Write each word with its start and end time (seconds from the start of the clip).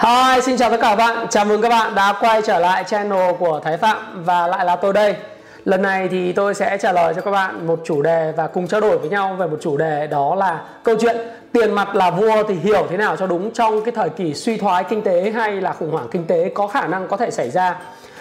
Hi, 0.00 0.40
xin 0.42 0.56
chào 0.56 0.70
tất 0.70 0.76
cả 0.80 0.88
các 0.88 0.96
bạn. 0.96 1.26
Chào 1.30 1.44
mừng 1.44 1.62
các 1.62 1.68
bạn 1.68 1.94
đã 1.94 2.14
quay 2.20 2.42
trở 2.42 2.58
lại 2.58 2.84
channel 2.84 3.32
của 3.38 3.60
Thái 3.64 3.76
Phạm 3.76 4.24
và 4.24 4.46
lại 4.46 4.64
là 4.64 4.76
tôi 4.76 4.92
đây. 4.92 5.14
Lần 5.64 5.82
này 5.82 6.08
thì 6.08 6.32
tôi 6.32 6.54
sẽ 6.54 6.78
trả 6.78 6.92
lời 6.92 7.14
cho 7.14 7.20
các 7.20 7.30
bạn 7.30 7.66
một 7.66 7.80
chủ 7.84 8.02
đề 8.02 8.32
và 8.36 8.46
cùng 8.46 8.68
trao 8.68 8.80
đổi 8.80 8.98
với 8.98 9.10
nhau 9.10 9.36
về 9.38 9.46
một 9.46 9.56
chủ 9.60 9.76
đề 9.76 10.06
đó 10.06 10.34
là 10.34 10.60
câu 10.82 10.96
chuyện 11.00 11.16
tiền 11.52 11.72
mặt 11.72 11.94
là 11.94 12.10
vua 12.10 12.42
thì 12.48 12.54
hiểu 12.54 12.86
thế 12.90 12.96
nào 12.96 13.16
cho 13.16 13.26
đúng 13.26 13.50
trong 13.50 13.84
cái 13.84 13.92
thời 13.96 14.08
kỳ 14.08 14.34
suy 14.34 14.56
thoái 14.56 14.84
kinh 14.84 15.02
tế 15.02 15.30
hay 15.30 15.52
là 15.52 15.72
khủng 15.72 15.90
hoảng 15.90 16.08
kinh 16.10 16.24
tế 16.24 16.50
có 16.54 16.66
khả 16.66 16.86
năng 16.86 17.08
có 17.08 17.16
thể 17.16 17.30
xảy 17.30 17.50
ra. 17.50 17.76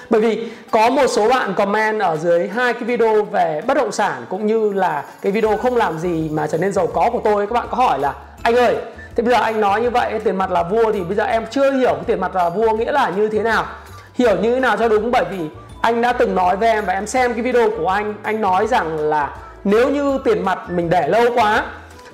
Bởi 0.09 0.21
vì 0.21 0.49
có 0.71 0.89
một 0.89 1.07
số 1.07 1.29
bạn 1.29 1.53
comment 1.53 2.01
ở 2.01 2.17
dưới 2.17 2.47
hai 2.47 2.73
cái 2.73 2.83
video 2.83 3.23
về 3.23 3.61
bất 3.67 3.77
động 3.77 3.91
sản 3.91 4.25
cũng 4.29 4.45
như 4.45 4.73
là 4.73 5.03
cái 5.21 5.31
video 5.31 5.57
không 5.57 5.75
làm 5.75 5.99
gì 5.99 6.29
mà 6.33 6.47
trở 6.47 6.57
nên 6.57 6.73
giàu 6.73 6.87
có 6.87 7.09
của 7.13 7.21
tôi 7.23 7.47
các 7.47 7.53
bạn 7.53 7.67
có 7.71 7.77
hỏi 7.77 7.99
là 7.99 8.13
anh 8.43 8.55
ơi 8.55 8.75
thế 9.17 9.23
bây 9.23 9.33
giờ 9.33 9.41
anh 9.41 9.61
nói 9.61 9.81
như 9.81 9.89
vậy, 9.89 10.19
tiền 10.23 10.35
mặt 10.35 10.51
là 10.51 10.63
vua 10.63 10.91
thì 10.91 11.01
bây 11.01 11.15
giờ 11.15 11.23
em 11.23 11.45
chưa 11.51 11.71
hiểu 11.71 11.93
cái 11.93 12.03
tiền 12.05 12.21
mặt 12.21 12.35
là 12.35 12.49
vua 12.49 12.75
nghĩa 12.75 12.91
là 12.91 13.09
như 13.09 13.29
thế 13.29 13.39
nào. 13.39 13.65
Hiểu 14.13 14.35
như 14.35 14.53
thế 14.53 14.59
nào 14.59 14.77
cho 14.77 14.89
đúng, 14.89 15.11
bởi 15.11 15.25
vì 15.31 15.39
anh 15.81 16.01
đã 16.01 16.13
từng 16.13 16.35
nói 16.35 16.57
với 16.57 16.69
em 16.69 16.85
và 16.85 16.93
em 16.93 17.07
xem 17.07 17.33
cái 17.33 17.41
video 17.41 17.69
của 17.77 17.89
anh. 17.89 18.13
Anh 18.23 18.41
nói 18.41 18.67
rằng 18.67 18.97
là 18.97 19.35
nếu 19.63 19.89
như 19.89 20.19
tiền 20.23 20.45
mặt 20.45 20.69
mình 20.69 20.89
để 20.89 21.07
lâu 21.07 21.23
quá, 21.35 21.65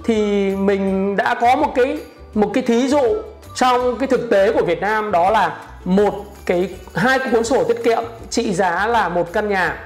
thì 0.04 0.50
mình 0.56 1.16
đã 1.16 1.36
có 1.36 1.56
một 1.56 1.74
cái 1.76 2.00
một 2.34 2.52
cái 2.54 2.64
thí 2.64 2.88
dụ 2.88 3.16
trong 3.56 3.98
cái 3.98 4.08
thực 4.08 4.30
tế 4.30 4.52
của 4.52 4.66
Việt 4.66 4.82
Nam, 4.82 5.12
đó 5.12 5.30
là 5.30 5.58
một 5.86 6.14
cái, 6.46 6.70
hai 6.96 7.20
cái 7.20 7.28
cuốn 7.32 7.44
sổ 7.44 7.64
tiết 7.64 7.84
kiệm 7.84 8.04
trị 8.30 8.54
giá 8.54 8.88
là 8.88 9.10
một 9.10 9.34
căn 9.34 9.50
nhà. 9.50 9.80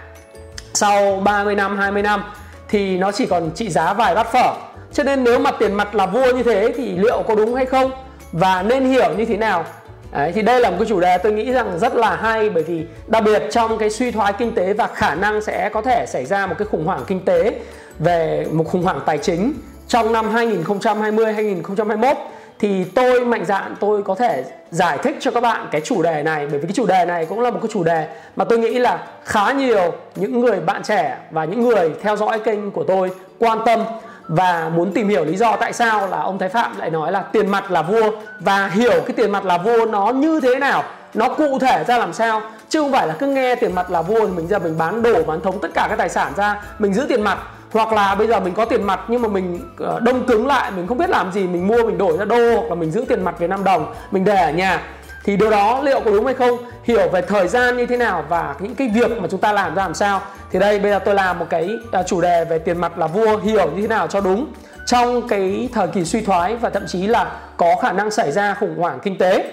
Sau 0.73 1.21
30 1.23 1.55
năm 1.55 1.77
20 1.77 2.01
năm, 2.01 2.23
thì 2.69 2.97
nó 2.97 3.11
chỉ 3.11 3.25
còn 3.25 3.51
trị 3.55 3.69
giá 3.69 3.93
vài 3.93 4.15
bát 4.15 4.27
phở 4.31 4.53
cho 4.97 5.03
nên 5.03 5.23
nếu 5.23 5.39
mà 5.39 5.51
tiền 5.51 5.73
mặt 5.73 5.95
là 5.95 6.05
vua 6.05 6.33
như 6.33 6.43
thế 6.43 6.73
thì 6.77 6.97
liệu 6.97 7.23
có 7.27 7.35
đúng 7.35 7.55
hay 7.55 7.65
không? 7.65 7.91
Và 8.31 8.63
nên 8.63 8.85
hiểu 8.85 9.13
như 9.17 9.25
thế 9.25 9.37
nào? 9.37 9.65
Đấy, 10.11 10.31
thì 10.35 10.41
đây 10.41 10.61
là 10.61 10.69
một 10.69 10.75
cái 10.79 10.87
chủ 10.89 10.99
đề 10.99 11.17
tôi 11.17 11.31
nghĩ 11.31 11.51
rằng 11.51 11.79
rất 11.79 11.95
là 11.95 12.15
hay 12.15 12.49
bởi 12.49 12.63
vì 12.63 12.85
đặc 13.07 13.23
biệt 13.23 13.43
trong 13.51 13.77
cái 13.77 13.89
suy 13.89 14.11
thoái 14.11 14.33
kinh 14.33 14.55
tế 14.55 14.73
và 14.73 14.87
khả 14.87 15.15
năng 15.15 15.41
sẽ 15.41 15.69
có 15.69 15.81
thể 15.81 16.05
xảy 16.07 16.25
ra 16.25 16.47
một 16.47 16.55
cái 16.57 16.65
khủng 16.71 16.85
hoảng 16.85 17.03
kinh 17.07 17.25
tế 17.25 17.51
về 17.99 18.45
một 18.51 18.63
khủng 18.67 18.83
hoảng 18.83 18.99
tài 19.05 19.17
chính 19.17 19.53
trong 19.87 20.13
năm 20.13 20.31
2020 20.31 21.33
2021 21.33 22.17
thì 22.59 22.83
tôi 22.83 23.25
mạnh 23.25 23.45
dạn 23.45 23.75
tôi 23.79 24.03
có 24.03 24.15
thể 24.15 24.43
giải 24.71 24.97
thích 25.03 25.17
cho 25.19 25.31
các 25.31 25.41
bạn 25.41 25.67
cái 25.71 25.81
chủ 25.81 26.01
đề 26.01 26.23
này. 26.23 26.47
Bởi 26.51 26.59
vì 26.59 26.67
cái 26.67 26.73
chủ 26.75 26.85
đề 26.85 27.05
này 27.05 27.25
cũng 27.25 27.39
là 27.39 27.51
một 27.51 27.59
cái 27.61 27.69
chủ 27.73 27.83
đề 27.83 28.07
mà 28.35 28.45
tôi 28.45 28.59
nghĩ 28.59 28.79
là 28.79 29.07
khá 29.23 29.51
nhiều 29.51 29.93
những 30.15 30.39
người 30.39 30.59
bạn 30.59 30.83
trẻ 30.83 31.17
và 31.31 31.45
những 31.45 31.61
người 31.61 31.91
theo 32.01 32.15
dõi 32.15 32.39
kênh 32.39 32.71
của 32.71 32.83
tôi 32.83 33.11
quan 33.39 33.59
tâm 33.65 33.79
và 34.27 34.71
muốn 34.75 34.91
tìm 34.91 35.09
hiểu 35.09 35.25
lý 35.25 35.37
do 35.37 35.55
tại 35.55 35.73
sao 35.73 36.07
là 36.07 36.19
ông 36.19 36.39
Thái 36.39 36.49
Phạm 36.49 36.77
lại 36.77 36.89
nói 36.89 37.11
là 37.11 37.21
tiền 37.21 37.47
mặt 37.47 37.71
là 37.71 37.81
vua 37.81 38.11
và 38.39 38.67
hiểu 38.67 39.01
cái 39.05 39.13
tiền 39.15 39.31
mặt 39.31 39.45
là 39.45 39.57
vua 39.57 39.85
nó 39.85 40.09
như 40.09 40.39
thế 40.39 40.55
nào, 40.55 40.83
nó 41.13 41.29
cụ 41.29 41.59
thể 41.59 41.83
ra 41.87 41.97
làm 41.97 42.13
sao. 42.13 42.41
Chứ 42.69 42.81
không 42.81 42.91
phải 42.91 43.07
là 43.07 43.13
cứ 43.19 43.27
nghe 43.27 43.55
tiền 43.55 43.75
mặt 43.75 43.91
là 43.91 44.01
vua 44.01 44.19
thì 44.19 44.31
mình 44.31 44.47
giờ 44.47 44.59
mình 44.59 44.77
bán 44.77 45.01
đổ 45.01 45.23
bán 45.23 45.41
thống, 45.41 45.59
tất 45.61 45.71
cả 45.73 45.87
các 45.89 45.95
tài 45.97 46.09
sản 46.09 46.33
ra, 46.37 46.61
mình 46.79 46.93
giữ 46.93 47.05
tiền 47.09 47.21
mặt. 47.21 47.37
Hoặc 47.71 47.93
là 47.93 48.15
bây 48.15 48.27
giờ 48.27 48.39
mình 48.39 48.53
có 48.53 48.65
tiền 48.65 48.83
mặt 48.83 48.99
nhưng 49.07 49.21
mà 49.21 49.27
mình 49.27 49.59
ờ, 49.79 49.99
đông 49.99 50.25
cứng 50.25 50.47
lại, 50.47 50.71
mình 50.71 50.87
không 50.87 50.97
biết 50.97 51.09
làm 51.09 51.31
gì, 51.31 51.47
mình 51.47 51.67
mua 51.67 51.83
mình 51.83 51.97
đổi 51.97 52.17
ra 52.17 52.25
đô, 52.25 52.55
hoặc 52.55 52.69
là 52.69 52.75
mình 52.75 52.91
giữ 52.91 53.05
tiền 53.09 53.23
mặt 53.23 53.39
Việt 53.39 53.49
Nam 53.49 53.63
đồng, 53.63 53.93
mình 54.11 54.25
để 54.25 54.35
ở 54.35 54.51
nhà 54.51 54.81
thì 55.27 55.37
điều 55.37 55.49
đó 55.49 55.81
liệu 55.83 55.99
có 55.99 56.11
đúng 56.11 56.25
hay 56.25 56.33
không? 56.33 56.57
Hiểu 56.83 57.09
về 57.09 57.21
thời 57.21 57.47
gian 57.47 57.77
như 57.77 57.85
thế 57.85 57.97
nào 57.97 58.23
và 58.29 58.55
những 58.59 58.75
cái 58.75 58.87
việc 58.87 59.21
mà 59.21 59.27
chúng 59.31 59.39
ta 59.39 59.51
làm 59.51 59.75
ra 59.75 59.83
làm 59.83 59.93
sao? 59.93 60.21
Thì 60.51 60.59
đây 60.59 60.79
bây 60.79 60.91
giờ 60.91 60.99
tôi 60.99 61.15
làm 61.15 61.39
một 61.39 61.45
cái 61.49 61.69
à, 61.91 62.03
chủ 62.03 62.21
đề 62.21 62.45
về 62.45 62.59
tiền 62.59 62.77
mặt 62.77 62.97
là 62.97 63.07
vua 63.07 63.37
hiểu 63.37 63.71
như 63.75 63.81
thế 63.81 63.87
nào 63.87 64.07
cho 64.07 64.21
đúng. 64.21 64.47
Trong 64.85 65.27
cái 65.27 65.69
thời 65.73 65.87
kỳ 65.87 66.05
suy 66.05 66.21
thoái 66.21 66.55
và 66.55 66.69
thậm 66.69 66.83
chí 66.87 67.07
là 67.07 67.31
có 67.57 67.75
khả 67.81 67.91
năng 67.91 68.11
xảy 68.11 68.31
ra 68.31 68.53
khủng 68.53 68.75
hoảng 68.77 68.99
kinh 69.03 69.17
tế. 69.17 69.51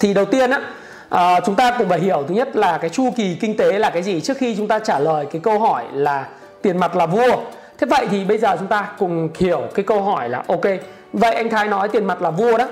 Thì 0.00 0.14
đầu 0.14 0.24
tiên 0.24 0.50
á 0.50 0.60
à, 1.08 1.40
chúng 1.40 1.54
ta 1.54 1.74
cũng 1.78 1.88
phải 1.88 2.00
hiểu 2.00 2.24
thứ 2.28 2.34
nhất 2.34 2.56
là 2.56 2.78
cái 2.78 2.90
chu 2.90 3.10
kỳ 3.16 3.34
kinh 3.40 3.56
tế 3.56 3.78
là 3.78 3.90
cái 3.90 4.02
gì 4.02 4.20
trước 4.20 4.36
khi 4.38 4.56
chúng 4.56 4.68
ta 4.68 4.78
trả 4.78 4.98
lời 4.98 5.26
cái 5.32 5.40
câu 5.44 5.58
hỏi 5.58 5.84
là 5.92 6.26
tiền 6.62 6.78
mặt 6.78 6.96
là 6.96 7.06
vua. 7.06 7.36
Thế 7.78 7.86
vậy 7.86 8.06
thì 8.10 8.24
bây 8.24 8.38
giờ 8.38 8.56
chúng 8.58 8.68
ta 8.68 8.88
cùng 8.98 9.28
hiểu 9.38 9.62
cái 9.74 9.84
câu 9.84 10.02
hỏi 10.02 10.28
là 10.28 10.42
ok 10.48 10.64
vậy 11.12 11.34
anh 11.34 11.50
thái 11.50 11.68
nói 11.68 11.88
tiền 11.88 12.04
mặt 12.04 12.22
là 12.22 12.30
vua 12.30 12.58
đó. 12.58 12.68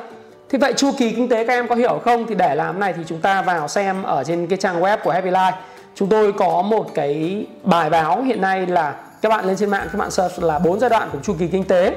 Thế 0.50 0.58
vậy 0.58 0.72
chu 0.76 0.90
kỳ 0.98 1.12
kinh 1.12 1.28
tế 1.28 1.46
các 1.46 1.52
em 1.52 1.68
có 1.68 1.74
hiểu 1.74 2.00
không? 2.04 2.26
Thì 2.26 2.34
để 2.34 2.54
làm 2.54 2.80
này 2.80 2.92
thì 2.92 3.02
chúng 3.06 3.20
ta 3.20 3.42
vào 3.42 3.68
xem 3.68 4.02
ở 4.02 4.24
trên 4.24 4.46
cái 4.46 4.58
trang 4.58 4.80
web 4.80 4.98
của 5.02 5.10
Happy 5.10 5.30
Life. 5.30 5.52
Chúng 5.94 6.08
tôi 6.08 6.32
có 6.32 6.62
một 6.62 6.86
cái 6.94 7.46
bài 7.62 7.90
báo 7.90 8.22
hiện 8.22 8.40
nay 8.40 8.66
là 8.66 8.94
các 9.22 9.28
bạn 9.28 9.44
lên 9.44 9.56
trên 9.56 9.70
mạng, 9.70 9.88
các 9.92 9.98
bạn 9.98 10.10
search 10.10 10.42
là 10.42 10.58
bốn 10.58 10.80
giai 10.80 10.90
đoạn 10.90 11.08
của 11.12 11.18
chu 11.22 11.34
kỳ 11.38 11.46
kinh 11.46 11.64
tế. 11.64 11.94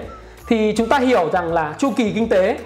Thì 0.48 0.74
chúng 0.78 0.90
ta 0.90 1.00
hiểu 1.00 1.30
rằng 1.34 1.54
là 1.54 1.76
chu 1.78 1.92
kỳ 1.98 2.12
kinh 2.12 2.30
tế 2.30 2.58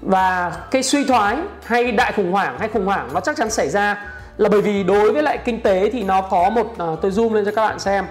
và 0.00 0.52
cái 0.70 0.82
suy 0.82 1.04
thoái 1.04 1.36
hay 1.64 1.92
đại 1.92 2.12
khủng 2.12 2.32
hoảng, 2.32 2.56
hay 2.58 2.68
khủng 2.68 2.86
hoảng 2.86 3.08
nó 3.14 3.20
chắc 3.20 3.36
chắn 3.36 3.50
xảy 3.50 3.68
ra 3.68 4.06
là 4.36 4.48
bởi 4.48 4.62
vì 4.62 4.82
đối 4.82 5.12
với 5.12 5.22
lại 5.22 5.38
kinh 5.44 5.60
tế 5.60 5.90
thì 5.90 6.02
nó 6.02 6.20
có 6.20 6.50
một 6.50 6.74
ờ, 6.78 6.96
tôi 7.02 7.10
zoom 7.10 7.34
lên 7.34 7.44
cho 7.44 7.50
các 7.56 7.62
bạn 7.68 7.78
xem. 7.78 8.04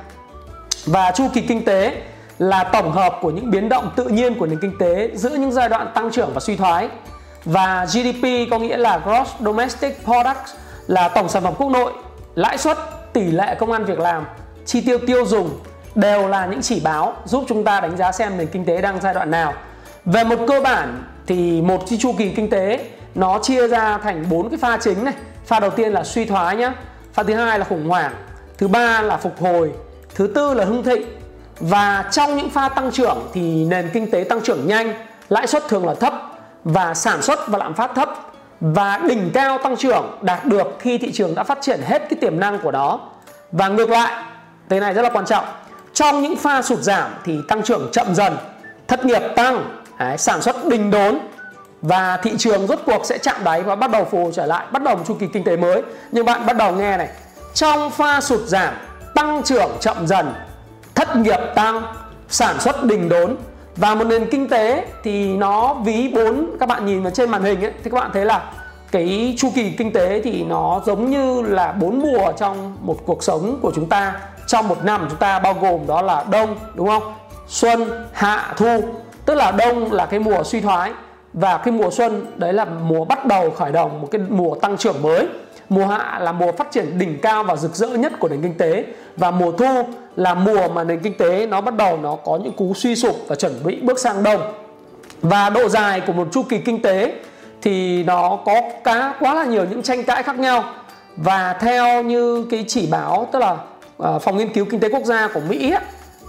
Và 0.85 1.11
chu 1.11 1.27
kỳ 1.33 1.41
kinh 1.41 1.65
tế 1.65 2.01
là 2.39 2.63
tổng 2.63 2.91
hợp 2.91 3.17
của 3.21 3.31
những 3.31 3.51
biến 3.51 3.69
động 3.69 3.91
tự 3.95 4.03
nhiên 4.03 4.35
của 4.35 4.45
nền 4.45 4.59
kinh 4.59 4.77
tế 4.79 5.09
giữa 5.13 5.29
những 5.29 5.51
giai 5.51 5.69
đoạn 5.69 5.91
tăng 5.95 6.11
trưởng 6.11 6.29
và 6.33 6.39
suy 6.39 6.55
thoái 6.55 6.89
và 7.45 7.85
GDP 7.85 8.51
có 8.51 8.59
nghĩa 8.59 8.77
là 8.77 8.97
Gross 8.97 9.31
Domestic 9.39 10.03
Product 10.03 10.47
là 10.87 11.07
tổng 11.07 11.29
sản 11.29 11.43
phẩm 11.43 11.53
quốc 11.57 11.69
nội, 11.71 11.93
lãi 12.35 12.57
suất, 12.57 12.77
tỷ 13.13 13.23
lệ 13.23 13.55
công 13.59 13.71
ăn 13.71 13.85
việc 13.85 13.99
làm, 13.99 14.25
chi 14.65 14.81
tiêu 14.81 14.97
tiêu 15.07 15.25
dùng 15.25 15.59
đều 15.95 16.27
là 16.27 16.45
những 16.45 16.61
chỉ 16.61 16.79
báo 16.79 17.13
giúp 17.25 17.45
chúng 17.47 17.63
ta 17.63 17.79
đánh 17.79 17.97
giá 17.97 18.11
xem 18.11 18.37
nền 18.37 18.47
kinh 18.47 18.65
tế 18.65 18.81
đang 18.81 19.01
giai 19.01 19.13
đoạn 19.13 19.31
nào. 19.31 19.53
Về 20.05 20.23
một 20.23 20.35
cơ 20.47 20.61
bản 20.61 21.03
thì 21.27 21.61
một 21.61 21.83
cái 21.89 21.99
chu 22.01 22.13
kỳ 22.17 22.29
kinh 22.29 22.49
tế 22.49 22.89
nó 23.15 23.39
chia 23.39 23.67
ra 23.67 23.97
thành 23.97 24.25
bốn 24.29 24.49
cái 24.49 24.59
pha 24.61 24.77
chính 24.77 25.03
này. 25.03 25.13
Pha 25.45 25.59
đầu 25.59 25.69
tiên 25.69 25.93
là 25.93 26.03
suy 26.03 26.25
thoái 26.25 26.55
nhá. 26.55 26.73
Pha 27.13 27.23
thứ 27.23 27.33
hai 27.33 27.59
là 27.59 27.65
khủng 27.65 27.87
hoảng, 27.89 28.13
thứ 28.57 28.67
ba 28.67 29.01
là 29.01 29.17
phục 29.17 29.41
hồi, 29.41 29.71
thứ 30.15 30.27
tư 30.27 30.53
là 30.53 30.65
hưng 30.65 30.83
thịnh. 30.83 31.01
Và 31.59 32.09
trong 32.11 32.37
những 32.37 32.49
pha 32.49 32.69
tăng 32.69 32.91
trưởng 32.91 33.27
thì 33.33 33.65
nền 33.65 33.89
kinh 33.93 34.11
tế 34.11 34.23
tăng 34.23 34.41
trưởng 34.41 34.67
nhanh, 34.67 34.93
lãi 35.29 35.47
suất 35.47 35.67
thường 35.67 35.85
là 35.85 35.95
thấp 35.95 36.13
và 36.67 36.93
sản 36.93 37.21
xuất 37.21 37.47
và 37.47 37.57
lạm 37.57 37.73
phát 37.73 37.91
thấp 37.95 38.09
và 38.61 38.97
đỉnh 39.07 39.31
cao 39.33 39.57
tăng 39.57 39.77
trưởng 39.77 40.17
đạt 40.21 40.45
được 40.45 40.67
khi 40.79 40.97
thị 40.97 41.11
trường 41.11 41.35
đã 41.35 41.43
phát 41.43 41.57
triển 41.61 41.81
hết 41.81 41.99
cái 41.99 42.17
tiềm 42.21 42.39
năng 42.39 42.59
của 42.59 42.71
nó. 42.71 42.99
Và 43.51 43.67
ngược 43.67 43.89
lại 43.89 44.23
cái 44.69 44.79
này 44.79 44.93
rất 44.93 45.01
là 45.01 45.09
quan 45.09 45.25
trọng 45.25 45.45
trong 45.93 46.21
những 46.21 46.35
pha 46.35 46.61
sụt 46.61 46.79
giảm 46.79 47.11
thì 47.23 47.39
tăng 47.47 47.63
trưởng 47.63 47.89
chậm 47.91 48.15
dần 48.15 48.37
thất 48.87 49.05
nghiệp 49.05 49.21
tăng 49.35 49.79
đấy, 49.99 50.17
sản 50.17 50.41
xuất 50.41 50.67
đình 50.67 50.91
đốn 50.91 51.19
và 51.81 52.17
thị 52.17 52.33
trường 52.37 52.67
rốt 52.67 52.79
cuộc 52.85 53.05
sẽ 53.05 53.17
chạm 53.17 53.43
đáy 53.43 53.61
và 53.61 53.75
bắt 53.75 53.91
đầu 53.91 54.05
phục 54.05 54.21
hồi 54.21 54.31
trở 54.35 54.45
lại 54.45 54.65
bắt 54.71 54.83
đầu 54.83 54.95
một 54.95 55.03
chu 55.07 55.13
kỳ 55.19 55.27
kinh 55.33 55.43
tế 55.43 55.57
mới. 55.57 55.81
Nhưng 56.11 56.25
bạn 56.25 56.45
bắt 56.45 56.57
đầu 56.57 56.71
nghe 56.71 56.97
này 56.97 57.09
trong 57.53 57.91
pha 57.91 58.21
sụt 58.21 58.39
giảm 58.39 58.73
tăng 59.15 59.43
trưởng 59.43 59.71
chậm 59.79 60.07
dần 60.07 60.33
thất 60.95 61.15
nghiệp 61.15 61.39
tăng 61.55 61.83
sản 62.29 62.59
xuất 62.59 62.83
đình 62.83 63.09
đốn 63.09 63.35
và 63.77 63.95
một 63.95 64.03
nền 64.03 64.29
kinh 64.31 64.49
tế 64.49 64.85
thì 65.03 65.37
nó 65.37 65.73
ví 65.73 66.11
bốn 66.15 66.57
các 66.59 66.69
bạn 66.69 66.85
nhìn 66.85 67.03
vào 67.03 67.11
trên 67.11 67.29
màn 67.29 67.43
hình 67.43 67.61
ấy, 67.61 67.71
thì 67.83 67.89
các 67.89 67.95
bạn 67.99 68.09
thấy 68.13 68.25
là 68.25 68.51
cái 68.91 69.35
chu 69.37 69.49
kỳ 69.55 69.71
kinh 69.71 69.93
tế 69.93 70.21
thì 70.23 70.43
nó 70.43 70.81
giống 70.85 71.09
như 71.09 71.41
là 71.41 71.71
bốn 71.71 71.99
mùa 71.99 72.31
trong 72.37 72.77
một 72.81 72.97
cuộc 73.05 73.23
sống 73.23 73.59
của 73.61 73.71
chúng 73.75 73.89
ta 73.89 74.13
trong 74.47 74.67
một 74.67 74.83
năm 74.83 75.05
chúng 75.09 75.19
ta 75.19 75.39
bao 75.39 75.53
gồm 75.53 75.87
đó 75.87 76.01
là 76.01 76.25
đông 76.31 76.55
đúng 76.73 76.87
không? 76.87 77.13
Xuân 77.47 78.05
hạ 78.13 78.53
thu. 78.57 78.81
Tức 79.25 79.35
là 79.35 79.51
đông 79.51 79.91
là 79.91 80.05
cái 80.05 80.19
mùa 80.19 80.43
suy 80.43 80.61
thoái 80.61 80.91
và 81.33 81.57
cái 81.57 81.71
mùa 81.71 81.91
xuân 81.91 82.25
đấy 82.35 82.53
là 82.53 82.65
mùa 82.65 83.05
bắt 83.05 83.25
đầu 83.25 83.49
khởi 83.49 83.71
động 83.71 84.01
một 84.01 84.07
cái 84.11 84.21
mùa 84.29 84.55
tăng 84.55 84.77
trưởng 84.77 85.01
mới 85.01 85.27
mùa 85.69 85.85
hạ 85.85 86.19
là 86.21 86.31
mùa 86.31 86.51
phát 86.51 86.71
triển 86.71 86.99
đỉnh 86.99 87.19
cao 87.21 87.43
và 87.43 87.55
rực 87.55 87.75
rỡ 87.75 87.87
nhất 87.87 88.13
của 88.19 88.29
nền 88.29 88.41
kinh 88.41 88.57
tế. 88.57 88.85
Và 89.17 89.31
mùa 89.31 89.51
thu 89.51 89.83
là 90.15 90.33
mùa 90.33 90.67
mà 90.67 90.83
nền 90.83 90.99
kinh 90.99 91.17
tế 91.17 91.47
nó 91.47 91.61
bắt 91.61 91.75
đầu 91.75 91.97
nó 91.97 92.15
có 92.15 92.39
những 92.43 92.53
cú 92.53 92.73
suy 92.73 92.95
sụp 92.95 93.15
và 93.27 93.35
chuẩn 93.35 93.53
bị 93.63 93.79
bước 93.81 93.99
sang 93.99 94.23
đông. 94.23 94.53
Và 95.21 95.49
độ 95.49 95.69
dài 95.69 96.01
của 96.07 96.13
một 96.13 96.27
chu 96.31 96.43
kỳ 96.49 96.57
kinh 96.57 96.81
tế 96.81 97.13
thì 97.61 98.03
nó 98.03 98.39
có 98.45 98.61
cá 98.83 99.13
quá 99.19 99.33
là 99.33 99.45
nhiều 99.45 99.65
những 99.69 99.81
tranh 99.81 100.03
cãi 100.03 100.23
khác 100.23 100.39
nhau. 100.39 100.63
Và 101.17 101.53
theo 101.53 102.03
như 102.03 102.45
cái 102.51 102.65
chỉ 102.67 102.87
báo 102.91 103.27
tức 103.31 103.39
là 103.39 103.57
à, 103.99 104.19
phòng 104.19 104.37
nghiên 104.37 104.53
cứu 104.53 104.65
kinh 104.65 104.79
tế 104.79 104.89
quốc 104.89 105.03
gia 105.03 105.27
của 105.27 105.39
Mỹ 105.49 105.71
ấy, 105.71 105.81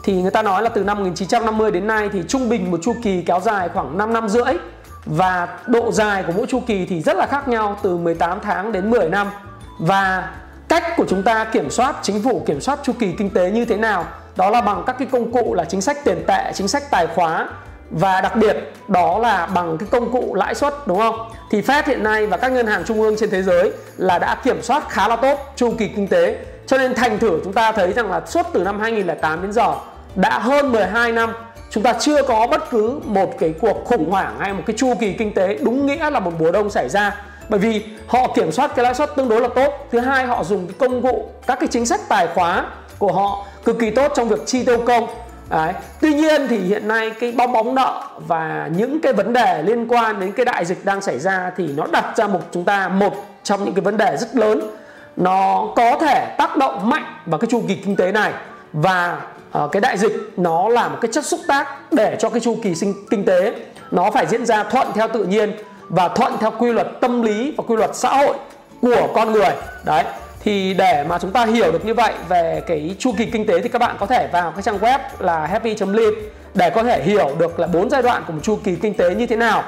thì 0.05 0.23
người 0.23 0.31
ta 0.31 0.43
nói 0.43 0.62
là 0.62 0.69
từ 0.69 0.85
năm 0.85 0.99
1950 0.99 1.70
đến 1.70 1.87
nay 1.87 2.08
thì 2.12 2.23
trung 2.29 2.49
bình 2.49 2.70
một 2.70 2.81
chu 2.82 2.94
kỳ 3.02 3.23
kéo 3.23 3.40
dài 3.40 3.69
khoảng 3.69 3.99
5 3.99 4.12
năm 4.12 4.29
rưỡi 4.29 4.55
và 5.08 5.49
độ 5.66 5.93
dài 5.93 6.22
của 6.26 6.32
mỗi 6.37 6.46
chu 6.46 6.60
kỳ 6.66 6.87
thì 6.87 7.02
rất 7.02 7.16
là 7.16 7.26
khác 7.26 7.49
nhau 7.49 7.76
từ 7.82 7.96
18 7.96 8.38
tháng 8.43 8.72
đến 8.72 8.90
10 8.90 9.08
năm. 9.08 9.31
Và 9.78 10.31
cách 10.69 10.84
của 10.96 11.05
chúng 11.08 11.22
ta 11.22 11.44
kiểm 11.44 11.70
soát, 11.70 11.96
chính 12.02 12.22
phủ 12.22 12.43
kiểm 12.46 12.60
soát 12.60 12.78
chu 12.82 12.93
kỳ 12.99 13.12
kinh 13.19 13.31
tế 13.31 13.50
như 13.50 13.64
thế 13.64 13.76
nào, 13.76 14.05
đó 14.37 14.50
là 14.50 14.60
bằng 14.60 14.82
các 14.87 14.96
cái 14.99 15.08
công 15.12 15.32
cụ 15.32 15.55
là 15.55 15.64
chính 15.64 15.81
sách 15.81 16.05
tiền 16.05 16.25
tệ, 16.26 16.52
chính 16.55 16.69
sách 16.69 16.90
tài 16.90 17.06
khóa 17.06 17.49
và 17.90 18.20
đặc 18.20 18.37
biệt, 18.37 18.72
đó 18.88 19.19
là 19.19 19.46
bằng 19.46 19.78
cái 19.78 19.88
công 19.93 20.12
cụ 20.12 20.34
lãi 20.34 20.55
suất, 20.55 20.75
đúng 20.87 20.99
không? 20.99 21.28
Thì 21.50 21.61
Fed 21.61 21.82
hiện 21.87 22.02
nay 22.02 22.26
và 22.26 22.37
các 22.37 22.52
ngân 22.52 22.66
hàng 22.66 22.84
trung 22.84 23.00
ương 23.00 23.16
trên 23.19 23.31
thế 23.31 23.43
giới 23.43 23.72
là 23.96 24.19
đã 24.19 24.37
kiểm 24.44 24.62
soát 24.62 24.88
khá 24.88 25.08
là 25.08 25.16
tốt 25.16 25.52
chu 25.56 25.75
kỳ 25.78 25.88
kinh 25.88 26.08
tế. 26.08 26.37
Cho 26.66 26.78
nên 26.78 26.94
thành 26.94 27.19
thử 27.19 27.40
chúng 27.44 27.52
ta 27.52 27.72
thấy 27.72 27.93
rằng 27.93 28.11
là 28.11 28.22
suốt 28.26 28.46
từ 28.52 28.64
năm 28.64 28.81
2008 28.81 29.43
đến 29.43 29.52
giờ, 29.52 29.75
đã 30.14 30.38
hơn 30.38 30.72
12 30.72 31.12
năm 31.12 31.32
chúng 31.70 31.82
ta 31.82 31.93
chưa 31.93 32.23
có 32.23 32.47
bất 32.47 32.70
cứ 32.70 33.00
một 33.05 33.38
cái 33.38 33.55
cuộc 33.61 33.85
khủng 33.85 34.11
hoảng 34.11 34.37
hay 34.38 34.53
một 34.53 34.62
cái 34.67 34.76
chu 34.76 34.94
kỳ 35.00 35.12
kinh 35.12 35.35
tế 35.35 35.59
đúng 35.62 35.87
nghĩa 35.87 36.11
là 36.11 36.20
một 36.20 36.32
mùa 36.38 36.53
đông 36.53 36.70
xảy 36.70 36.88
ra. 36.88 37.17
Bởi 37.49 37.61
vì 37.61 37.85
họ 38.06 38.32
kiểm 38.35 38.53
soát 38.53 38.70
cái 38.76 38.85
lãi 38.85 38.94
suất 38.94 39.17
tương 39.17 39.29
đối 39.29 39.41
là 39.41 39.49
tốt. 39.55 39.88
Thứ 39.91 39.99
hai, 39.99 40.26
họ 40.26 40.44
dùng 40.44 40.67
cái 40.67 40.75
công 40.79 41.03
cụ, 41.03 41.31
các 41.47 41.61
cái 41.61 41.69
chính 41.69 41.87
sách 41.87 42.00
tài 42.09 42.26
khóa 42.26 42.67
của 42.99 43.12
họ 43.12 43.47
cực 43.65 43.79
kỳ 43.79 43.91
tốt 43.91 44.12
trong 44.15 44.29
việc 44.29 44.47
chi 44.47 44.65
tiêu 44.65 44.82
công. 44.87 45.06
Đấy. 45.50 45.73
Tuy 46.00 46.15
nhiên 46.15 46.49
thì 46.49 46.59
hiện 46.59 46.88
nay 46.88 47.11
cái 47.20 47.32
bong 47.32 47.53
bóng 47.53 47.75
nợ 47.75 48.03
và 48.26 48.69
những 48.76 49.00
cái 49.00 49.12
vấn 49.12 49.32
đề 49.32 49.62
liên 49.62 49.88
quan 49.88 50.21
đến 50.21 50.32
cái 50.32 50.44
đại 50.44 50.64
dịch 50.64 50.85
đang 50.85 51.00
xảy 51.00 51.19
ra 51.19 51.50
thì 51.56 51.69
nó 51.76 51.87
đặt 51.93 52.17
ra 52.17 52.26
một 52.26 52.41
chúng 52.53 52.64
ta 52.64 52.88
một 52.88 53.14
trong 53.43 53.64
những 53.64 53.75
cái 53.75 53.82
vấn 53.82 53.97
đề 53.97 54.17
rất 54.17 54.37
lớn. 54.37 54.61
Nó 55.17 55.69
có 55.76 55.99
thể 56.00 56.35
tác 56.38 56.56
động 56.56 56.91
mạnh 56.91 57.05
vào 57.26 57.38
cái 57.38 57.49
chu 57.50 57.62
kỳ 57.69 57.75
kinh 57.75 57.97
tế 57.97 58.12
này 58.12 58.32
và 58.73 59.21
Ờ, 59.53 59.69
cái 59.73 59.81
đại 59.81 59.99
dịch 59.99 60.33
nó 60.37 60.69
là 60.69 60.89
một 60.89 60.99
cái 61.00 61.12
chất 61.12 61.27
xúc 61.27 61.41
tác 61.49 61.93
để 61.93 62.17
cho 62.21 62.29
cái 62.29 62.41
chu 62.41 62.56
kỳ 62.62 62.75
sinh 62.75 62.95
kinh 63.11 63.25
tế 63.25 63.53
nó 63.91 64.11
phải 64.11 64.27
diễn 64.27 64.47
ra 64.47 64.65
thuận 64.65 64.89
theo 64.95 65.09
tự 65.09 65.25
nhiên 65.25 65.53
và 65.89 66.09
thuận 66.09 66.33
theo 66.41 66.50
quy 66.59 66.73
luật 66.73 66.87
tâm 67.00 67.23
lý 67.23 67.55
và 67.56 67.65
quy 67.67 67.77
luật 67.77 67.91
xã 67.97 68.17
hội 68.17 68.37
của 68.81 69.09
con 69.15 69.33
người. 69.33 69.50
Đấy 69.85 70.05
thì 70.41 70.75
để 70.75 71.05
mà 71.09 71.19
chúng 71.19 71.31
ta 71.31 71.45
hiểu 71.45 71.73
được 71.73 71.85
như 71.85 71.95
vậy 71.95 72.12
về 72.29 72.62
cái 72.67 72.97
chu 72.99 73.12
kỳ 73.19 73.27
kinh 73.27 73.47
tế 73.47 73.61
thì 73.61 73.69
các 73.69 73.79
bạn 73.79 73.97
có 74.00 74.06
thể 74.06 74.29
vào 74.33 74.50
cái 74.50 74.62
trang 74.62 74.79
web 74.79 74.99
là 75.19 75.47
happy.live 75.47 76.21
để 76.55 76.71
có 76.71 76.83
thể 76.83 77.03
hiểu 77.03 77.31
được 77.39 77.61
là 77.61 77.67
bốn 77.67 77.91
giai 77.91 78.03
đoạn 78.03 78.25
của 78.27 78.33
một 78.33 78.41
chu 78.43 78.59
kỳ 78.65 78.77
kinh 78.77 78.95
tế 78.95 79.15
như 79.15 79.27
thế 79.27 79.37
nào. 79.37 79.62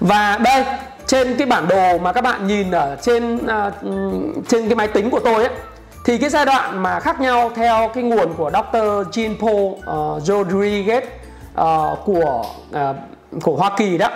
Và 0.00 0.38
đây 0.38 0.64
trên 1.06 1.36
cái 1.36 1.46
bản 1.46 1.68
đồ 1.68 1.98
mà 1.98 2.12
các 2.12 2.20
bạn 2.20 2.46
nhìn 2.46 2.70
ở 2.70 2.96
trên 3.02 3.36
uh, 3.36 3.74
trên 4.48 4.68
cái 4.68 4.74
máy 4.74 4.88
tính 4.88 5.10
của 5.10 5.20
tôi 5.20 5.34
ấy 5.34 5.54
thì 6.04 6.18
cái 6.18 6.30
giai 6.30 6.46
đoạn 6.46 6.82
mà 6.82 7.00
khác 7.00 7.20
nhau 7.20 7.50
theo 7.54 7.90
cái 7.94 8.04
nguồn 8.04 8.34
của 8.36 8.50
Dr. 8.50 8.76
Jean 9.12 9.34
Paul 9.40 9.64
uh, 9.64 10.22
Rodriguez 10.22 11.02
uh, 11.02 11.98
của 12.04 12.44
uh, 12.70 12.96
của 13.42 13.56
Hoa 13.56 13.70
Kỳ 13.76 13.98
đó 13.98 14.08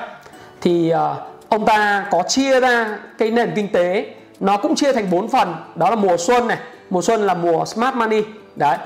thì 0.61 0.93
uh, 0.95 1.17
ông 1.49 1.67
ta 1.67 2.07
có 2.11 2.23
chia 2.29 2.61
ra 2.61 2.99
cái 3.19 3.31
nền 3.31 3.53
kinh 3.57 3.69
tế 3.73 4.07
nó 4.41 4.57
cũng 4.57 4.75
chia 4.75 4.93
thành 4.93 5.11
bốn 5.11 5.29
phần 5.29 5.55
đó 5.75 5.91
là 5.91 5.97
mùa 5.97 6.17
xuân 6.17 6.49
này 6.49 6.59
mùa 6.91 7.03
xuân 7.03 7.21
là 7.21 7.35
mùa 7.35 7.65
smart 7.65 7.95
money 7.95 8.23
đấy 8.57 8.77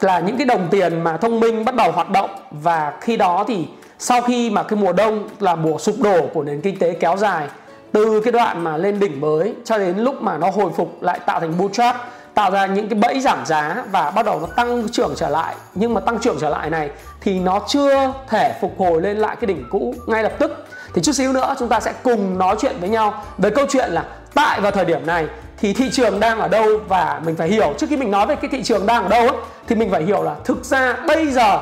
là 0.00 0.20
những 0.20 0.36
cái 0.36 0.46
đồng 0.46 0.68
tiền 0.70 1.00
mà 1.00 1.16
thông 1.16 1.40
minh 1.40 1.64
bắt 1.64 1.74
đầu 1.74 1.92
hoạt 1.92 2.10
động 2.10 2.30
và 2.50 2.92
khi 3.00 3.16
đó 3.16 3.44
thì 3.48 3.66
sau 3.98 4.20
khi 4.20 4.50
mà 4.50 4.62
cái 4.62 4.78
mùa 4.78 4.92
đông 4.92 5.28
là 5.40 5.54
mùa 5.54 5.78
sụp 5.78 5.94
đổ 6.00 6.26
của 6.34 6.42
nền 6.42 6.60
kinh 6.60 6.78
tế 6.78 6.92
kéo 6.92 7.16
dài 7.16 7.48
từ 7.92 8.20
cái 8.20 8.32
đoạn 8.32 8.64
mà 8.64 8.76
lên 8.76 9.00
đỉnh 9.00 9.20
mới 9.20 9.54
cho 9.64 9.78
đến 9.78 9.98
lúc 9.98 10.22
mà 10.22 10.38
nó 10.38 10.50
hồi 10.50 10.70
phục 10.76 11.02
lại 11.02 11.20
tạo 11.26 11.40
thành 11.40 11.58
bull 11.58 11.72
trap 11.72 11.96
tạo 12.34 12.50
ra 12.50 12.66
những 12.66 12.88
cái 12.88 12.98
bẫy 12.98 13.20
giảm 13.20 13.46
giá 13.46 13.84
và 13.90 14.10
bắt 14.10 14.26
đầu 14.26 14.40
nó 14.40 14.46
tăng 14.46 14.88
trưởng 14.88 15.14
trở 15.16 15.28
lại. 15.28 15.54
Nhưng 15.74 15.94
mà 15.94 16.00
tăng 16.00 16.18
trưởng 16.18 16.36
trở 16.40 16.48
lại 16.48 16.70
này 16.70 16.90
thì 17.20 17.38
nó 17.38 17.60
chưa 17.68 18.12
thể 18.28 18.54
phục 18.60 18.74
hồi 18.78 19.00
lên 19.00 19.16
lại 19.16 19.36
cái 19.36 19.46
đỉnh 19.46 19.64
cũ 19.70 19.94
ngay 20.06 20.22
lập 20.22 20.32
tức. 20.38 20.66
Thì 20.94 21.02
chút 21.02 21.12
xíu 21.12 21.32
nữa 21.32 21.54
chúng 21.58 21.68
ta 21.68 21.80
sẽ 21.80 21.92
cùng 22.02 22.38
nói 22.38 22.56
chuyện 22.60 22.76
với 22.80 22.88
nhau 22.88 23.22
về 23.38 23.50
câu 23.50 23.66
chuyện 23.68 23.90
là 23.90 24.04
tại 24.34 24.60
vào 24.60 24.72
thời 24.72 24.84
điểm 24.84 25.06
này 25.06 25.26
thì 25.58 25.72
thị 25.72 25.90
trường 25.92 26.20
đang 26.20 26.40
ở 26.40 26.48
đâu 26.48 26.66
và 26.88 27.20
mình 27.24 27.36
phải 27.36 27.48
hiểu. 27.48 27.74
Trước 27.78 27.86
khi 27.90 27.96
mình 27.96 28.10
nói 28.10 28.26
về 28.26 28.36
cái 28.36 28.50
thị 28.50 28.62
trường 28.62 28.86
đang 28.86 29.02
ở 29.02 29.08
đâu 29.08 29.20
ấy, 29.20 29.36
thì 29.66 29.76
mình 29.76 29.90
phải 29.90 30.02
hiểu 30.02 30.22
là 30.22 30.34
thực 30.44 30.64
ra 30.64 30.96
bây 31.06 31.30
giờ 31.30 31.60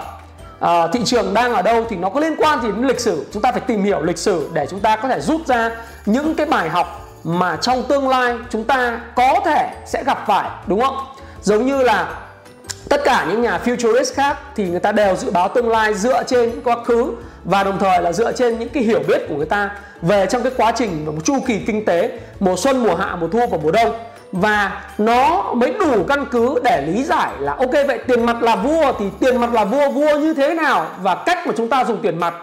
uh, 0.65 0.69
thị 0.93 1.01
trường 1.05 1.35
đang 1.35 1.55
ở 1.55 1.63
đâu 1.63 1.85
thì 1.89 1.97
nó 1.97 2.09
có 2.09 2.21
liên 2.21 2.37
quan 2.39 2.63
gì 2.63 2.69
đến 2.69 2.87
lịch 2.87 3.01
sử. 3.01 3.27
Chúng 3.33 3.43
ta 3.43 3.53
phải 3.53 3.61
tìm 3.61 3.85
hiểu 3.85 4.03
lịch 4.03 4.19
sử 4.19 4.51
để 4.53 4.67
chúng 4.71 4.81
ta 4.81 4.97
có 4.97 5.09
thể 5.09 5.21
rút 5.21 5.47
ra 5.47 5.71
những 6.07 6.35
cái 6.35 6.47
bài 6.47 6.69
học 6.69 7.02
mà 7.25 7.57
trong 7.57 7.83
tương 7.89 8.09
lai 8.09 8.35
chúng 8.51 8.65
ta 8.65 9.01
có 9.17 9.41
thể 9.45 9.71
sẽ 9.87 10.05
gặp 10.05 10.25
phải, 10.27 10.51
đúng 10.67 10.81
không? 10.81 10.97
Giống 11.43 11.67
như 11.67 11.83
là 11.83 12.09
tất 12.89 13.01
cả 13.05 13.27
những 13.29 13.43
nhà 13.43 13.61
futurist 13.65 14.15
khác 14.15 14.37
thì 14.57 14.69
người 14.69 14.81
ta 14.81 14.93
đều 14.93 15.17
dự 15.17 15.31
báo 15.31 15.49
tương 15.49 15.69
lai 15.69 15.95
dựa 15.95 16.23
trên 16.23 16.61
quá 16.65 16.77
khứ 16.85 17.13
và 17.45 17.65
đồng 17.65 17.79
thời 17.79 18.03
là 18.03 18.13
dựa 18.13 18.33
trên 18.33 18.59
những 18.59 18.69
cái 18.69 18.83
hiểu 18.83 19.03
biết 19.09 19.23
của 19.29 19.35
người 19.35 19.47
ta 19.47 19.71
về 20.03 20.27
trong 20.27 20.43
cái 20.43 20.53
quá 20.57 20.73
trình 20.77 21.07
một 21.07 21.13
chu 21.25 21.35
kỳ 21.47 21.59
kinh 21.67 21.85
tế, 21.85 22.19
mùa 22.41 22.57
xuân, 22.57 22.83
mùa 22.83 22.95
hạ, 22.95 23.17
mùa 23.17 23.29
thu 23.29 23.47
và 23.51 23.59
mùa 23.63 23.71
đông. 23.71 23.95
Và 24.33 24.83
nó 24.99 25.53
mới 25.55 25.73
đủ 25.73 26.05
căn 26.09 26.27
cứ 26.31 26.61
để 26.65 26.85
lý 26.87 27.05
giải 27.05 27.33
là, 27.39 27.53
ok, 27.53 27.71
vậy 27.87 27.99
tiền 28.07 28.27
mặt 28.27 28.43
là 28.43 28.57
vua 28.57 28.93
thì 28.99 29.05
tiền 29.21 29.41
mặt 29.41 29.53
là 29.53 29.65
vua 29.65 29.91
vua 29.91 30.19
như 30.19 30.35
thế 30.35 30.55
nào 30.55 30.87
và 31.01 31.15
cách 31.15 31.47
mà 31.47 31.53
chúng 31.57 31.69
ta 31.69 31.85
dùng 31.85 32.03
tiền 32.03 32.19
mặt, 32.19 32.35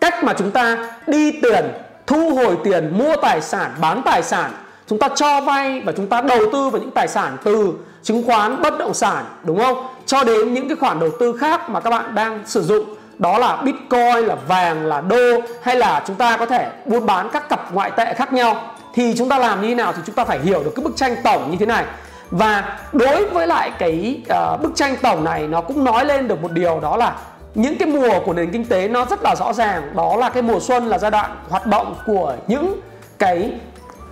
cách 0.00 0.24
mà 0.24 0.32
chúng 0.38 0.50
ta 0.50 0.90
đi 1.06 1.32
tiền 1.42 1.64
thu 2.08 2.34
hồi 2.34 2.58
tiền 2.64 2.98
mua 2.98 3.16
tài 3.16 3.40
sản 3.40 3.70
bán 3.80 4.02
tài 4.04 4.22
sản. 4.22 4.50
Chúng 4.86 4.98
ta 4.98 5.08
cho 5.14 5.40
vay 5.40 5.80
và 5.80 5.92
chúng 5.96 6.06
ta 6.06 6.20
đầu 6.20 6.40
tư 6.52 6.70
vào 6.70 6.80
những 6.80 6.90
tài 6.90 7.08
sản 7.08 7.36
từ 7.44 7.72
chứng 8.02 8.26
khoán 8.26 8.62
bất 8.62 8.78
động 8.78 8.94
sản 8.94 9.24
đúng 9.44 9.58
không? 9.58 9.86
Cho 10.06 10.24
đến 10.24 10.54
những 10.54 10.68
cái 10.68 10.76
khoản 10.76 11.00
đầu 11.00 11.10
tư 11.20 11.36
khác 11.40 11.70
mà 11.70 11.80
các 11.80 11.90
bạn 11.90 12.14
đang 12.14 12.42
sử 12.46 12.62
dụng. 12.62 12.84
Đó 13.18 13.38
là 13.38 13.56
bitcoin 13.56 14.24
là 14.26 14.34
vàng 14.48 14.86
là 14.86 15.00
đô 15.00 15.40
hay 15.62 15.76
là 15.76 16.02
chúng 16.06 16.16
ta 16.16 16.36
có 16.36 16.46
thể 16.46 16.70
buôn 16.86 17.06
bán 17.06 17.28
các 17.32 17.48
cặp 17.48 17.74
ngoại 17.74 17.90
tệ 17.90 18.14
khác 18.14 18.32
nhau. 18.32 18.56
Thì 18.94 19.14
chúng 19.18 19.28
ta 19.28 19.38
làm 19.38 19.62
như 19.62 19.68
thế 19.68 19.74
nào 19.74 19.92
thì 19.92 20.02
chúng 20.06 20.14
ta 20.14 20.24
phải 20.24 20.38
hiểu 20.38 20.62
được 20.64 20.72
cái 20.76 20.84
bức 20.84 20.96
tranh 20.96 21.16
tổng 21.24 21.50
như 21.50 21.56
thế 21.60 21.66
này. 21.66 21.84
Và 22.30 22.78
đối 22.92 23.26
với 23.26 23.46
lại 23.46 23.70
cái 23.78 24.22
uh, 24.54 24.62
bức 24.62 24.72
tranh 24.74 24.96
tổng 25.02 25.24
này 25.24 25.46
nó 25.46 25.60
cũng 25.60 25.84
nói 25.84 26.04
lên 26.04 26.28
được 26.28 26.42
một 26.42 26.52
điều 26.52 26.80
đó 26.80 26.96
là 26.96 27.12
những 27.54 27.78
cái 27.78 27.88
mùa 27.88 28.20
của 28.24 28.32
nền 28.32 28.50
kinh 28.50 28.64
tế 28.64 28.88
nó 28.88 29.04
rất 29.04 29.22
là 29.22 29.34
rõ 29.34 29.52
ràng. 29.52 29.92
Đó 29.96 30.16
là 30.16 30.30
cái 30.30 30.42
mùa 30.42 30.60
xuân 30.60 30.86
là 30.86 30.98
giai 30.98 31.10
đoạn 31.10 31.36
hoạt 31.48 31.66
động 31.66 31.94
của 32.06 32.34
những 32.46 32.80
cái 33.18 33.52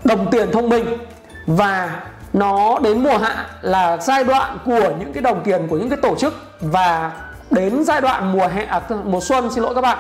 đồng 0.05 0.31
tiền 0.31 0.51
thông 0.53 0.69
minh. 0.69 0.87
Và 1.47 2.03
nó 2.33 2.79
đến 2.79 3.03
mùa 3.03 3.19
hạ 3.19 3.47
là 3.63 3.97
giai 3.97 4.25
đoạn 4.25 4.59
của 4.65 4.91
những 4.99 5.13
cái 5.13 5.23
đồng 5.23 5.41
tiền 5.45 5.67
của 5.69 5.79
những 5.79 5.89
cái 5.91 5.99
tổ 6.03 6.15
chức. 6.15 6.35
Và 6.61 7.13
đến 7.51 7.85
giai 7.85 8.01
đoạn 8.01 8.33
mùa 8.33 8.47
hè 8.47 8.65
à, 8.65 8.81
mùa 9.05 9.21
xuân 9.21 9.51
xin 9.51 9.65
lỗi 9.65 9.75
các 9.75 9.81
bạn 9.81 9.99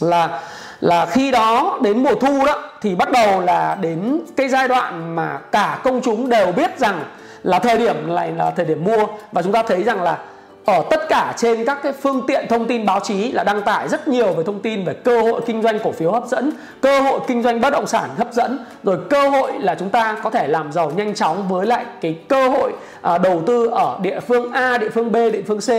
là 0.00 0.40
là 0.80 1.06
khi 1.06 1.30
đó 1.30 1.78
đến 1.82 2.02
mùa 2.02 2.14
thu 2.14 2.46
đó 2.46 2.62
thì 2.80 2.94
bắt 2.94 3.10
đầu 3.12 3.40
là 3.40 3.74
đến 3.80 4.20
cái 4.36 4.48
giai 4.48 4.68
đoạn 4.68 5.16
mà 5.16 5.38
cả 5.52 5.78
công 5.84 6.00
chúng 6.00 6.28
đều 6.28 6.52
biết 6.52 6.78
rằng 6.78 7.04
là 7.42 7.58
thời 7.58 7.78
điểm 7.78 8.14
này 8.14 8.32
là 8.32 8.50
thời 8.50 8.66
điểm 8.66 8.84
mua. 8.84 9.06
Và 9.32 9.42
chúng 9.42 9.52
ta 9.52 9.62
thấy 9.62 9.82
rằng 9.82 10.02
là 10.02 10.18
ở 10.64 10.82
tất 10.90 11.08
cả 11.08 11.34
trên 11.36 11.64
các 11.64 11.78
cái 11.82 11.92
phương 11.92 12.22
tiện 12.26 12.46
thông 12.48 12.66
tin 12.66 12.86
báo 12.86 13.00
chí 13.00 13.32
là 13.32 13.44
đăng 13.44 13.62
tải 13.62 13.88
rất 13.88 14.08
nhiều 14.08 14.32
về 14.32 14.44
thông 14.44 14.60
tin 14.60 14.84
về 14.84 14.94
cơ 14.94 15.22
hội 15.22 15.40
kinh 15.46 15.62
doanh 15.62 15.78
cổ 15.84 15.92
phiếu 15.92 16.12
hấp 16.12 16.26
dẫn, 16.26 16.52
cơ 16.80 17.00
hội 17.00 17.20
kinh 17.26 17.42
doanh 17.42 17.60
bất 17.60 17.70
động 17.70 17.86
sản 17.86 18.10
hấp 18.18 18.32
dẫn, 18.32 18.64
rồi 18.82 18.98
cơ 19.10 19.28
hội 19.28 19.52
là 19.58 19.74
chúng 19.74 19.90
ta 19.90 20.16
có 20.22 20.30
thể 20.30 20.48
làm 20.48 20.72
giàu 20.72 20.92
nhanh 20.96 21.14
chóng 21.14 21.48
với 21.48 21.66
lại 21.66 21.84
cái 22.00 22.18
cơ 22.28 22.48
hội 22.48 22.72
à, 23.02 23.18
đầu 23.18 23.42
tư 23.46 23.66
ở 23.66 23.98
địa 24.02 24.20
phương 24.20 24.52
A, 24.52 24.78
địa 24.78 24.90
phương 24.90 25.12
B, 25.12 25.14
địa 25.14 25.42
phương 25.46 25.60
C. 25.60 25.70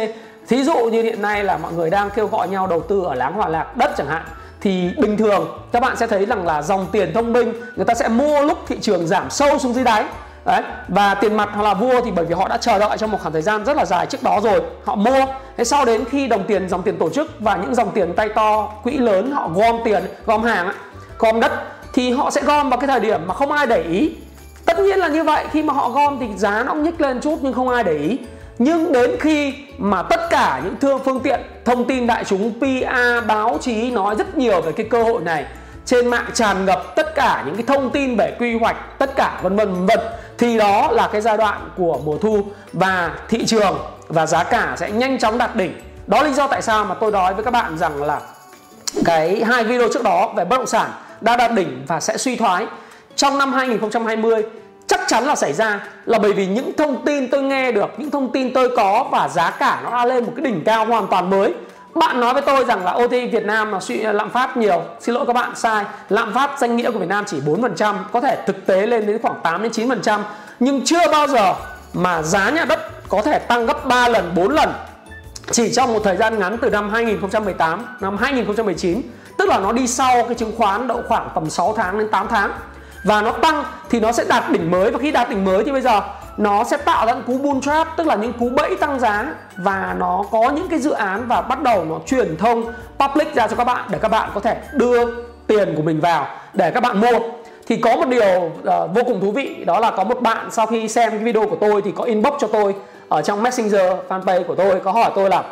Thí 0.48 0.64
dụ 0.64 0.78
như 0.78 1.04
hiện 1.04 1.22
nay 1.22 1.44
là 1.44 1.58
mọi 1.58 1.74
người 1.74 1.90
đang 1.90 2.10
kêu 2.10 2.28
gọi 2.28 2.50
nhau 2.50 2.68
đầu 2.68 2.82
tư 2.82 3.04
ở 3.04 3.14
láng 3.16 3.34
hòa 3.34 3.48
lạc 3.48 3.78
đất 3.78 3.92
chẳng 3.98 4.08
hạn 4.08 4.24
thì 4.62 4.90
bình 4.98 5.18
thường 5.18 5.48
các 5.72 5.80
bạn 5.80 5.98
sẽ 5.98 6.08
thấy 6.08 6.26
rằng 6.26 6.46
là 6.46 6.62
dòng 6.62 6.88
tiền 6.92 7.14
thông 7.14 7.34
minh 7.34 7.54
người 7.76 7.86
ta 7.86 7.94
sẽ 7.94 8.08
mua 8.08 8.42
lúc 8.42 8.58
thị 8.68 8.78
trường 8.82 9.08
giảm 9.08 9.30
sâu 9.30 9.60
xuống 9.60 9.74
dưới 9.74 9.84
đáy 9.84 10.06
Đấy. 10.46 10.62
Và 10.88 11.14
tiền 11.14 11.38
mặt 11.38 11.50
hoặc 11.54 11.64
là 11.64 11.74
vua 11.74 12.02
thì 12.02 12.12
bởi 12.12 12.26
vì 12.26 12.34
họ 12.34 12.48
đã 12.48 12.58
chờ 12.58 12.80
đợi 12.80 12.98
trong 12.98 13.12
một 13.12 13.18
khoảng 13.22 13.34
thời 13.34 13.42
gian 13.42 13.66
rất 13.66 13.78
là 13.78 13.86
dài 13.86 14.06
trước 14.06 14.24
đó 14.24 14.40
rồi 14.44 14.62
Họ 14.86 14.96
mua. 14.96 15.26
Thế 15.58 15.64
sau 15.64 15.86
đến 15.86 16.06
khi 16.06 16.28
đồng 16.28 16.44
tiền, 16.44 16.70
dòng 16.70 16.84
tiền 16.84 16.98
tổ 16.98 17.10
chức 17.10 17.32
và 17.40 17.56
những 17.56 17.76
dòng 17.76 17.92
tiền 17.92 18.14
tay 18.14 18.30
to, 18.30 18.68
quỹ 18.84 18.98
lớn 18.98 19.32
họ 19.32 19.50
gom 19.54 19.76
tiền, 19.86 20.04
gom 20.26 20.44
hàng, 20.44 20.72
gom 21.18 21.40
đất 21.40 21.52
Thì 21.94 22.12
họ 22.12 22.32
sẽ 22.32 22.42
gom 22.42 22.70
vào 22.70 22.80
cái 22.80 22.88
thời 22.88 23.00
điểm 23.00 23.28
mà 23.28 23.34
không 23.34 23.52
ai 23.52 23.68
để 23.68 23.84
ý. 23.84 24.12
Tất 24.66 24.80
nhiên 24.80 25.00
là 25.00 25.08
như 25.08 25.24
vậy, 25.24 25.46
khi 25.52 25.64
mà 25.64 25.74
họ 25.74 25.90
gom 25.90 26.18
thì 26.20 26.28
giá 26.38 26.64
nó 26.64 26.74
cũng 26.74 26.84
nhích 26.84 27.02
lên 27.02 27.20
chút 27.22 27.40
nhưng 27.42 27.54
không 27.54 27.70
ai 27.70 27.84
để 27.84 27.98
ý. 27.98 28.18
Nhưng 28.60 28.92
đến 28.92 29.12
khi 29.20 29.54
mà 29.78 30.04
tất 30.04 30.30
cả 30.30 30.62
những 30.64 30.76
thương 30.82 31.00
phương 31.06 31.20
tiện 31.20 31.40
thông 31.66 31.86
tin 31.86 32.08
đại 32.08 32.24
chúng 32.24 32.54
PA 32.62 33.22
báo 33.22 33.58
chí 33.62 33.92
nói 33.92 34.16
rất 34.16 34.38
nhiều 34.38 34.62
về 34.62 34.72
cái 34.72 34.86
cơ 34.90 35.04
hội 35.04 35.22
này 35.22 35.46
trên 35.86 36.08
mạng 36.08 36.26
tràn 36.34 36.66
ngập 36.66 36.96
tất 36.96 37.16
cả 37.16 37.44
những 37.46 37.56
cái 37.56 37.64
thông 37.68 37.90
tin 37.90 38.16
về 38.16 38.36
quy 38.40 38.58
hoạch 38.58 39.00
tất 39.00 39.16
cả 39.16 39.40
vân 39.44 39.56
vân 39.56 39.86
vân 39.86 40.00
thì 40.42 40.58
đó 40.58 40.92
là 40.92 41.10
cái 41.12 41.22
giai 41.22 41.38
đoạn 41.38 41.70
của 41.78 42.00
mùa 42.06 42.18
thu 42.18 42.46
và 42.74 43.12
thị 43.30 43.46
trường 43.46 43.78
và 44.08 44.26
giá 44.26 44.44
cả 44.44 44.76
sẽ 44.78 44.92
nhanh 44.92 45.20
chóng 45.20 45.38
đạt 45.38 45.56
đỉnh. 45.56 45.74
Đó 46.08 46.22
là 46.22 46.28
lý 46.28 46.34
do 46.34 46.48
tại 46.48 46.62
sao 46.62 46.86
mà 46.86 46.96
tôi 46.96 47.12
nói 47.12 47.34
với 47.34 47.44
các 47.44 47.52
bạn 47.52 47.78
rằng 47.78 48.04
là 48.04 48.20
cái 49.06 49.44
hai 49.44 49.64
video 49.64 49.88
trước 49.94 50.04
đó 50.04 50.34
về 50.36 50.46
bất 50.46 50.58
động 50.58 50.68
sản 50.68 50.92
đã 51.22 51.36
đạt 51.36 51.52
đỉnh 51.52 51.84
và 51.88 52.00
sẽ 52.00 52.18
suy 52.18 52.36
thoái. 52.36 52.66
Trong 53.16 53.38
năm 53.38 53.54
2020 53.54 54.44
chắc 54.88 55.00
chắn 55.08 55.26
là 55.26 55.36
xảy 55.36 55.54
ra 55.54 55.88
là 56.06 56.20
bởi 56.20 56.34
vì 56.34 56.48
những 56.48 56.72
thông 56.78 57.06
tin 57.06 57.28
tôi 57.30 57.42
nghe 57.42 57.72
được, 57.72 57.90
những 57.98 58.12
thông 58.12 58.32
tin 58.32 58.54
tôi 58.54 58.70
có 58.78 59.08
và 59.12 59.28
giá 59.30 59.52
cả 59.52 59.82
nó 59.84 59.92
đã 59.92 60.06
lên 60.06 60.26
một 60.26 60.32
cái 60.36 60.44
đỉnh 60.44 60.64
cao 60.66 60.86
hoàn 60.86 61.08
toàn 61.08 61.30
mới 61.30 61.54
bạn 61.96 62.20
nói 62.20 62.34
với 62.34 62.42
tôi 62.42 62.66
rằng 62.66 62.86
là 62.86 62.92
OTI 62.92 63.28
Việt 63.28 63.46
Nam 63.46 63.72
là 63.72 63.80
suy 63.80 63.98
lạm 63.98 64.30
phát 64.30 64.58
nhiều. 64.58 64.84
Xin 65.00 65.16
lỗi 65.16 65.26
các 65.26 65.34
bạn, 65.34 65.56
sai. 65.56 65.86
Lạm 66.10 66.34
phát 66.34 66.60
danh 66.60 66.76
nghĩa 66.76 66.92
của 66.92 67.00
Việt 67.00 67.10
Nam 67.10 67.24
chỉ 67.28 67.40
4% 67.40 67.96
có 68.12 68.22
thể 68.22 68.44
thực 68.48 68.66
tế 68.66 68.86
lên 68.86 69.08
đến 69.08 69.22
khoảng 69.22 69.40
8 69.44 69.64
đến 69.64 69.72
9% 69.72 70.20
nhưng 70.60 70.86
chưa 70.86 71.12
bao 71.12 71.28
giờ 71.28 71.54
mà 71.94 72.22
giá 72.22 72.50
nhà 72.50 72.66
đất 72.66 73.10
có 73.10 73.22
thể 73.22 73.40
tăng 73.40 73.66
gấp 73.66 73.86
3 73.86 74.08
lần 74.08 74.32
4 74.36 74.52
lần. 74.52 74.70
Chỉ 75.52 75.74
trong 75.74 75.94
một 75.94 76.02
thời 76.04 76.18
gian 76.18 76.40
ngắn 76.40 76.58
từ 76.58 76.70
năm 76.70 76.90
2018 76.90 77.86
năm 78.00 78.18
2019 78.18 79.02
tức 79.38 79.50
là 79.50 79.60
nó 79.60 79.72
đi 79.72 79.88
sau 79.88 80.24
cái 80.24 80.36
chứng 80.36 80.52
khoán 80.58 80.88
độ 80.88 81.02
khoảng 81.08 81.30
tầm 81.36 81.50
6 81.50 81.74
tháng 81.78 82.00
đến 82.00 82.08
8 82.12 82.28
tháng. 82.28 82.52
Và 83.04 83.22
nó 83.22 83.32
tăng 83.32 83.64
thì 83.90 84.00
nó 84.00 84.12
sẽ 84.12 84.24
đạt 84.30 84.52
đỉnh 84.52 84.72
mới. 84.72 84.92
Và 84.92 85.00
khi 85.00 85.12
đạt 85.12 85.30
đỉnh 85.30 85.46
mới 85.46 85.64
thì 85.64 85.72
bây 85.72 85.82
giờ 85.82 86.02
nó 86.38 86.64
sẽ 86.64 86.78
tạo 86.78 87.06
ra 87.06 87.14
những 87.14 87.24
cú 87.24 87.38
bull 87.38 87.60
trap 87.62 87.88
tức 87.98 88.08
là 88.08 88.16
những 88.16 88.34
cú 88.34 88.50
bẫy 88.50 88.76
tăng 88.76 89.00
giá 89.00 89.26
và 89.58 89.96
nó 90.00 90.24
có 90.32 90.50
những 90.50 90.68
cái 90.70 90.80
dự 90.80 90.92
án 90.92 91.28
và 91.28 91.42
bắt 91.42 91.62
đầu 91.62 91.86
nó 91.86 92.00
truyền 92.06 92.38
thông 92.38 92.64
public 93.00 93.36
ra 93.36 93.48
cho 93.48 93.56
các 93.56 93.64
bạn 93.64 93.86
để 93.90 94.00
các 94.02 94.08
bạn 94.08 94.30
có 94.34 94.40
thể 94.40 94.58
đưa 94.74 95.06
tiền 95.48 95.74
của 95.76 95.82
mình 95.82 96.00
vào 96.00 96.28
để 96.54 96.72
các 96.72 96.80
bạn 96.80 97.02
mua. 97.02 97.20
Thì 97.68 97.78
có 97.78 97.96
một 97.96 98.08
điều 98.08 98.40
uh, 98.40 98.96
vô 98.96 99.02
cùng 99.06 99.22
thú 99.22 99.32
vị 99.32 99.64
đó 99.66 99.80
là 99.80 99.92
có 99.92 100.04
một 100.04 100.22
bạn 100.22 100.52
sau 100.52 100.66
khi 100.66 100.88
xem 100.88 101.10
cái 101.10 101.20
video 101.20 101.48
của 101.48 101.56
tôi 101.56 101.82
thì 101.82 101.92
có 101.96 102.04
inbox 102.04 102.34
cho 102.40 102.48
tôi 102.48 102.76
ở 103.10 103.22
trong 103.22 103.44
messenger 103.44 103.92
fanpage 104.10 104.44
của 104.44 104.56
tôi 104.56 104.80
có 104.80 104.92
hỏi 104.92 105.12
tôi 105.16 105.30
là 105.30 105.44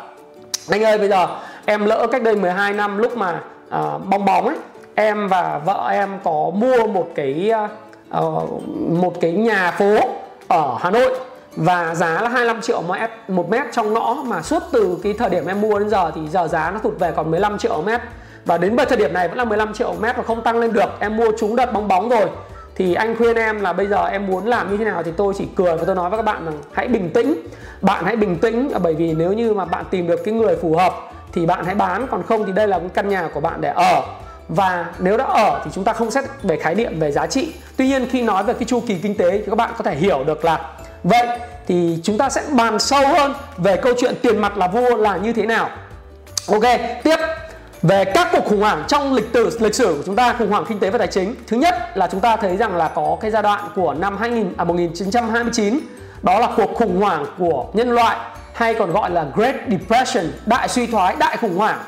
anh 0.70 0.84
ơi 0.84 0.98
bây 0.98 1.08
giờ 1.08 1.28
em 1.64 1.84
lỡ 1.84 2.06
cách 2.12 2.22
đây 2.22 2.36
12 2.36 2.72
năm 2.72 2.98
lúc 2.98 3.16
mà 3.16 3.40
uh, 3.68 4.06
bong 4.06 4.24
bóng 4.24 4.46
ấy 4.46 4.56
em 4.94 5.28
và 5.28 5.60
vợ 5.64 5.88
em 5.92 6.18
có 6.24 6.50
mua 6.54 6.86
một 6.86 7.08
cái 7.14 7.52
uh, 8.18 8.62
một 8.88 9.20
cái 9.20 9.32
nhà 9.32 9.70
phố 9.78 9.98
ở 10.50 10.76
Hà 10.80 10.90
Nội 10.90 11.10
và 11.56 11.94
giá 11.94 12.22
là 12.22 12.28
25 12.28 12.60
triệu 12.60 12.82
một 12.82 12.94
mét, 12.94 13.10
một 13.28 13.50
mét 13.50 13.66
trong 13.72 13.94
ngõ 13.94 14.16
mà 14.24 14.42
suốt 14.42 14.62
từ 14.72 14.98
cái 15.02 15.12
thời 15.12 15.30
điểm 15.30 15.46
em 15.46 15.60
mua 15.60 15.78
đến 15.78 15.88
giờ 15.88 16.10
thì 16.14 16.28
giờ 16.28 16.48
giá 16.48 16.70
nó 16.70 16.78
tụt 16.78 16.98
về 16.98 17.12
còn 17.16 17.30
15 17.30 17.58
triệu 17.58 17.76
một 17.76 17.82
mét. 17.86 18.00
Và 18.44 18.58
đến 18.58 18.76
thời 18.88 18.98
điểm 18.98 19.12
này 19.12 19.28
vẫn 19.28 19.38
là 19.38 19.44
15 19.44 19.72
triệu 19.74 19.88
một 19.88 20.00
mét 20.00 20.16
và 20.16 20.22
không 20.22 20.42
tăng 20.42 20.58
lên 20.58 20.72
được. 20.72 20.90
Em 20.98 21.16
mua 21.16 21.32
trúng 21.38 21.56
đợt 21.56 21.72
bóng 21.72 21.88
bóng 21.88 22.08
rồi. 22.08 22.26
Thì 22.74 22.94
anh 22.94 23.16
khuyên 23.16 23.36
em 23.36 23.60
là 23.60 23.72
bây 23.72 23.86
giờ 23.86 24.06
em 24.06 24.26
muốn 24.26 24.46
làm 24.46 24.70
như 24.70 24.76
thế 24.76 24.84
nào 24.84 25.02
thì 25.02 25.12
tôi 25.16 25.34
chỉ 25.38 25.46
cười 25.56 25.76
và 25.76 25.84
tôi 25.84 25.94
nói 25.94 26.10
với 26.10 26.18
các 26.18 26.22
bạn 26.22 26.44
rằng 26.44 26.58
hãy 26.72 26.88
bình 26.88 27.10
tĩnh. 27.14 27.34
Bạn 27.80 28.04
hãy 28.04 28.16
bình 28.16 28.36
tĩnh 28.36 28.70
à, 28.74 28.78
bởi 28.78 28.94
vì 28.94 29.12
nếu 29.12 29.32
như 29.32 29.54
mà 29.54 29.64
bạn 29.64 29.84
tìm 29.90 30.06
được 30.06 30.20
cái 30.24 30.34
người 30.34 30.56
phù 30.56 30.76
hợp 30.76 30.94
thì 31.32 31.46
bạn 31.46 31.64
hãy 31.64 31.74
bán. 31.74 32.06
Còn 32.10 32.22
không 32.22 32.44
thì 32.46 32.52
đây 32.52 32.68
là 32.68 32.78
cái 32.78 32.88
căn 32.94 33.08
nhà 33.08 33.28
của 33.34 33.40
bạn 33.40 33.60
để 33.60 33.68
ở 33.68 34.02
và 34.50 34.86
nếu 34.98 35.16
đã 35.16 35.24
ở 35.24 35.60
thì 35.64 35.70
chúng 35.74 35.84
ta 35.84 35.92
không 35.92 36.10
xét 36.10 36.24
về 36.42 36.56
khái 36.56 36.74
niệm 36.74 36.98
về 36.98 37.12
giá 37.12 37.26
trị. 37.26 37.52
Tuy 37.76 37.88
nhiên 37.88 38.08
khi 38.10 38.22
nói 38.22 38.44
về 38.44 38.54
cái 38.54 38.64
chu 38.64 38.80
kỳ 38.86 38.94
kinh 38.94 39.16
tế 39.16 39.30
thì 39.30 39.44
các 39.46 39.56
bạn 39.56 39.70
có 39.78 39.84
thể 39.84 39.96
hiểu 39.96 40.24
được 40.24 40.44
là 40.44 40.60
vậy 41.04 41.26
thì 41.66 41.98
chúng 42.02 42.18
ta 42.18 42.30
sẽ 42.30 42.42
bàn 42.50 42.78
sâu 42.78 43.08
hơn 43.08 43.34
về 43.56 43.76
câu 43.76 43.92
chuyện 43.98 44.14
tiền 44.22 44.38
mặt 44.38 44.56
là 44.56 44.68
vua 44.68 44.96
là 44.96 45.16
như 45.16 45.32
thế 45.32 45.46
nào. 45.46 45.70
Ok, 46.48 46.80
tiếp. 47.02 47.16
Về 47.82 48.04
các 48.04 48.28
cuộc 48.32 48.44
khủng 48.44 48.60
hoảng 48.60 48.84
trong 48.88 49.14
lịch 49.14 49.28
sử 49.34 49.58
lịch 49.60 49.74
sử 49.74 49.86
của 49.86 50.02
chúng 50.06 50.16
ta, 50.16 50.34
khủng 50.38 50.50
hoảng 50.50 50.64
kinh 50.68 50.78
tế 50.78 50.90
và 50.90 50.98
tài 50.98 51.06
chính. 51.06 51.34
Thứ 51.46 51.56
nhất 51.56 51.74
là 51.94 52.08
chúng 52.12 52.20
ta 52.20 52.36
thấy 52.36 52.56
rằng 52.56 52.76
là 52.76 52.88
có 52.88 53.16
cái 53.20 53.30
giai 53.30 53.42
đoạn 53.42 53.68
của 53.74 53.94
năm 53.94 54.16
2000 54.16 54.52
à 54.56 54.64
1929 54.64 55.80
đó 56.22 56.38
là 56.38 56.48
cuộc 56.56 56.74
khủng 56.74 57.00
hoảng 57.00 57.26
của 57.38 57.66
nhân 57.72 57.90
loại, 57.90 58.16
hay 58.52 58.74
còn 58.74 58.92
gọi 58.92 59.10
là 59.10 59.26
Great 59.34 59.54
Depression, 59.70 60.24
đại 60.46 60.68
suy 60.68 60.86
thoái, 60.86 61.16
đại 61.18 61.36
khủng 61.36 61.56
hoảng 61.56 61.78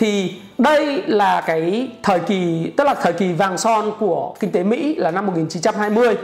thì 0.00 0.34
đây 0.58 1.02
là 1.06 1.40
cái 1.40 1.88
thời 2.02 2.18
kỳ 2.18 2.70
tức 2.76 2.84
là 2.84 2.94
thời 2.94 3.12
kỳ 3.12 3.32
vàng 3.32 3.58
son 3.58 3.92
của 3.98 4.34
kinh 4.40 4.50
tế 4.52 4.62
Mỹ 4.62 4.94
là 4.94 5.10
năm 5.10 5.26
1920 5.26 6.16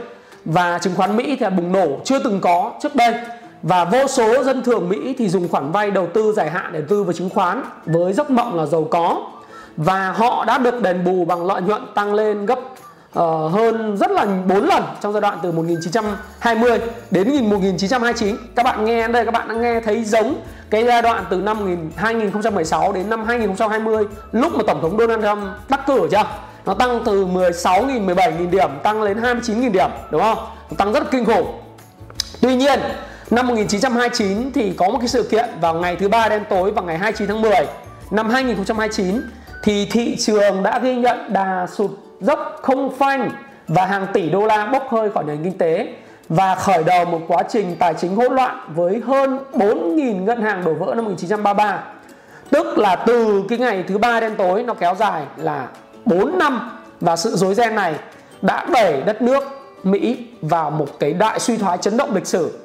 và 0.45 0.79
chứng 0.79 0.95
khoán 0.95 1.17
Mỹ 1.17 1.37
thì 1.39 1.45
bùng 1.57 1.71
nổ 1.71 1.87
chưa 2.03 2.19
từng 2.19 2.39
có 2.41 2.71
trước 2.81 2.95
đây. 2.95 3.13
Và 3.61 3.85
vô 3.85 4.07
số 4.07 4.43
dân 4.43 4.63
thường 4.63 4.89
Mỹ 4.89 5.15
thì 5.17 5.29
dùng 5.29 5.47
khoản 5.47 5.71
vay 5.71 5.91
đầu 5.91 6.07
tư 6.13 6.33
dài 6.35 6.49
hạn 6.49 6.71
để 6.73 6.81
tư 6.89 7.03
vào 7.03 7.13
chứng 7.13 7.29
khoán 7.29 7.63
với 7.85 8.13
giấc 8.13 8.31
mộng 8.31 8.55
là 8.55 8.65
giàu 8.65 8.87
có. 8.91 9.21
Và 9.77 10.11
họ 10.11 10.45
đã 10.45 10.57
được 10.57 10.81
đền 10.81 11.03
bù 11.03 11.25
bằng 11.25 11.45
lợi 11.45 11.61
nhuận 11.61 11.81
tăng 11.95 12.13
lên 12.13 12.45
gấp 12.45 12.59
uh, 12.59 13.51
hơn 13.51 13.97
rất 13.97 14.11
là 14.11 14.25
4 14.47 14.65
lần 14.65 14.83
trong 15.01 15.13
giai 15.13 15.21
đoạn 15.21 15.39
từ 15.43 15.51
1920 15.51 16.79
đến 17.11 17.49
1929 17.49 18.35
các 18.55 18.63
bạn 18.63 18.85
nghe 18.85 19.07
đây 19.07 19.25
các 19.25 19.31
bạn 19.31 19.47
đã 19.47 19.55
nghe 19.55 19.79
thấy 19.79 20.03
giống 20.03 20.35
cái 20.69 20.85
giai 20.85 21.01
đoạn 21.01 21.25
từ 21.29 21.37
năm 21.37 21.89
2016 21.95 22.91
đến 22.93 23.09
năm 23.09 23.25
2020 23.25 24.05
lúc 24.31 24.55
mà 24.55 24.63
tổng 24.67 24.81
thống 24.81 24.97
Donald 24.99 25.23
Trump 25.23 25.69
đắc 25.69 25.81
cử 25.87 26.07
chưa? 26.11 26.23
Nó 26.65 26.73
tăng 26.73 27.01
từ 27.05 27.25
16.000 27.25 28.05
17.000 28.05 28.49
điểm, 28.49 28.69
tăng 28.83 29.03
lên 29.03 29.21
29.000 29.21 29.71
điểm, 29.71 29.89
đúng 30.11 30.21
không? 30.21 30.37
Nó 30.69 30.75
tăng 30.77 30.93
rất 30.93 31.11
kinh 31.11 31.25
khủng. 31.25 31.61
Tuy 32.41 32.55
nhiên, 32.55 32.79
năm 33.29 33.47
1929 33.47 34.51
thì 34.51 34.73
có 34.77 34.89
một 34.89 34.97
cái 34.99 35.07
sự 35.07 35.23
kiện 35.23 35.49
vào 35.61 35.73
ngày 35.73 35.95
thứ 35.95 36.07
ba 36.07 36.29
đen 36.29 36.43
tối 36.49 36.71
vào 36.71 36.85
ngày 36.85 36.97
29 36.97 37.27
tháng 37.27 37.41
10 37.41 37.51
năm 38.11 38.29
2029 38.29 39.21
thì 39.63 39.87
thị 39.91 40.15
trường 40.19 40.63
đã 40.63 40.79
ghi 40.79 40.95
nhận 40.95 41.33
đà 41.33 41.67
sụt 41.73 41.91
dốc 42.19 42.59
không 42.61 42.97
phanh 42.97 43.31
và 43.67 43.85
hàng 43.85 44.07
tỷ 44.13 44.29
đô 44.29 44.45
la 44.45 44.65
bốc 44.65 44.87
hơi 44.89 45.09
khỏi 45.09 45.23
nền 45.23 45.43
kinh 45.43 45.57
tế 45.57 45.87
và 46.29 46.55
khởi 46.55 46.83
đầu 46.83 47.05
một 47.05 47.21
quá 47.27 47.43
trình 47.49 47.75
tài 47.79 47.93
chính 47.93 48.15
hỗn 48.15 48.35
loạn 48.35 48.59
với 48.75 49.01
hơn 49.07 49.39
4.000 49.53 50.23
ngân 50.23 50.41
hàng 50.41 50.65
đổ 50.65 50.73
vỡ 50.73 50.93
năm 50.95 51.05
1933. 51.05 51.83
Tức 52.49 52.77
là 52.77 52.95
từ 52.95 53.43
cái 53.49 53.57
ngày 53.57 53.83
thứ 53.87 53.97
ba 53.97 54.19
đen 54.19 54.35
tối, 54.37 54.63
nó 54.63 54.73
kéo 54.73 54.95
dài 54.95 55.23
là 55.37 55.67
4 56.05 56.37
năm 56.37 56.79
và 57.01 57.15
sự 57.15 57.35
rối 57.35 57.55
ren 57.55 57.75
này 57.75 57.95
đã 58.41 58.65
đẩy 58.73 59.01
đất 59.01 59.21
nước 59.21 59.43
Mỹ 59.83 60.27
vào 60.41 60.71
một 60.71 60.87
cái 60.99 61.13
đại 61.13 61.39
suy 61.39 61.57
thoái 61.57 61.77
chấn 61.77 61.97
động 61.97 62.15
lịch 62.15 62.27
sử 62.27 62.59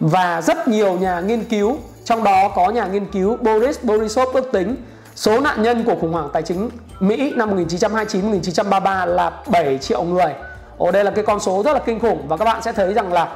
và 0.00 0.42
rất 0.42 0.68
nhiều 0.68 0.92
nhà 0.92 1.20
nghiên 1.20 1.44
cứu, 1.44 1.78
trong 2.04 2.24
đó 2.24 2.48
có 2.48 2.70
nhà 2.70 2.86
nghiên 2.86 3.06
cứu 3.06 3.36
Boris 3.36 3.78
Borisov 3.82 4.34
ước 4.34 4.52
tính, 4.52 4.76
số 5.14 5.40
nạn 5.40 5.62
nhân 5.62 5.84
của 5.84 5.96
khủng 6.00 6.12
hoảng 6.12 6.28
tài 6.32 6.42
chính 6.42 6.70
Mỹ 7.00 7.32
năm 7.36 7.56
1929-1933 7.56 9.06
là 9.06 9.42
7 9.50 9.78
triệu 9.78 10.02
người. 10.02 10.32
Ồ 10.78 10.90
đây 10.90 11.04
là 11.04 11.10
cái 11.10 11.24
con 11.24 11.40
số 11.40 11.62
rất 11.62 11.72
là 11.72 11.78
kinh 11.78 12.00
khủng. 12.00 12.28
Và 12.28 12.36
các 12.36 12.44
bạn 12.44 12.62
sẽ 12.62 12.72
thấy 12.72 12.94
rằng 12.94 13.12
là 13.12 13.28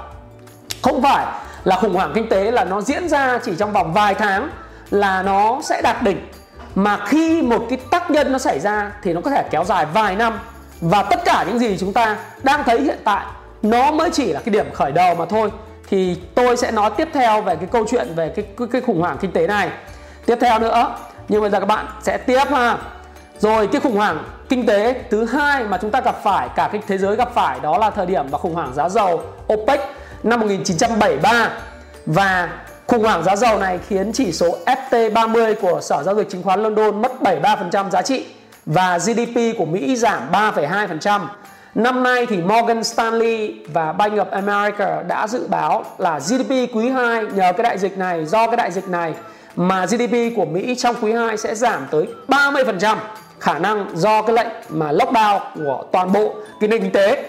không 0.83 1.02
phải 1.02 1.26
là 1.64 1.76
khủng 1.76 1.95
hoảng 1.95 2.12
kinh 2.14 2.28
tế 2.28 2.50
là 2.50 2.64
nó 2.64 2.80
diễn 2.80 3.09
ra 3.09 3.38
chỉ 3.45 3.57
trong 3.59 3.73
vòng 3.73 3.92
vài 3.92 4.14
tháng 4.14 4.50
là 4.90 5.23
nó 5.23 5.61
sẽ 5.62 5.83
đạt 5.83 6.02
đỉnh. 6.02 6.28
Mà 6.75 6.99
khi 7.07 7.42
một 7.42 7.66
cái 7.68 7.78
tác 7.90 8.11
nhân 8.11 8.33
nó 8.33 8.38
xảy 8.38 8.61
ra 8.61 8.92
thì 9.02 9.12
nó 9.12 9.21
có 9.21 9.30
thể 9.30 9.45
kéo 9.50 9.64
dài 9.64 9.87
vài 9.87 10.16
năm. 10.16 10.38
Và 10.80 11.02
tất 11.02 11.25
cả 11.25 11.45
những 11.49 11.59
gì 11.59 11.76
chúng 11.80 11.92
ta 11.92 12.16
đang 12.42 12.64
thấy 12.64 12.80
hiện 12.80 12.99
tại 13.04 13.25
nó 13.62 13.92
mới 13.92 14.11
chỉ 14.11 14.33
là 14.33 14.40
cái 14.45 14.52
điểm 14.52 14.66
khởi 14.75 14.92
đầu 14.92 15.14
mà 15.14 15.25
thôi. 15.25 15.50
Thì 15.90 16.16
tôi 16.35 16.57
sẽ 16.57 16.71
nói 16.71 16.90
tiếp 16.97 17.09
theo 17.12 17.42
về 17.42 17.57
cái 17.57 17.68
câu 17.73 17.85
chuyện 17.90 18.14
về 18.14 18.28
cái 18.37 18.45
cái, 18.59 18.68
cái 18.73 18.80
khủng 18.80 19.00
hoảng 19.00 19.18
kinh 19.21 19.33
tế 19.33 19.47
này. 19.47 19.71
Tiếp 20.26 20.38
theo 20.40 20.59
nữa 20.59 20.97
nhưng 21.28 21.40
bây 21.40 21.50
giờ 21.50 21.61
các 21.61 21.66
bạn 21.66 21.87
sẽ 22.02 22.16
tiếp 22.16 22.45
ha 22.50 22.78
rồi 23.40 23.66
cái 23.66 23.80
khủng 23.80 23.97
hoảng 23.97 24.25
kinh 24.49 24.66
tế 24.66 25.02
thứ 25.11 25.25
hai 25.25 25.64
mà 25.64 25.78
chúng 25.78 25.90
ta 25.90 26.00
gặp 26.00 26.23
phải 26.23 26.49
cả 26.57 26.68
cái 26.73 26.83
thế 26.87 26.99
giới 26.99 27.16
gặp 27.16 27.35
phải 27.35 27.61
đó 27.61 27.78
là 27.78 27.90
thời 27.90 28.07
điểm 28.07 28.26
mà 28.30 28.38
khủng 28.38 28.54
hoảng 28.54 28.75
giá 28.75 28.88
dầu 28.88 29.23
OPEC 29.52 29.80
năm 30.23 30.40
1973 30.40 31.50
và 32.07 32.49
khủng 32.87 33.02
hoảng 33.02 33.25
giá 33.25 33.37
dầu 33.37 33.59
này 33.59 33.78
khiến 33.88 34.12
chỉ 34.12 34.33
số 34.33 34.57
FT30 34.66 35.54
của 35.54 35.80
Sở 35.80 36.02
giao 36.02 36.14
dịch 36.14 36.30
chứng 36.30 36.42
khoán 36.42 36.62
London 36.62 37.02
mất 37.02 37.12
73% 37.21 37.90
giá 37.90 38.02
trị 38.02 38.26
và 38.66 38.99
GDP 38.99 39.59
của 39.59 39.64
Mỹ 39.64 39.97
giảm 39.97 40.33
3,2%. 40.33 41.21
Năm 41.75 42.02
nay 42.02 42.26
thì 42.26 42.37
Morgan 42.37 42.85
Stanley 42.85 43.64
và 43.73 43.92
Bank 43.92 44.12
of 44.12 44.30
America 44.30 45.02
đã 45.02 45.26
dự 45.26 45.47
báo 45.49 45.85
là 45.99 46.18
GDP 46.18 46.50
quý 46.75 46.88
2 46.88 47.25
nhờ 47.35 47.52
cái 47.52 47.62
đại 47.62 47.78
dịch 47.78 47.99
này 47.99 48.26
do 48.26 48.47
cái 48.47 48.57
đại 48.57 48.73
dịch 48.73 48.88
này 48.88 49.14
mà 49.57 49.87
GDP 49.87 50.37
của 50.37 50.45
Mỹ 50.45 50.75
trong 50.78 50.97
quý 51.00 51.12
2 51.12 51.37
sẽ 51.37 51.54
giảm 51.54 51.87
tới 51.90 52.07
30% 52.28 52.97
khả 53.40 53.59
năng 53.59 53.87
do 53.95 54.23
cái 54.23 54.37
lệnh 54.37 54.49
mà 54.68 54.92
lockdown 54.92 55.40
của 55.54 55.85
toàn 55.92 56.12
bộ 56.12 56.35
cái 56.61 56.68
nền 56.68 56.83
kinh 56.83 56.92
tế. 56.92 57.25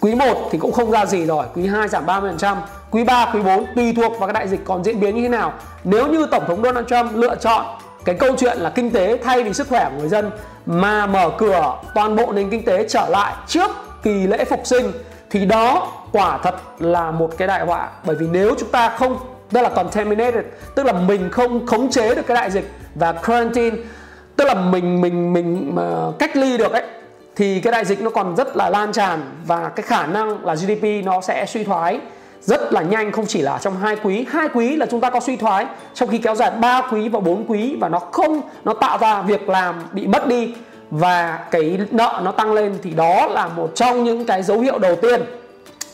Quý 0.00 0.14
1 0.14 0.48
thì 0.50 0.58
cũng 0.58 0.72
không 0.72 0.90
ra 0.90 1.06
gì 1.06 1.26
rồi, 1.26 1.46
quý 1.54 1.66
2 1.66 1.88
giảm 1.88 2.06
30%, 2.06 2.56
quý 2.90 3.04
3, 3.04 3.30
quý 3.34 3.42
4 3.42 3.66
tùy 3.76 3.92
thuộc 3.96 4.12
vào 4.18 4.26
cái 4.28 4.32
đại 4.32 4.48
dịch 4.48 4.60
còn 4.64 4.84
diễn 4.84 5.00
biến 5.00 5.16
như 5.16 5.22
thế 5.22 5.28
nào. 5.28 5.52
Nếu 5.84 6.06
như 6.06 6.26
Tổng 6.26 6.44
thống 6.48 6.62
Donald 6.62 6.86
Trump 6.86 7.14
lựa 7.14 7.36
chọn 7.36 7.66
cái 8.04 8.14
câu 8.14 8.36
chuyện 8.36 8.58
là 8.58 8.70
kinh 8.70 8.90
tế 8.90 9.18
thay 9.24 9.42
vì 9.42 9.52
sức 9.52 9.68
khỏe 9.68 9.90
của 9.90 10.00
người 10.00 10.08
dân 10.08 10.30
mà 10.66 11.06
mở 11.06 11.30
cửa 11.38 11.74
toàn 11.94 12.16
bộ 12.16 12.32
nền 12.32 12.50
kinh 12.50 12.64
tế 12.64 12.88
trở 12.88 13.08
lại 13.08 13.34
trước 13.46 13.70
kỳ 14.02 14.26
lễ 14.26 14.44
phục 14.44 14.60
sinh 14.64 14.92
thì 15.30 15.44
đó 15.44 15.92
quả 16.12 16.38
thật 16.42 16.54
là 16.78 17.10
một 17.10 17.30
cái 17.38 17.48
đại 17.48 17.66
họa 17.66 17.88
bởi 18.04 18.16
vì 18.16 18.26
nếu 18.26 18.54
chúng 18.58 18.70
ta 18.70 18.88
không 18.88 19.18
tức 19.52 19.62
là 19.62 19.68
contaminated 19.68 20.44
tức 20.74 20.86
là 20.86 20.92
mình 20.92 21.30
không 21.30 21.66
khống 21.66 21.90
chế 21.90 22.14
được 22.14 22.26
cái 22.26 22.34
đại 22.34 22.50
dịch 22.50 22.70
và 22.94 23.12
quarantine 23.12 23.76
tức 24.38 24.44
là 24.44 24.54
mình 24.54 25.00
mình 25.00 25.32
mình, 25.32 25.70
mà 25.74 25.82
cách 26.18 26.36
ly 26.36 26.58
được 26.58 26.72
ấy, 26.72 26.82
thì 27.36 27.60
cái 27.60 27.72
đại 27.72 27.84
dịch 27.84 28.00
nó 28.00 28.10
còn 28.10 28.36
rất 28.36 28.56
là 28.56 28.70
lan 28.70 28.92
tràn 28.92 29.20
và 29.46 29.68
cái 29.68 29.82
khả 29.82 30.06
năng 30.06 30.44
là 30.44 30.54
GDP 30.54 31.04
nó 31.04 31.20
sẽ 31.20 31.46
suy 31.46 31.64
thoái 31.64 32.00
rất 32.40 32.72
là 32.72 32.82
nhanh, 32.82 33.12
không 33.12 33.26
chỉ 33.26 33.42
là 33.42 33.58
trong 33.58 33.76
hai 33.76 33.96
quý. 34.02 34.26
Hai 34.30 34.48
quý 34.54 34.76
là 34.76 34.86
chúng 34.86 35.00
ta 35.00 35.10
có 35.10 35.20
suy 35.20 35.36
thoái, 35.36 35.66
trong 35.94 36.08
khi 36.08 36.18
kéo 36.18 36.34
dài 36.34 36.50
3 36.50 36.82
quý 36.92 37.08
và 37.08 37.20
4 37.20 37.44
quý 37.48 37.76
và 37.80 37.88
nó 37.88 37.98
không, 37.98 38.40
nó 38.64 38.74
tạo 38.74 38.98
ra 38.98 39.22
việc 39.22 39.48
làm 39.48 39.74
bị 39.92 40.06
mất 40.06 40.26
đi 40.26 40.54
và 40.90 41.38
cái 41.50 41.78
nợ 41.90 42.20
nó 42.24 42.32
tăng 42.32 42.52
lên 42.52 42.78
thì 42.82 42.90
đó 42.90 43.26
là 43.26 43.48
một 43.48 43.70
trong 43.74 44.04
những 44.04 44.24
cái 44.24 44.42
dấu 44.42 44.60
hiệu 44.60 44.78
đầu 44.78 44.96
tiên. 44.96 45.20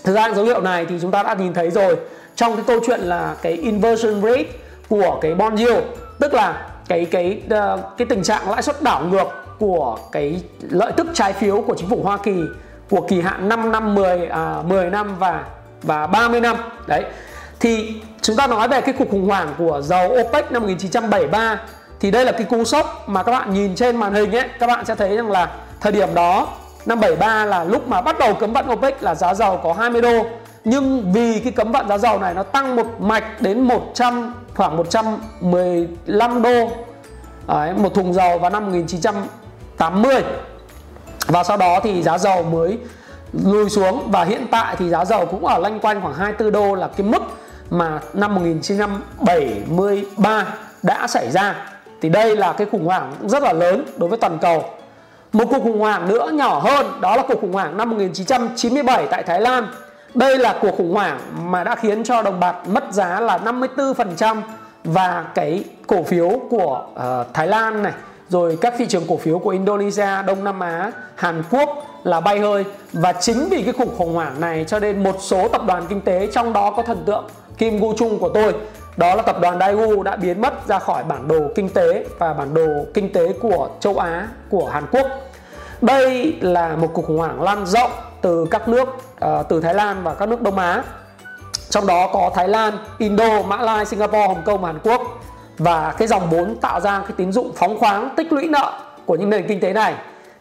Thực 0.05 0.15
ra 0.15 0.31
dấu 0.35 0.45
hiệu 0.45 0.61
này 0.61 0.87
thì 0.87 0.95
chúng 1.01 1.11
ta 1.11 1.23
đã 1.23 1.35
nhìn 1.35 1.53
thấy 1.53 1.71
rồi. 1.71 1.97
Trong 2.37 2.57
cái 2.57 2.65
câu 2.67 2.81
chuyện 2.87 3.01
là 3.01 3.35
cái 3.43 3.53
inversion 3.53 4.23
rate 4.23 4.45
của 4.89 5.19
cái 5.21 5.35
bond 5.35 5.61
yield, 5.61 5.85
tức 6.21 6.35
là 6.35 6.67
cái 6.89 7.05
cái 7.05 7.41
ờ, 7.51 7.79
cái 7.97 8.07
tình 8.07 8.23
trạng 8.23 8.51
lãi 8.51 8.63
suất 8.63 8.83
đảo 8.83 9.05
ngược 9.05 9.29
của 9.59 9.99
cái 10.13 10.43
lợi 10.61 10.93
tức 10.97 11.07
trái 11.15 11.33
phiếu 11.33 11.61
của 11.61 11.75
chính 11.79 11.89
phủ 11.89 12.01
Hoa 12.03 12.17
Kỳ 12.17 12.37
của 12.91 13.01
kỳ 13.01 13.21
hạn 13.21 13.49
5 13.49 13.73
năm 13.73 13.95
10 13.95 14.27
à, 14.27 14.63
10 14.67 14.91
năm 14.91 15.19
và 15.19 15.45
và 15.83 16.07
30 16.07 16.41
năm. 16.41 16.57
Đấy. 16.87 17.05
Thì 17.61 17.95
chúng 18.23 18.37
ta 18.37 18.47
nói 18.47 18.69
về 18.69 18.81
cái 18.81 18.95
cuộc 18.99 19.11
khủng 19.11 19.29
hoảng 19.29 19.55
của 19.59 19.81
dầu 19.85 20.13
OPEC 20.21 20.53
năm 20.53 20.63
1973 20.63 21.61
thì 22.01 22.11
đây 22.11 22.25
là 22.25 22.33
cái 22.33 22.45
cú 22.45 22.65
sốc 22.65 23.09
mà 23.09 23.23
các 23.23 23.33
bạn 23.33 23.55
nhìn 23.55 23.75
trên 23.75 23.97
màn 23.97 24.15
hình 24.15 24.33
ấy 24.37 24.49
các 24.59 24.67
bạn 24.67 24.85
sẽ 24.85 24.95
thấy 24.95 25.17
rằng 25.17 25.31
là 25.31 25.51
thời 25.81 25.93
điểm 25.93 26.15
đó 26.15 26.49
năm 26.87 27.01
73 27.01 27.45
là 27.45 27.65
lúc 27.65 27.89
mà 27.89 28.01
bắt 28.01 28.19
đầu 28.19 28.35
cấm 28.35 28.53
vận 28.53 28.73
OPEC 28.73 29.03
là 29.03 29.15
giá 29.15 29.35
dầu 29.35 29.61
có 29.63 29.73
20 29.73 30.03
đô 30.03 30.27
nhưng 30.65 31.13
vì 31.13 31.41
cái 31.41 31.53
cấm 31.53 31.73
vận 31.73 31.89
giá 31.89 31.99
dầu 31.99 32.19
này 32.19 32.35
nó 32.35 32.43
tăng 32.43 32.77
một 32.77 33.01
mạch 33.01 33.41
đến 33.41 33.61
100 33.61 34.35
khoảng 34.55 34.77
115 34.77 36.43
đô. 36.43 36.69
Đấy, 37.49 37.73
một 37.77 37.95
thùng 37.95 38.15
dầu 38.15 38.39
vào 38.39 38.51
năm 38.51 38.65
1980 38.65 40.23
và 41.27 41.45
sau 41.45 41.57
đó 41.57 41.81
thì 41.83 42.03
giá 42.03 42.19
dầu 42.19 42.43
mới 42.43 42.79
lùi 43.33 43.71
xuống. 43.71 44.11
Và 44.11 44.25
hiện 44.25 44.47
tại 44.51 44.77
thì 44.79 44.89
giá 44.89 45.05
dầu 45.05 45.27
cũng 45.27 45.47
ở 45.47 45.59
lanh 45.59 45.81
quanh 45.81 46.01
khoảng 46.01 46.15
24 46.15 46.53
đô 46.53 46.75
là 46.75 46.89
cái 46.97 47.07
mức 47.07 47.23
mà 47.71 48.01
năm 48.13 48.35
1973 48.35 50.47
đã 50.83 51.07
xảy 51.07 51.31
ra. 51.31 51.71
Thì 52.03 52.09
đây 52.09 52.37
là 52.37 52.53
cái 52.53 52.67
khủng 52.73 52.85
hoảng 52.85 53.13
rất 53.23 53.43
là 53.43 53.53
lớn 53.53 53.85
đối 53.97 54.09
với 54.09 54.19
toàn 54.19 54.39
cầu. 54.39 54.65
Một 55.33 55.45
cuộc 55.51 55.63
khủng 55.63 55.81
hoảng 55.81 56.09
nữa 56.09 56.31
nhỏ 56.33 56.59
hơn 56.59 56.87
đó 57.01 57.17
là 57.17 57.23
cuộc 57.29 57.41
khủng 57.41 57.53
hoảng 57.53 57.77
năm 57.77 57.91
1997 57.91 59.07
tại 59.11 59.23
Thái 59.23 59.41
Lan 59.41 59.67
đây 60.15 60.39
là 60.39 60.59
cuộc 60.61 60.77
khủng 60.77 60.95
hoảng 60.95 61.21
mà 61.51 61.65
đã 61.65 61.75
khiến 61.75 62.05
cho 62.05 62.23
đồng 62.23 62.41
bạc 62.41 62.69
mất 62.69 62.85
giá 62.93 63.21
là 63.21 63.39
54% 63.39 64.41
và 64.85 65.25
cái 65.35 65.65
cổ 65.87 66.03
phiếu 66.03 66.41
của 66.51 66.87
uh, 66.93 67.35
Thái 67.35 67.49
Lan 67.49 67.83
này 67.83 67.93
rồi 68.29 68.59
các 68.61 68.75
thị 68.79 68.87
trường 68.87 69.05
cổ 69.09 69.17
phiếu 69.17 69.39
của 69.39 69.51
Indonesia, 69.51 70.23
Đông 70.27 70.45
Nam 70.45 70.61
Á, 70.61 70.93
Hàn 71.15 71.43
Quốc 71.51 71.69
là 72.05 72.21
bay 72.21 72.39
hơi. 72.39 72.65
Và 72.93 73.13
chính 73.13 73.49
vì 73.51 73.63
cái 73.63 73.73
cuộc 73.73 73.99
khủng 73.99 74.15
hoảng 74.15 74.41
này 74.41 74.65
cho 74.69 74.79
nên 74.79 75.03
một 75.03 75.17
số 75.21 75.49
tập 75.49 75.63
đoàn 75.67 75.87
kinh 75.89 76.01
tế 76.01 76.29
trong 76.33 76.53
đó 76.53 76.71
có 76.71 76.83
thần 76.83 77.03
tượng 77.07 77.25
Kim 77.59 77.81
Gu 77.81 77.95
Chung 77.97 78.19
của 78.19 78.29
tôi 78.29 78.55
đó 78.97 79.15
là 79.15 79.23
tập 79.23 79.37
đoàn 79.41 79.59
Daewoo 79.59 80.03
đã 80.03 80.17
biến 80.17 80.41
mất 80.41 80.69
ra 80.69 80.79
khỏi 80.79 81.05
bản 81.05 81.29
đồ 81.29 81.41
kinh 81.55 81.69
tế 81.69 82.05
và 82.19 82.33
bản 82.33 82.55
đồ 82.55 82.69
kinh 82.95 83.13
tế 83.13 83.33
của 83.41 83.69
châu 83.81 83.99
Á 83.99 84.29
của 84.51 84.67
Hàn 84.67 84.85
Quốc. 84.91 85.07
Đây 85.83 86.37
là 86.41 86.77
một 86.77 86.91
cuộc 86.95 87.03
khủng 87.03 87.19
hoảng 87.19 87.43
lan 87.43 87.67
rộng 87.67 87.91
từ 88.25 88.47
các 88.51 88.69
nước 88.69 88.89
uh, 88.89 89.49
từ 89.49 89.61
Thái 89.61 89.75
Lan 89.75 90.03
và 90.03 90.15
các 90.15 90.29
nước 90.29 90.43
Đông 90.43 90.59
Á. 90.59 90.83
Trong 91.71 91.87
đó 91.87 92.11
có 92.13 92.31
Thái 92.35 92.49
Lan, 92.49 92.79
Indo, 92.99 93.43
Mã 93.43 93.57
Lai, 93.57 93.85
Singapore, 93.85 94.27
Hồng 94.27 94.43
Kông 94.45 94.65
Hàn 94.65 94.79
Quốc. 94.83 95.03
Và 95.59 95.95
cái 95.99 96.09
dòng 96.09 96.31
vốn 96.31 96.57
tạo 96.61 96.81
ra 96.81 96.99
cái 96.99 97.13
tín 97.17 97.33
dụng 97.33 97.53
phóng 97.57 97.79
khoáng 97.79 98.09
tích 98.17 98.33
lũy 98.33 98.49
nợ 98.49 98.73
của 99.07 99.17
những 99.17 99.31
nền 99.31 99.47
kinh 99.49 99.61
tế 99.61 99.73
này. 99.73 99.95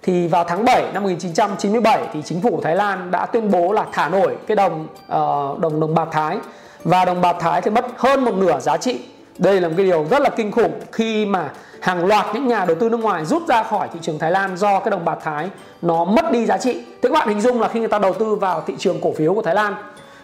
Thì 0.03 0.27
vào 0.27 0.43
tháng 0.43 0.65
7 0.65 0.91
năm 0.93 1.03
1997 1.03 2.07
thì 2.13 2.21
chính 2.21 2.41
phủ 2.41 2.59
Thái 2.63 2.75
Lan 2.75 3.11
đã 3.11 3.25
tuyên 3.25 3.51
bố 3.51 3.71
là 3.71 3.85
thả 3.91 4.09
nổi 4.09 4.37
cái 4.47 4.55
đồng 4.55 4.83
uh, 4.83 5.59
đồng 5.59 5.79
đồng 5.79 5.95
bạc 5.95 6.07
Thái. 6.11 6.37
Và 6.83 7.05
đồng 7.05 7.21
bạc 7.21 7.35
Thái 7.39 7.61
thì 7.61 7.71
mất 7.71 7.85
hơn 7.97 8.25
một 8.25 8.33
nửa 8.35 8.59
giá 8.59 8.77
trị. 8.77 9.01
Đây 9.37 9.61
là 9.61 9.67
một 9.67 9.73
cái 9.77 9.85
điều 9.85 10.05
rất 10.09 10.21
là 10.21 10.29
kinh 10.29 10.51
khủng 10.51 10.79
khi 10.91 11.25
mà 11.25 11.49
hàng 11.81 12.05
loạt 12.05 12.25
những 12.33 12.47
nhà 12.47 12.65
đầu 12.65 12.77
tư 12.79 12.89
nước 12.89 12.99
ngoài 12.99 13.25
rút 13.25 13.47
ra 13.47 13.63
khỏi 13.63 13.87
thị 13.93 13.99
trường 14.01 14.19
Thái 14.19 14.31
Lan 14.31 14.57
do 14.57 14.79
cái 14.79 14.91
đồng 14.91 15.05
bạc 15.05 15.17
Thái 15.23 15.49
nó 15.81 16.05
mất 16.05 16.31
đi 16.31 16.45
giá 16.45 16.57
trị. 16.57 16.73
Thế 16.73 17.09
các 17.09 17.11
bạn 17.11 17.27
hình 17.27 17.41
dung 17.41 17.61
là 17.61 17.67
khi 17.67 17.79
người 17.79 17.89
ta 17.89 17.99
đầu 17.99 18.13
tư 18.13 18.35
vào 18.35 18.63
thị 18.67 18.73
trường 18.79 19.01
cổ 19.01 19.13
phiếu 19.17 19.33
của 19.33 19.41
Thái 19.41 19.55
Lan, 19.55 19.75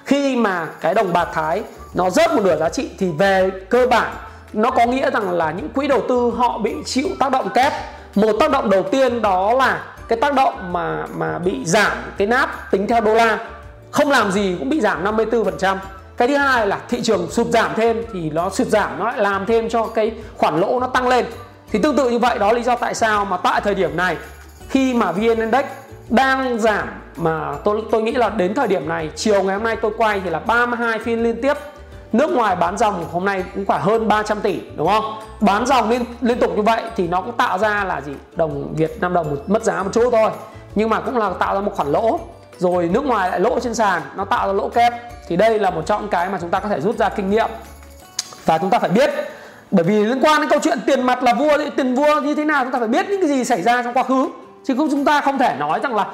khi 0.05 0.35
mà 0.35 0.67
cái 0.81 0.93
đồng 0.93 1.13
bạc 1.13 1.29
Thái 1.33 1.63
nó 1.93 2.09
rớt 2.09 2.33
một 2.33 2.41
nửa 2.43 2.57
giá 2.57 2.69
trị 2.69 2.89
thì 2.97 3.11
về 3.17 3.51
cơ 3.69 3.87
bản 3.87 4.13
nó 4.53 4.71
có 4.71 4.85
nghĩa 4.85 5.11
rằng 5.11 5.31
là 5.31 5.51
những 5.51 5.69
quỹ 5.69 5.87
đầu 5.87 6.01
tư 6.09 6.31
họ 6.37 6.57
bị 6.57 6.75
chịu 6.85 7.07
tác 7.19 7.31
động 7.31 7.49
kép. 7.49 7.73
Một 8.15 8.33
tác 8.39 8.51
động 8.51 8.69
đầu 8.69 8.83
tiên 8.83 9.21
đó 9.21 9.53
là 9.53 9.83
cái 10.07 10.19
tác 10.21 10.33
động 10.33 10.73
mà 10.73 11.05
mà 11.15 11.39
bị 11.39 11.65
giảm 11.65 11.91
cái 12.17 12.27
nát 12.27 12.71
tính 12.71 12.87
theo 12.87 13.01
đô 13.01 13.13
la. 13.13 13.37
Không 13.91 14.09
làm 14.09 14.31
gì 14.31 14.55
cũng 14.59 14.69
bị 14.69 14.81
giảm 14.81 15.03
54% 15.03 15.77
cái 16.19 16.27
thứ 16.27 16.37
hai 16.37 16.67
là 16.67 16.79
thị 16.89 17.01
trường 17.01 17.31
sụt 17.31 17.47
giảm 17.47 17.71
thêm 17.75 18.03
thì 18.13 18.29
nó 18.29 18.49
sụt 18.49 18.67
giảm, 18.67 18.99
nó 18.99 19.05
lại 19.05 19.17
làm 19.17 19.45
thêm 19.45 19.69
cho 19.69 19.85
cái 19.85 20.11
khoản 20.37 20.59
lỗ 20.59 20.79
nó 20.79 20.87
tăng 20.87 21.07
lên. 21.07 21.25
Thì 21.71 21.79
tương 21.83 21.95
tự 21.95 22.09
như 22.09 22.19
vậy, 22.19 22.39
đó 22.39 22.51
lý 22.51 22.63
do 22.63 22.75
tại 22.75 22.95
sao 22.95 23.25
mà 23.25 23.37
tại 23.37 23.61
thời 23.61 23.75
điểm 23.75 23.97
này, 23.97 24.17
khi 24.69 24.93
mà 24.93 25.11
VN 25.11 25.21
Index 25.21 25.65
đang 26.09 26.59
giảm 26.59 26.87
mà 27.15 27.55
tôi 27.63 27.81
tôi 27.91 28.01
nghĩ 28.01 28.11
là 28.11 28.29
đến 28.29 28.53
thời 28.53 28.67
điểm 28.67 28.89
này, 28.89 29.09
chiều 29.15 29.43
ngày 29.43 29.55
hôm 29.55 29.63
nay 29.63 29.75
tôi 29.75 29.91
quay 29.97 30.21
thì 30.23 30.29
là 30.29 30.39
32 30.39 30.99
phiên 30.99 31.23
liên 31.23 31.41
tiếp. 31.41 31.57
Nước 32.13 32.31
ngoài 32.31 32.55
bán 32.55 32.77
dòng 32.77 33.05
hôm 33.11 33.25
nay 33.25 33.43
cũng 33.55 33.65
khoảng 33.65 33.81
hơn 33.81 34.07
300 34.07 34.41
tỷ, 34.41 34.59
đúng 34.75 34.87
không? 34.87 35.19
Bán 35.39 35.65
dòng 35.65 35.89
liên 35.89 36.05
liên 36.21 36.39
tục 36.39 36.51
như 36.55 36.61
vậy 36.61 36.81
thì 36.95 37.07
nó 37.07 37.21
cũng 37.21 37.37
tạo 37.37 37.57
ra 37.57 37.83
là 37.83 38.01
gì? 38.01 38.13
Đồng 38.35 38.73
Việt 38.75 39.01
Nam 39.01 39.13
đồng 39.13 39.37
mất 39.47 39.63
giá 39.63 39.83
một 39.83 39.89
chút 39.93 40.09
thôi. 40.11 40.31
Nhưng 40.75 40.89
mà 40.89 40.99
cũng 40.99 41.17
là 41.17 41.29
tạo 41.39 41.55
ra 41.55 41.61
một 41.61 41.71
khoản 41.75 41.91
lỗ 41.91 42.19
rồi 42.59 42.89
nước 42.93 43.05
ngoài 43.05 43.29
lại 43.29 43.39
lỗ 43.39 43.59
trên 43.59 43.75
sàn 43.75 44.01
nó 44.15 44.25
tạo 44.25 44.47
ra 44.47 44.53
lỗ 44.53 44.69
kép. 44.69 44.93
Thì 45.27 45.35
đây 45.35 45.59
là 45.59 45.69
một 45.69 45.81
trong 45.85 46.01
những 46.01 46.09
cái 46.09 46.29
mà 46.29 46.37
chúng 46.41 46.49
ta 46.49 46.59
có 46.59 46.69
thể 46.69 46.81
rút 46.81 46.97
ra 46.97 47.09
kinh 47.09 47.29
nghiệm. 47.29 47.49
Và 48.45 48.57
chúng 48.57 48.69
ta 48.69 48.79
phải 48.79 48.89
biết 48.89 49.09
bởi 49.71 49.83
vì 49.83 50.05
liên 50.05 50.19
quan 50.21 50.41
đến 50.41 50.49
câu 50.49 50.59
chuyện 50.59 50.79
tiền 50.85 51.01
mặt 51.01 51.23
là 51.23 51.33
vua 51.33 51.57
tiền 51.75 51.95
vua 51.95 52.21
như 52.21 52.35
thế 52.35 52.45
nào 52.45 52.63
chúng 52.63 52.73
ta 52.73 52.79
phải 52.79 52.87
biết 52.87 53.09
những 53.09 53.21
cái 53.21 53.29
gì 53.29 53.43
xảy 53.43 53.61
ra 53.61 53.83
trong 53.83 53.93
quá 53.93 54.03
khứ. 54.03 54.27
Chứ 54.63 54.73
không 54.77 54.87
chúng 54.91 55.05
ta 55.05 55.21
không 55.21 55.37
thể 55.37 55.55
nói 55.59 55.79
rằng 55.83 55.95
là 55.95 56.05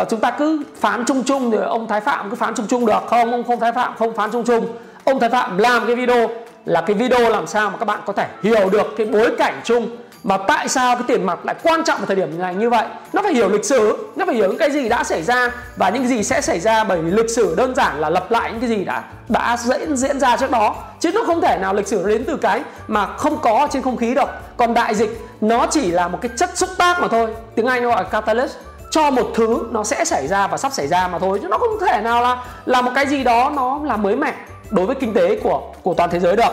uh, 0.00 0.08
chúng 0.08 0.20
ta 0.20 0.30
cứ 0.30 0.62
phán 0.80 1.04
chung 1.04 1.22
chung 1.22 1.50
rồi 1.50 1.64
ông 1.64 1.88
thái 1.88 2.00
phạm 2.00 2.30
cứ 2.30 2.36
phán 2.36 2.54
chung 2.54 2.66
chung 2.68 2.86
được. 2.86 3.02
Không 3.06 3.30
ông 3.30 3.44
không 3.44 3.60
thái 3.60 3.72
phạm 3.72 3.94
không 3.98 4.16
phán 4.16 4.30
chung 4.30 4.44
chung. 4.44 4.66
Ông 5.04 5.20
thái 5.20 5.30
phạm 5.30 5.58
làm 5.58 5.86
cái 5.86 5.96
video 5.96 6.28
là 6.64 6.80
cái 6.80 6.96
video 6.96 7.28
làm 7.28 7.46
sao 7.46 7.70
mà 7.70 7.76
các 7.76 7.84
bạn 7.84 8.00
có 8.06 8.12
thể 8.12 8.26
hiểu 8.42 8.70
được 8.70 8.94
cái 8.96 9.06
bối 9.06 9.30
cảnh 9.38 9.60
chung 9.64 9.88
và 10.24 10.36
tại 10.36 10.68
sao 10.68 10.96
cái 10.96 11.04
tiền 11.08 11.26
mặt 11.26 11.38
lại 11.44 11.54
quan 11.62 11.84
trọng 11.84 11.98
vào 11.98 12.06
thời 12.06 12.16
điểm 12.16 12.38
này 12.38 12.54
như 12.54 12.70
vậy? 12.70 12.86
Nó 13.12 13.22
phải 13.22 13.34
hiểu 13.34 13.48
lịch 13.48 13.64
sử, 13.64 13.96
nó 14.16 14.26
phải 14.26 14.34
hiểu 14.34 14.48
những 14.48 14.58
cái 14.58 14.70
gì 14.70 14.88
đã 14.88 15.04
xảy 15.04 15.22
ra 15.22 15.50
và 15.76 15.90
những 15.90 16.02
cái 16.02 16.10
gì 16.10 16.22
sẽ 16.22 16.40
xảy 16.40 16.60
ra 16.60 16.84
bởi 16.84 17.00
vì 17.02 17.10
lịch 17.10 17.30
sử 17.30 17.54
đơn 17.54 17.74
giản 17.74 18.00
là 18.00 18.10
lặp 18.10 18.30
lại 18.30 18.50
những 18.50 18.60
cái 18.60 18.68
gì 18.68 18.84
đã 18.84 19.02
đã 19.28 19.56
diễn 19.60 19.96
diễn 19.96 20.20
ra 20.20 20.36
trước 20.36 20.50
đó. 20.50 20.76
Chứ 21.00 21.12
nó 21.12 21.20
không 21.26 21.40
thể 21.40 21.58
nào 21.58 21.74
lịch 21.74 21.86
sử 21.86 22.08
đến 22.08 22.24
từ 22.26 22.36
cái 22.36 22.62
mà 22.88 23.06
không 23.06 23.38
có 23.42 23.68
trên 23.70 23.82
không 23.82 23.96
khí 23.96 24.14
đâu. 24.14 24.26
Còn 24.56 24.74
đại 24.74 24.94
dịch, 24.94 25.20
nó 25.40 25.66
chỉ 25.70 25.90
là 25.90 26.08
một 26.08 26.18
cái 26.22 26.30
chất 26.36 26.58
xúc 26.58 26.70
tác 26.78 27.00
mà 27.00 27.08
thôi. 27.08 27.30
Tiếng 27.54 27.66
anh 27.66 27.82
nó 27.82 27.88
gọi 27.88 28.02
là 28.02 28.08
catalyst. 28.08 28.56
Cho 28.90 29.10
một 29.10 29.30
thứ, 29.34 29.58
nó 29.70 29.84
sẽ 29.84 30.04
xảy 30.04 30.28
ra 30.28 30.46
và 30.46 30.56
sắp 30.56 30.72
xảy 30.72 30.86
ra 30.86 31.08
mà 31.08 31.18
thôi. 31.18 31.38
Chứ 31.42 31.48
nó 31.48 31.58
không 31.58 31.80
thể 31.80 32.00
nào 32.00 32.22
là 32.22 32.44
là 32.66 32.82
một 32.82 32.90
cái 32.94 33.06
gì 33.06 33.24
đó 33.24 33.52
nó 33.56 33.80
là 33.84 33.96
mới 33.96 34.16
mẻ 34.16 34.34
đối 34.70 34.86
với 34.86 34.96
kinh 34.96 35.14
tế 35.14 35.40
của 35.42 35.62
của 35.82 35.94
toàn 35.94 36.10
thế 36.10 36.20
giới 36.20 36.36
được. 36.36 36.52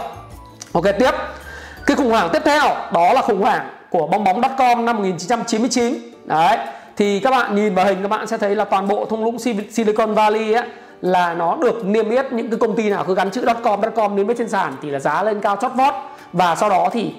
Ok, 0.74 0.84
tiếp 1.00 1.12
cái 1.86 1.98
khủng 1.98 2.10
hoảng 2.10 2.30
tiếp 2.34 2.42
theo 2.46 2.76
đó 2.94 3.14
là 3.14 3.22
khủng 3.22 3.42
hoảng 3.42 3.70
của 3.90 4.08
bong 4.08 4.24
bóng.com 4.24 4.86
năm 4.86 4.98
1999 4.98 5.94
đấy 6.26 6.58
thì 6.98 7.20
các 7.20 7.32
bạn 7.32 7.56
nhìn 7.56 7.76
vào 7.76 7.86
hình 7.86 8.02
các 8.02 8.08
bạn 8.08 8.28
sẽ 8.28 8.38
thấy 8.38 8.56
là 8.56 8.66
toàn 8.66 8.88
bộ 8.88 9.06
thung 9.06 9.24
lũng 9.24 9.40
Silicon 9.72 10.14
Valley 10.14 10.54
ấy 10.54 10.66
là 11.02 11.34
nó 11.34 11.56
được 11.56 11.86
niêm 11.86 12.10
yết 12.10 12.34
những 12.34 12.50
cái 12.50 12.60
công 12.60 12.76
ty 12.76 12.90
nào 12.90 13.04
cứ 13.08 13.16
gắn 13.16 13.32
chữ 13.32 13.46
.com 13.64 13.82
.com 13.96 14.16
niêm 14.16 14.28
yết 14.28 14.38
trên 14.38 14.50
sàn 14.50 14.76
thì 14.82 14.90
là 14.90 15.00
giá 15.00 15.24
lên 15.24 15.42
cao 15.42 15.58
chót 15.62 15.72
vót. 15.76 15.94
Và 16.34 16.56
sau 16.56 16.70
đó 16.70 16.90
thì 16.92 17.14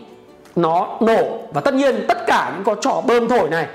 nó 0.57 0.97
nổ. 1.01 1.39
Và 1.53 1.61
tất 1.61 1.75
nhiên 1.75 2.05
tất 2.09 2.27
cả 2.27 2.53
những 2.55 2.65
con 2.65 2.79
trò 2.81 3.03
bơm 3.07 3.29
thổi 3.29 3.49
này 3.49 3.67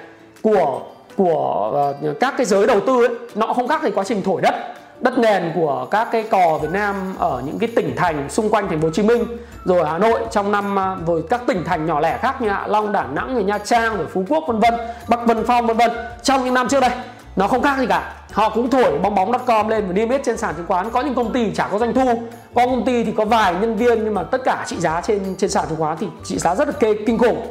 của 0.41 0.82
của 1.17 1.71
uh, 2.12 2.19
các 2.19 2.34
cái 2.38 2.45
giới 2.45 2.67
đầu 2.67 2.80
tư 2.80 3.06
ấy, 3.06 3.15
nó 3.36 3.54
không 3.54 3.67
khác 3.67 3.84
gì 3.84 3.91
quá 3.91 4.04
trình 4.04 4.21
thổi 4.23 4.41
đất 4.41 4.56
đất 5.00 5.18
nền 5.18 5.52
của 5.56 5.88
các 5.92 6.08
cái 6.12 6.24
cò 6.24 6.60
Việt 6.62 6.72
Nam 6.72 7.16
ở 7.20 7.42
những 7.46 7.60
cái 7.60 7.70
tỉnh 7.76 7.96
thành 7.96 8.30
xung 8.30 8.50
quanh 8.50 8.70
thành 8.70 8.82
phố 8.82 8.88
Hồ 8.88 8.94
Chí 8.94 9.04
Minh 9.04 9.24
rồi 9.66 9.86
Hà 9.86 9.98
Nội 9.98 10.20
trong 10.32 10.52
năm 10.52 10.80
à, 10.80 10.96
rồi 11.08 11.24
các 11.30 11.42
tỉnh 11.48 11.64
thành 11.64 11.86
nhỏ 11.86 12.00
lẻ 12.00 12.18
khác 12.18 12.42
như 12.42 12.50
Hạ 12.50 12.68
Long, 12.68 12.92
Đà 12.92 13.04
Nẵng, 13.04 13.34
rồi 13.34 13.44
Nha 13.44 13.58
Trang, 13.58 13.98
rồi 13.98 14.08
Phú 14.14 14.26
Quốc 14.30 14.44
vân 14.48 14.60
vân, 14.60 14.74
Bắc 15.08 15.26
Vân 15.26 15.44
Phong 15.48 15.68
vân 15.68 15.78
vân. 15.78 15.92
Trong 16.24 16.46
những 16.46 16.54
năm 16.54 16.68
trước 16.68 16.80
đây 16.80 16.92
nó 17.36 17.48
không 17.48 17.62
khác 17.62 17.80
gì 17.80 17.86
cả. 17.88 18.14
Họ 18.34 18.50
cũng 18.50 18.70
thổi 18.70 19.00
bong 19.00 19.16
bóng.com 19.16 19.68
lên 19.68 19.88
và 19.88 19.94
niêm 19.94 20.10
yết 20.10 20.22
trên 20.24 20.38
sàn 20.38 20.56
chứng 20.56 20.68
khoán 20.68 20.90
có 20.90 21.02
những 21.02 21.16
công 21.16 21.34
ty 21.34 21.52
chả 21.56 21.68
có 21.68 21.80
doanh 21.80 21.94
thu. 21.94 22.22
Có 22.56 22.66
công 22.66 22.86
ty 22.86 23.04
thì 23.04 23.12
có 23.12 23.26
vài 23.26 23.56
nhân 23.62 23.76
viên 23.76 24.04
nhưng 24.04 24.14
mà 24.14 24.24
tất 24.24 24.42
cả 24.46 24.66
trị 24.68 24.76
giá 24.80 25.02
trên 25.02 25.36
trên 25.38 25.50
sàn 25.50 25.66
chứng 25.70 25.80
khoán 25.80 25.98
thì 26.00 26.08
trị 26.24 26.38
giá 26.38 26.56
rất 26.56 26.68
là 26.68 26.74
kê, 26.80 26.94
kinh 27.08 27.18
khủng. 27.18 27.48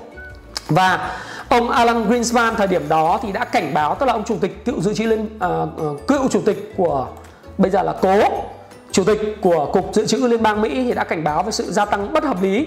Và 0.68 1.10
ông 1.48 1.70
Alan 1.70 2.08
Greenspan 2.08 2.54
thời 2.56 2.66
điểm 2.66 2.88
đó 2.88 3.18
thì 3.22 3.32
đã 3.32 3.44
cảnh 3.44 3.74
báo 3.74 3.94
tức 3.94 4.06
là 4.06 4.12
ông 4.12 4.24
chủ 4.24 4.36
tịch 4.40 4.64
cựu 4.64 4.80
dự 4.80 4.94
trữ 4.94 5.04
liên 5.04 5.24
uh, 5.24 5.92
uh, 5.92 6.06
cựu 6.06 6.28
chủ 6.28 6.40
tịch 6.46 6.74
của 6.76 7.06
bây 7.58 7.70
giờ 7.70 7.82
là 7.82 7.94
cố 8.00 8.20
chủ 8.92 9.04
tịch 9.04 9.36
của 9.40 9.70
cục 9.72 9.90
dự 9.94 10.06
trữ 10.06 10.16
liên 10.16 10.42
bang 10.42 10.62
Mỹ 10.62 10.84
thì 10.84 10.92
đã 10.92 11.04
cảnh 11.04 11.24
báo 11.24 11.42
về 11.42 11.50
sự 11.50 11.72
gia 11.72 11.84
tăng 11.84 12.12
bất 12.12 12.24
hợp 12.24 12.42
lý. 12.42 12.66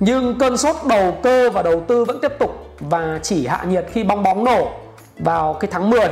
Nhưng 0.00 0.38
cơn 0.38 0.56
sốt 0.56 0.76
đầu 0.88 1.18
cơ 1.22 1.50
và 1.50 1.62
đầu 1.62 1.80
tư 1.88 2.04
vẫn 2.04 2.18
tiếp 2.22 2.32
tục 2.38 2.76
và 2.80 3.18
chỉ 3.22 3.46
hạ 3.46 3.64
nhiệt 3.68 3.86
khi 3.92 4.04
bong 4.04 4.22
bóng 4.22 4.44
nổ 4.44 4.70
vào 5.18 5.54
cái 5.54 5.70
tháng 5.72 5.90
10 5.90 6.08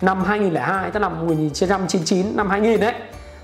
năm 0.00 0.24
2002 0.24 0.90
tức 0.90 1.00
là 1.00 1.08
1999 1.08 2.36
năm 2.36 2.50
2000 2.50 2.80
đấy 2.80 2.94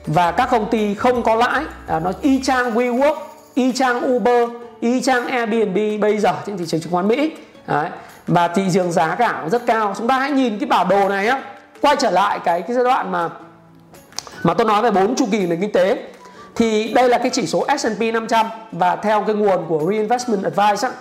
và 0.07 0.33
các 0.33 0.49
công 0.51 0.71
ty 0.71 0.95
không 0.95 1.23
có 1.23 1.35
lãi 1.35 1.65
à, 1.87 2.01
nó 2.01 2.13
y 2.21 2.43
chang 2.43 2.75
WeWork, 2.75 3.17
y 3.55 3.73
chang 3.73 4.15
Uber, 4.15 4.49
y 4.81 5.01
chang 5.01 5.27
Airbnb 5.27 6.01
bây 6.01 6.19
giờ 6.19 6.35
trên 6.47 6.59
thị 6.59 6.65
trường 6.67 6.81
chứng 6.81 6.93
khoán 6.93 7.09
Mỹ. 7.09 7.33
Đấy. 7.67 7.89
và 8.27 8.49
thị 8.49 8.63
trường 8.73 8.93
giá 8.93 9.15
cả 9.15 9.45
rất 9.51 9.67
cao. 9.67 9.95
Chúng 9.99 10.09
ta 10.09 10.19
hãy 10.19 10.31
nhìn 10.31 10.59
cái 10.59 10.67
bản 10.67 10.89
đồ 10.89 11.09
này 11.09 11.29
á. 11.29 11.43
Quay 11.81 11.97
trở 11.99 12.11
lại 12.11 12.39
cái 12.45 12.63
cái 12.63 12.75
giai 12.75 12.85
đoạn 12.85 13.13
mà 13.13 13.29
mà 14.47 14.55
tôi 14.55 14.67
nói 14.67 14.83
về 14.83 14.91
bốn 14.91 15.17
chu 15.17 15.27
kỳ 15.31 15.47
nền 15.47 15.61
kinh 15.61 15.73
tế 15.73 15.99
thì 16.55 16.93
đây 16.93 17.09
là 17.09 17.19
cái 17.19 17.31
chỉ 17.31 17.47
số 17.47 17.67
S&P 17.79 18.01
500 18.13 18.47
và 18.73 18.97
theo 18.97 19.25
cái 19.27 19.37
nguồn 19.37 19.67
của 19.69 19.91
Reinvestment 19.91 20.45
Advice 20.45 20.89
á, 20.89 20.95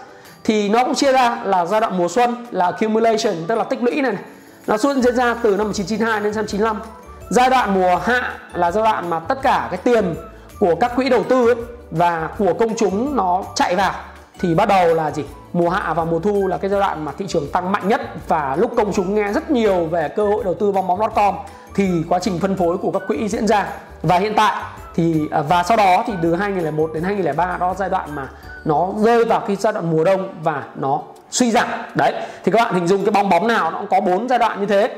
thì 0.43 0.69
nó 0.69 0.84
cũng 0.84 0.95
chia 0.95 1.12
ra 1.12 1.41
là 1.43 1.65
giai 1.65 1.81
đoạn 1.81 1.97
mùa 1.97 2.08
xuân 2.08 2.45
là 2.51 2.65
accumulation 2.65 3.36
tức 3.47 3.55
là 3.55 3.63
tích 3.63 3.84
lũy 3.84 4.01
này, 4.01 4.12
này. 4.12 4.21
nó 4.67 4.77
xuất 4.77 4.97
diễn 4.97 5.15
ra 5.15 5.36
từ 5.43 5.49
năm 5.58 5.67
1992 5.67 6.19
đến 6.19 6.34
năm 6.36 6.45
1995 6.45 6.81
giai 7.29 7.49
đoạn 7.49 7.73
mùa 7.73 7.95
hạ 7.95 8.34
là 8.53 8.71
giai 8.71 8.84
đoạn 8.84 9.10
mà 9.10 9.19
tất 9.19 9.41
cả 9.41 9.67
cái 9.71 9.79
tiền 9.84 10.15
của 10.60 10.75
các 10.75 10.95
quỹ 10.95 11.10
đầu 11.10 11.23
tư 11.23 11.47
ấy, 11.47 11.55
và 11.91 12.29
của 12.38 12.53
công 12.53 12.75
chúng 12.77 13.15
nó 13.15 13.43
chạy 13.55 13.75
vào 13.75 13.93
thì 14.39 14.56
bắt 14.56 14.67
đầu 14.67 14.93
là 14.93 15.12
gì? 15.12 15.24
Mùa 15.54 15.69
hạ 15.69 15.93
và 15.93 16.06
mùa 16.06 16.19
thu 16.19 16.48
là 16.48 16.58
cái 16.58 16.69
giai 16.69 16.80
đoạn 16.80 17.06
mà 17.06 17.12
thị 17.17 17.26
trường 17.28 17.52
tăng 17.52 17.71
mạnh 17.71 17.88
nhất. 17.88 18.02
Và 18.28 18.56
lúc 18.60 18.71
công 18.78 18.93
chúng 18.93 19.15
nghe 19.15 19.34
rất 19.34 19.52
nhiều 19.52 19.86
về 19.86 20.10
cơ 20.10 20.26
hội 20.26 20.43
đầu 20.43 20.54
tư 20.54 20.71
bong 20.71 20.88
bóng.com 20.88 21.36
thì 21.76 22.04
quá 22.10 22.19
trình 22.19 22.39
phân 22.39 22.58
phối 22.58 22.78
của 22.78 22.91
các 22.91 23.02
quỹ 23.08 23.28
diễn 23.28 23.48
ra. 23.48 23.67
Và 24.04 24.17
hiện 24.17 24.34
tại 24.36 24.63
thì 24.95 25.28
à, 25.32 25.41
và 25.41 25.63
sau 25.63 25.78
đó 25.78 26.04
thì 26.08 26.13
từ 26.21 26.36
2001 26.36 26.91
đến 26.93 27.04
2003 27.04 27.58
đó 27.58 27.76
giai 27.78 27.89
đoạn 27.89 28.15
mà 28.15 28.28
nó 28.65 28.89
rơi 28.98 29.26
vào 29.26 29.39
cái 29.39 29.56
giai 29.56 29.74
đoạn 29.74 29.91
mùa 29.91 30.04
đông 30.04 30.30
và 30.43 30.63
nó 30.76 31.02
suy 31.32 31.52
giảm. 31.52 31.67
Đấy, 31.95 32.13
thì 32.43 32.52
các 32.52 32.65
bạn 32.65 32.74
hình 32.74 32.88
dung 32.88 33.06
cái 33.06 33.12
bong 33.12 33.30
bóng 33.30 33.48
nào 33.48 33.71
nó 33.71 33.78
cũng 33.78 33.88
có 33.89 34.00
bốn 34.00 34.30
giai 34.30 34.39
đoạn 34.39 34.60
như 34.60 34.65
thế. 34.65 34.89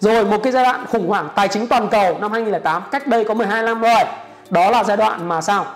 Rồi 0.00 0.24
một 0.24 0.38
cái 0.42 0.52
giai 0.52 0.64
đoạn 0.64 0.86
khủng 0.90 1.08
hoảng 1.08 1.28
tài 1.34 1.48
chính 1.48 1.66
toàn 1.66 1.88
cầu 1.88 2.18
năm 2.18 2.32
2008 2.32 2.82
cách 2.90 3.06
đây 3.06 3.24
có 3.24 3.34
12 3.34 3.62
năm 3.62 3.80
rồi. 3.80 4.04
Đó 4.50 4.70
là 4.70 4.84
giai 4.84 4.96
đoạn 4.96 5.28
mà 5.28 5.40
sao? 5.40 5.66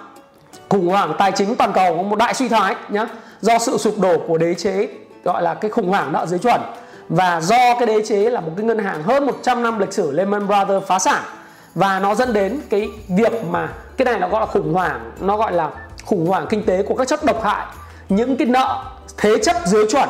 Khủng 0.71 0.89
hoảng 0.89 1.15
tài 1.19 1.33
chính 1.33 1.57
toàn 1.57 1.73
cầu 1.73 2.03
một 2.03 2.17
đại 2.17 2.35
suy 2.35 2.49
thoái 2.49 2.75
nhá 2.89 3.07
do 3.41 3.59
sự 3.59 3.79
sụp 3.79 3.99
đổ 3.99 4.19
của 4.29 4.39
đế 4.39 4.55
chế 4.55 4.89
gọi 5.25 5.43
là 5.43 5.55
cái 5.55 5.71
khủng 5.71 5.89
hoảng 5.89 6.13
nợ 6.13 6.27
dưới 6.27 6.39
chuẩn. 6.39 6.61
Và 7.09 7.41
do 7.41 7.75
cái 7.75 7.87
đế 7.87 8.05
chế 8.07 8.31
là 8.31 8.41
một 8.41 8.53
cái 8.57 8.67
ngân 8.67 8.79
hàng 8.79 9.03
hơn 9.03 9.27
100 9.27 9.63
năm 9.63 9.79
lịch 9.79 9.93
sử 9.93 10.11
Lehman 10.11 10.47
Brothers 10.47 10.87
phá 10.87 10.99
sản. 10.99 11.23
Và 11.75 11.99
nó 11.99 12.15
dẫn 12.15 12.33
đến 12.33 12.61
cái 12.71 12.89
việc 13.09 13.33
mà 13.51 13.69
cái 13.97 14.05
này 14.05 14.21
nó 14.21 14.29
gọi 14.29 14.41
là 14.41 14.47
khủng 14.47 14.73
hoảng 14.73 15.11
nó 15.21 15.37
gọi 15.37 15.53
là 15.53 15.71
khủng 16.05 16.27
hoảng 16.27 16.47
kinh 16.49 16.65
tế 16.65 16.83
của 16.83 16.95
các 16.95 17.09
chất 17.09 17.25
độc 17.25 17.43
hại. 17.45 17.67
Những 18.09 18.37
cái 18.37 18.47
nợ 18.47 18.85
thế 19.17 19.37
chấp 19.43 19.57
dưới 19.67 19.87
chuẩn 19.91 20.09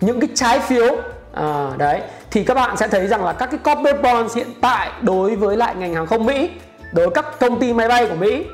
những 0.00 0.20
cái 0.20 0.28
trái 0.34 0.60
phiếu 0.60 0.96
à, 1.32 1.70
đấy 1.78 2.00
thì 2.30 2.44
các 2.44 2.54
bạn 2.54 2.76
sẽ 2.76 2.88
thấy 2.88 3.06
rằng 3.06 3.24
là 3.24 3.32
các 3.32 3.50
cái 3.50 3.60
corporate 3.64 4.02
bonds 4.02 4.36
hiện 4.36 4.46
tại 4.60 4.90
đối 5.02 5.36
với 5.36 5.56
lại 5.56 5.74
ngành 5.74 5.94
hàng 5.94 6.06
không 6.06 6.26
Mỹ 6.26 6.50
đối 6.92 7.06
với 7.06 7.14
các 7.14 7.40
công 7.40 7.60
ty 7.60 7.72
máy 7.72 7.88
bay 7.88 8.06
của 8.06 8.14
Mỹ 8.14 8.44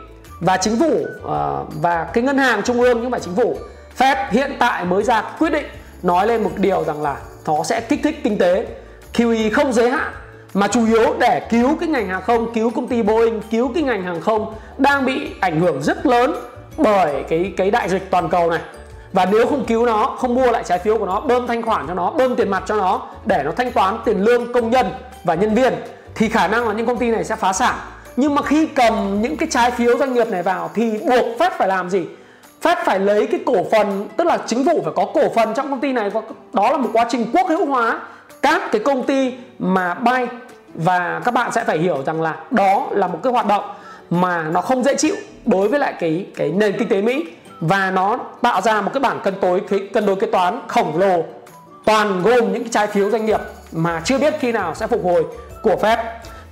và 0.43 0.57
chính 0.57 0.79
phủ 0.79 1.07
ờ, 1.23 1.65
và 1.69 2.05
cái 2.05 2.25
ngân 2.25 2.39
hàng 2.39 2.63
trung 2.63 2.81
ương 2.81 2.99
nhưng 3.03 3.11
mà 3.11 3.19
chính 3.19 3.35
phủ 3.35 3.57
Fed 3.99 4.17
hiện 4.31 4.53
tại 4.59 4.85
mới 4.85 5.03
ra 5.03 5.23
quyết 5.39 5.51
định 5.51 5.67
nói 6.03 6.27
lên 6.27 6.43
một 6.43 6.51
điều 6.57 6.85
rằng 6.85 7.03
là 7.03 7.17
nó 7.47 7.63
sẽ 7.65 7.81
kích 7.81 8.01
thích 8.03 8.21
kinh 8.25 8.39
tế 8.39 8.67
QE 9.15 9.51
không 9.53 9.73
giới 9.73 9.91
hạn 9.91 10.13
mà 10.55 10.69
chủ 10.69 10.87
yếu 10.87 11.15
để 11.21 11.47
cứu 11.51 11.77
cái 11.81 11.89
ngành 11.89 12.09
hàng 12.09 12.23
không, 12.23 12.55
cứu 12.55 12.71
công 12.71 12.89
ty 12.89 13.03
Boeing, 13.03 13.41
cứu 13.51 13.71
cái 13.75 13.83
ngành 13.83 14.03
hàng 14.03 14.21
không 14.21 14.55
đang 14.79 15.05
bị 15.05 15.31
ảnh 15.41 15.61
hưởng 15.61 15.83
rất 15.83 16.07
lớn 16.07 16.35
bởi 16.77 17.25
cái 17.29 17.53
cái 17.57 17.71
đại 17.71 17.89
dịch 17.89 18.11
toàn 18.11 18.29
cầu 18.29 18.51
này. 18.51 18.61
Và 19.13 19.25
nếu 19.25 19.47
không 19.47 19.65
cứu 19.65 19.87
nó, 19.87 20.17
không 20.19 20.35
mua 20.35 20.51
lại 20.51 20.63
trái 20.67 20.79
phiếu 20.79 20.99
của 20.99 21.07
nó, 21.07 21.21
bơm 21.21 21.47
thanh 21.47 21.63
khoản 21.63 21.87
cho 21.89 21.95
nó, 21.95 22.11
bơm 22.11 22.37
tiền 22.37 22.49
mặt 22.49 22.63
cho 22.67 22.77
nó 22.77 23.07
để 23.25 23.43
nó 23.45 23.53
thanh 23.57 23.73
toán 23.73 23.99
tiền 24.05 24.25
lương 24.25 24.53
công 24.53 24.71
nhân 24.71 24.87
và 25.25 25.35
nhân 25.35 25.55
viên 25.55 25.75
thì 26.15 26.29
khả 26.29 26.49
năng 26.49 26.69
là 26.69 26.75
những 26.75 26.87
công 26.87 26.99
ty 26.99 27.11
này 27.11 27.25
sẽ 27.25 27.37
phá 27.37 27.53
sản 27.53 27.75
nhưng 28.17 28.35
mà 28.35 28.43
khi 28.43 28.67
cầm 28.67 29.23
những 29.23 29.37
cái 29.37 29.49
trái 29.51 29.71
phiếu 29.71 29.99
doanh 29.99 30.15
nghiệp 30.15 30.29
này 30.29 30.43
vào 30.43 30.71
thì 30.75 30.91
buộc 30.91 31.27
Fed 31.39 31.51
phải 31.59 31.69
làm 31.69 31.91
gì? 31.91 32.07
Fed 32.63 32.77
phải 32.85 33.01
lấy 33.01 33.27
cái 33.27 33.41
cổ 33.47 33.57
phần, 33.73 34.09
tức 34.17 34.27
là 34.27 34.39
chính 34.47 34.65
phủ 34.67 34.81
phải 34.85 34.93
có 34.97 35.05
cổ 35.05 35.29
phần 35.35 35.55
trong 35.55 35.71
công 35.71 35.81
ty 35.81 35.93
này. 35.93 36.11
Và 36.11 36.21
đó 36.53 36.73
là 36.73 36.77
một 36.77 36.91
quá 36.93 37.07
trình 37.09 37.27
quốc 37.33 37.49
hữu 37.49 37.67
hóa. 37.67 38.01
Các 38.43 38.63
cái 38.73 38.81
công 38.85 39.07
ty 39.07 39.33
mà 39.59 39.95
bay 39.95 40.27
và 40.75 41.21
các 41.25 41.35
bạn 41.35 41.53
sẽ 41.53 41.65
phải 41.65 41.79
hiểu 41.79 42.03
rằng 42.07 42.23
là 42.23 42.37
đó 42.51 42.87
là 42.91 43.07
một 43.07 43.19
cái 43.23 43.33
hoạt 43.33 43.47
động 43.47 43.65
mà 44.11 44.43
nó 44.43 44.61
không 44.61 44.85
dễ 44.85 44.95
chịu 44.95 45.15
đối 45.47 45.69
với 45.69 45.81
lại 45.81 45.95
cái 46.01 46.27
cái 46.37 46.51
nền 46.51 46.79
kinh 46.79 46.89
tế 46.89 47.03
Mỹ. 47.03 47.25
Và 47.61 47.91
nó 47.91 48.19
tạo 48.43 48.61
ra 48.61 48.81
một 48.81 48.91
cái 48.95 49.01
bảng 49.01 49.21
cân 49.21 49.35
đối 49.41 49.61
cái 49.61 49.81
cân 49.95 50.07
đối 50.07 50.17
kế 50.17 50.27
toán 50.27 50.61
khổng 50.69 50.99
lồ, 50.99 51.23
toàn 51.85 52.23
gồm 52.23 52.53
những 52.53 52.63
cái 52.63 52.73
trái 52.73 52.87
phiếu 52.87 53.11
doanh 53.11 53.27
nghiệp 53.27 53.41
mà 53.73 54.03
chưa 54.05 54.19
biết 54.19 54.35
khi 54.41 54.53
nào 54.53 54.75
sẽ 54.75 54.87
phục 54.87 55.05
hồi 55.05 55.25
của 55.63 55.75
Fed 55.75 55.97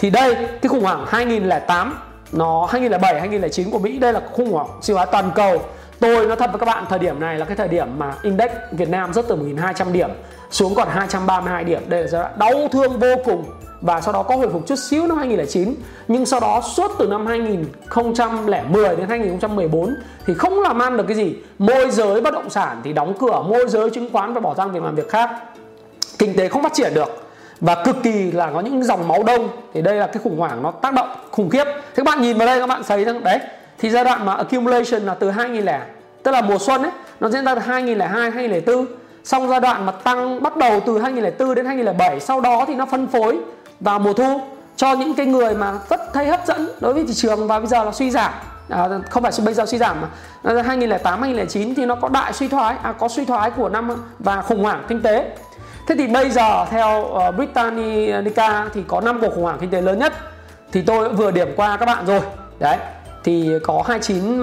thì 0.01 0.11
đây, 0.11 0.35
cái 0.35 0.69
khủng 0.69 0.83
hoảng 0.83 1.05
2008 1.09 1.99
nó 2.33 2.67
2007 2.71 3.21
2009 3.21 3.71
của 3.71 3.79
Mỹ, 3.79 3.99
đây 3.99 4.13
là 4.13 4.21
khủng 4.33 4.51
hoảng 4.51 4.67
siêu 4.83 4.97
hóa 4.97 5.05
toàn 5.05 5.31
cầu. 5.35 5.63
Tôi 6.01 6.27
nói 6.27 6.37
thật 6.37 6.51
với 6.53 6.59
các 6.59 6.67
bạn, 6.67 6.85
thời 6.89 6.99
điểm 6.99 7.21
này 7.21 7.39
là 7.39 7.45
cái 7.45 7.57
thời 7.57 7.69
điểm 7.69 7.99
mà 7.99 8.15
index 8.23 8.51
Việt 8.73 8.89
Nam 8.89 9.13
rất 9.13 9.29
từ 9.29 9.37
1.200 9.37 9.93
điểm 9.93 10.11
xuống 10.51 10.75
còn 10.75 10.89
232 10.89 11.65
điểm. 11.65 11.83
Đây 11.89 12.03
là 12.03 12.09
giai 12.09 12.23
đoạn 12.23 12.39
đau 12.39 12.69
thương 12.73 12.99
vô 12.99 13.15
cùng 13.25 13.45
và 13.81 14.01
sau 14.01 14.13
đó 14.13 14.23
có 14.23 14.37
hồi 14.37 14.49
phục 14.53 14.67
chút 14.67 14.79
xíu 14.79 15.07
năm 15.07 15.19
2009 15.19 15.75
nhưng 16.09 16.27
sau 16.27 16.41
đó 16.41 16.61
suốt 16.61 16.91
từ 16.99 17.07
năm 17.07 17.27
2010 17.27 18.97
đến 18.97 19.09
2014 19.09 19.95
thì 20.27 20.35
không 20.35 20.61
làm 20.61 20.83
ăn 20.83 20.97
được 20.97 21.05
cái 21.09 21.17
gì. 21.17 21.35
Môi 21.59 21.91
giới 21.91 22.21
bất 22.21 22.35
động 22.35 22.51
sản 22.51 22.81
thì 22.85 22.93
đóng 22.93 23.15
cửa, 23.21 23.43
môi 23.49 23.69
giới 23.69 23.91
chứng 23.91 24.13
khoán 24.13 24.35
phải 24.35 24.41
bỏ 24.41 24.55
sang 24.55 24.73
việc 24.73 24.83
làm 24.83 24.95
việc 24.95 25.09
khác. 25.09 25.31
Kinh 26.19 26.37
tế 26.37 26.49
không 26.49 26.63
phát 26.63 26.75
triển 26.75 26.95
được 26.95 27.30
và 27.61 27.85
cực 27.85 27.97
kỳ 28.03 28.31
là 28.33 28.51
có 28.55 28.61
những 28.61 28.85
dòng 28.85 29.09
máu 29.09 29.23
đông. 29.23 29.49
Thì 29.75 29.83
đây 29.83 29.95
là 29.95 30.07
cái 30.07 30.23
khủng 30.25 30.39
hoảng 30.39 30.63
nó 30.63 30.71
tác 30.71 30.95
động 30.95 31.09
khủng 31.31 31.51
khiếp. 31.51 31.65
Thế 31.65 31.97
các 31.97 32.05
bạn 32.05 32.23
nhìn 32.23 32.39
vào 32.39 32.47
đây 32.47 32.61
các 32.61 32.67
bạn 32.67 32.83
thấy 32.89 33.05
rằng 33.05 33.25
đấy 33.25 33.39
thì 33.79 33.91
giai 33.91 34.05
đoạn 34.05 34.27
mà 34.27 34.35
accumulation 34.35 35.03
là 35.03 35.15
từ 35.15 35.31
2000 35.31 35.67
tức 36.23 36.31
là 36.31 36.41
mùa 36.41 36.59
xuân 36.59 36.83
ấy 36.83 36.91
nó 37.21 37.29
diễn 37.29 37.45
ra 37.45 37.55
từ 37.55 37.61
2002 37.61 38.31
2004 38.31 38.87
xong 39.25 39.49
giai 39.49 39.61
đoạn 39.61 39.87
mà 39.87 39.93
tăng 39.93 40.43
bắt 40.43 40.57
đầu 40.57 40.81
từ 40.87 40.99
2004 40.99 41.55
đến 41.55 41.67
2007 41.67 42.21
sau 42.21 42.41
đó 42.41 42.65
thì 42.67 42.75
nó 42.75 42.87
phân 42.87 43.07
phối 43.07 43.39
vào 43.81 43.99
mùa 43.99 44.13
thu 44.13 44.41
cho 44.77 44.93
những 44.93 45.15
cái 45.15 45.27
người 45.27 45.55
mà 45.55 45.79
rất 45.91 46.01
thấy 46.13 46.27
hấp 46.27 46.47
dẫn 46.47 46.69
đối 46.81 46.95
với 46.95 47.05
thị 47.07 47.15
trường 47.15 47.47
và 47.47 47.59
bây 47.59 47.69
giờ 47.69 47.85
là 47.85 47.93
suy 47.93 48.11
giảm. 48.11 48.33
À, 48.69 48.89
không 49.11 49.23
phải 49.23 49.33
bây 49.45 49.55
giờ 49.55 49.67
suy 49.67 49.79
giảm 49.79 49.97
mà. 50.01 50.09
2008 50.63 51.23
2009 51.23 51.75
thì 51.75 51.87
nó 51.87 51.95
có 51.95 52.09
đại 52.09 52.33
suy 52.33 52.49
thoái 52.49 52.77
à, 52.83 52.93
có 52.99 53.09
suy 53.09 53.25
thoái 53.25 53.51
của 53.51 53.69
năm 53.69 53.91
và 54.19 54.43
khủng 54.43 54.63
hoảng 54.63 54.85
kinh 54.89 55.03
tế. 55.03 55.31
Thế 55.91 55.97
thì 55.97 56.07
bây 56.07 56.31
giờ 56.31 56.65
theo 56.71 57.01
uh, 57.01 57.37
Britannica 57.37 58.69
thì 58.75 58.83
có 58.87 59.01
5 59.01 59.19
cuộc 59.21 59.35
khủng 59.35 59.43
hoảng 59.43 59.59
kinh 59.61 59.71
tế 59.71 59.81
lớn 59.81 59.99
nhất 59.99 60.13
thì 60.73 60.83
tôi 60.83 61.09
vừa 61.09 61.31
điểm 61.31 61.49
qua 61.57 61.77
các 61.77 61.87
bạn 61.87 62.07
rồi. 62.07 62.21
Đấy. 62.59 62.77
Thì 63.25 63.51
có 63.63 63.83
29 63.87 64.41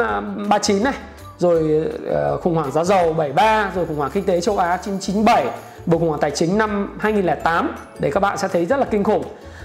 39 0.50 0.78
ờ, 0.78 0.84
này, 0.84 0.94
rồi 1.38 1.90
uh, 2.36 2.42
khủng 2.42 2.56
hoảng 2.56 2.72
giá 2.72 2.84
dầu 2.84 3.14
73, 3.14 3.72
rồi 3.76 3.86
khủng 3.86 3.98
hoảng 3.98 4.12
kinh 4.14 4.24
tế 4.24 4.42
châu 4.42 4.58
Á 4.58 4.78
997, 4.78 5.46
cuộc 5.92 6.00
khủng 6.00 6.08
hoảng 6.08 6.22
tài 6.22 6.32
chính 6.32 6.58
năm 6.58 6.98
2008 7.00 7.76
để 8.00 8.12
các 8.12 8.20
bạn 8.20 8.38
sẽ 8.38 8.48
thấy 8.48 8.66
rất 8.66 8.80
là 8.80 8.86
kinh 8.92 9.04
khủng. 9.04 9.24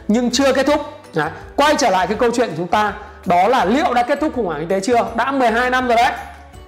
Nhưng 0.09 0.31
chưa 0.31 0.53
kết 0.53 0.67
thúc. 0.67 0.81
Đấy. 1.15 1.31
Quay 1.57 1.75
trở 1.79 1.91
lại 1.91 2.07
cái 2.07 2.17
câu 2.17 2.31
chuyện 2.35 2.49
của 2.49 2.57
chúng 2.57 2.69
ta 2.69 2.93
đó 3.27 3.49
là 3.49 3.65
liệu 3.65 3.95
đã 3.95 4.03
kết 4.03 4.21
thúc 4.21 4.33
khủng 4.35 4.47
hoảng 4.47 4.61
kinh 4.61 4.69
tế 4.69 4.81
chưa? 4.81 5.07
Đã 5.17 5.33
12 5.33 5.71
năm 5.71 5.89
rồi 5.89 5.97
đấy. 5.97 6.13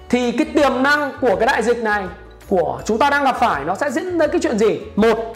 Thì 0.09 0.31
cái 0.31 0.47
tiềm 0.55 0.83
năng 0.83 1.11
của 1.21 1.35
cái 1.35 1.45
đại 1.45 1.63
dịch 1.63 1.77
này 1.77 2.03
của 2.49 2.81
chúng 2.85 2.97
ta 2.97 3.09
đang 3.09 3.23
gặp 3.23 3.37
phải, 3.39 3.63
nó 3.63 3.75
sẽ 3.75 3.91
diễn 3.91 4.17
đến 4.17 4.29
cái 4.31 4.41
chuyện 4.43 4.59
gì? 4.59 4.79
Một, 4.95 5.33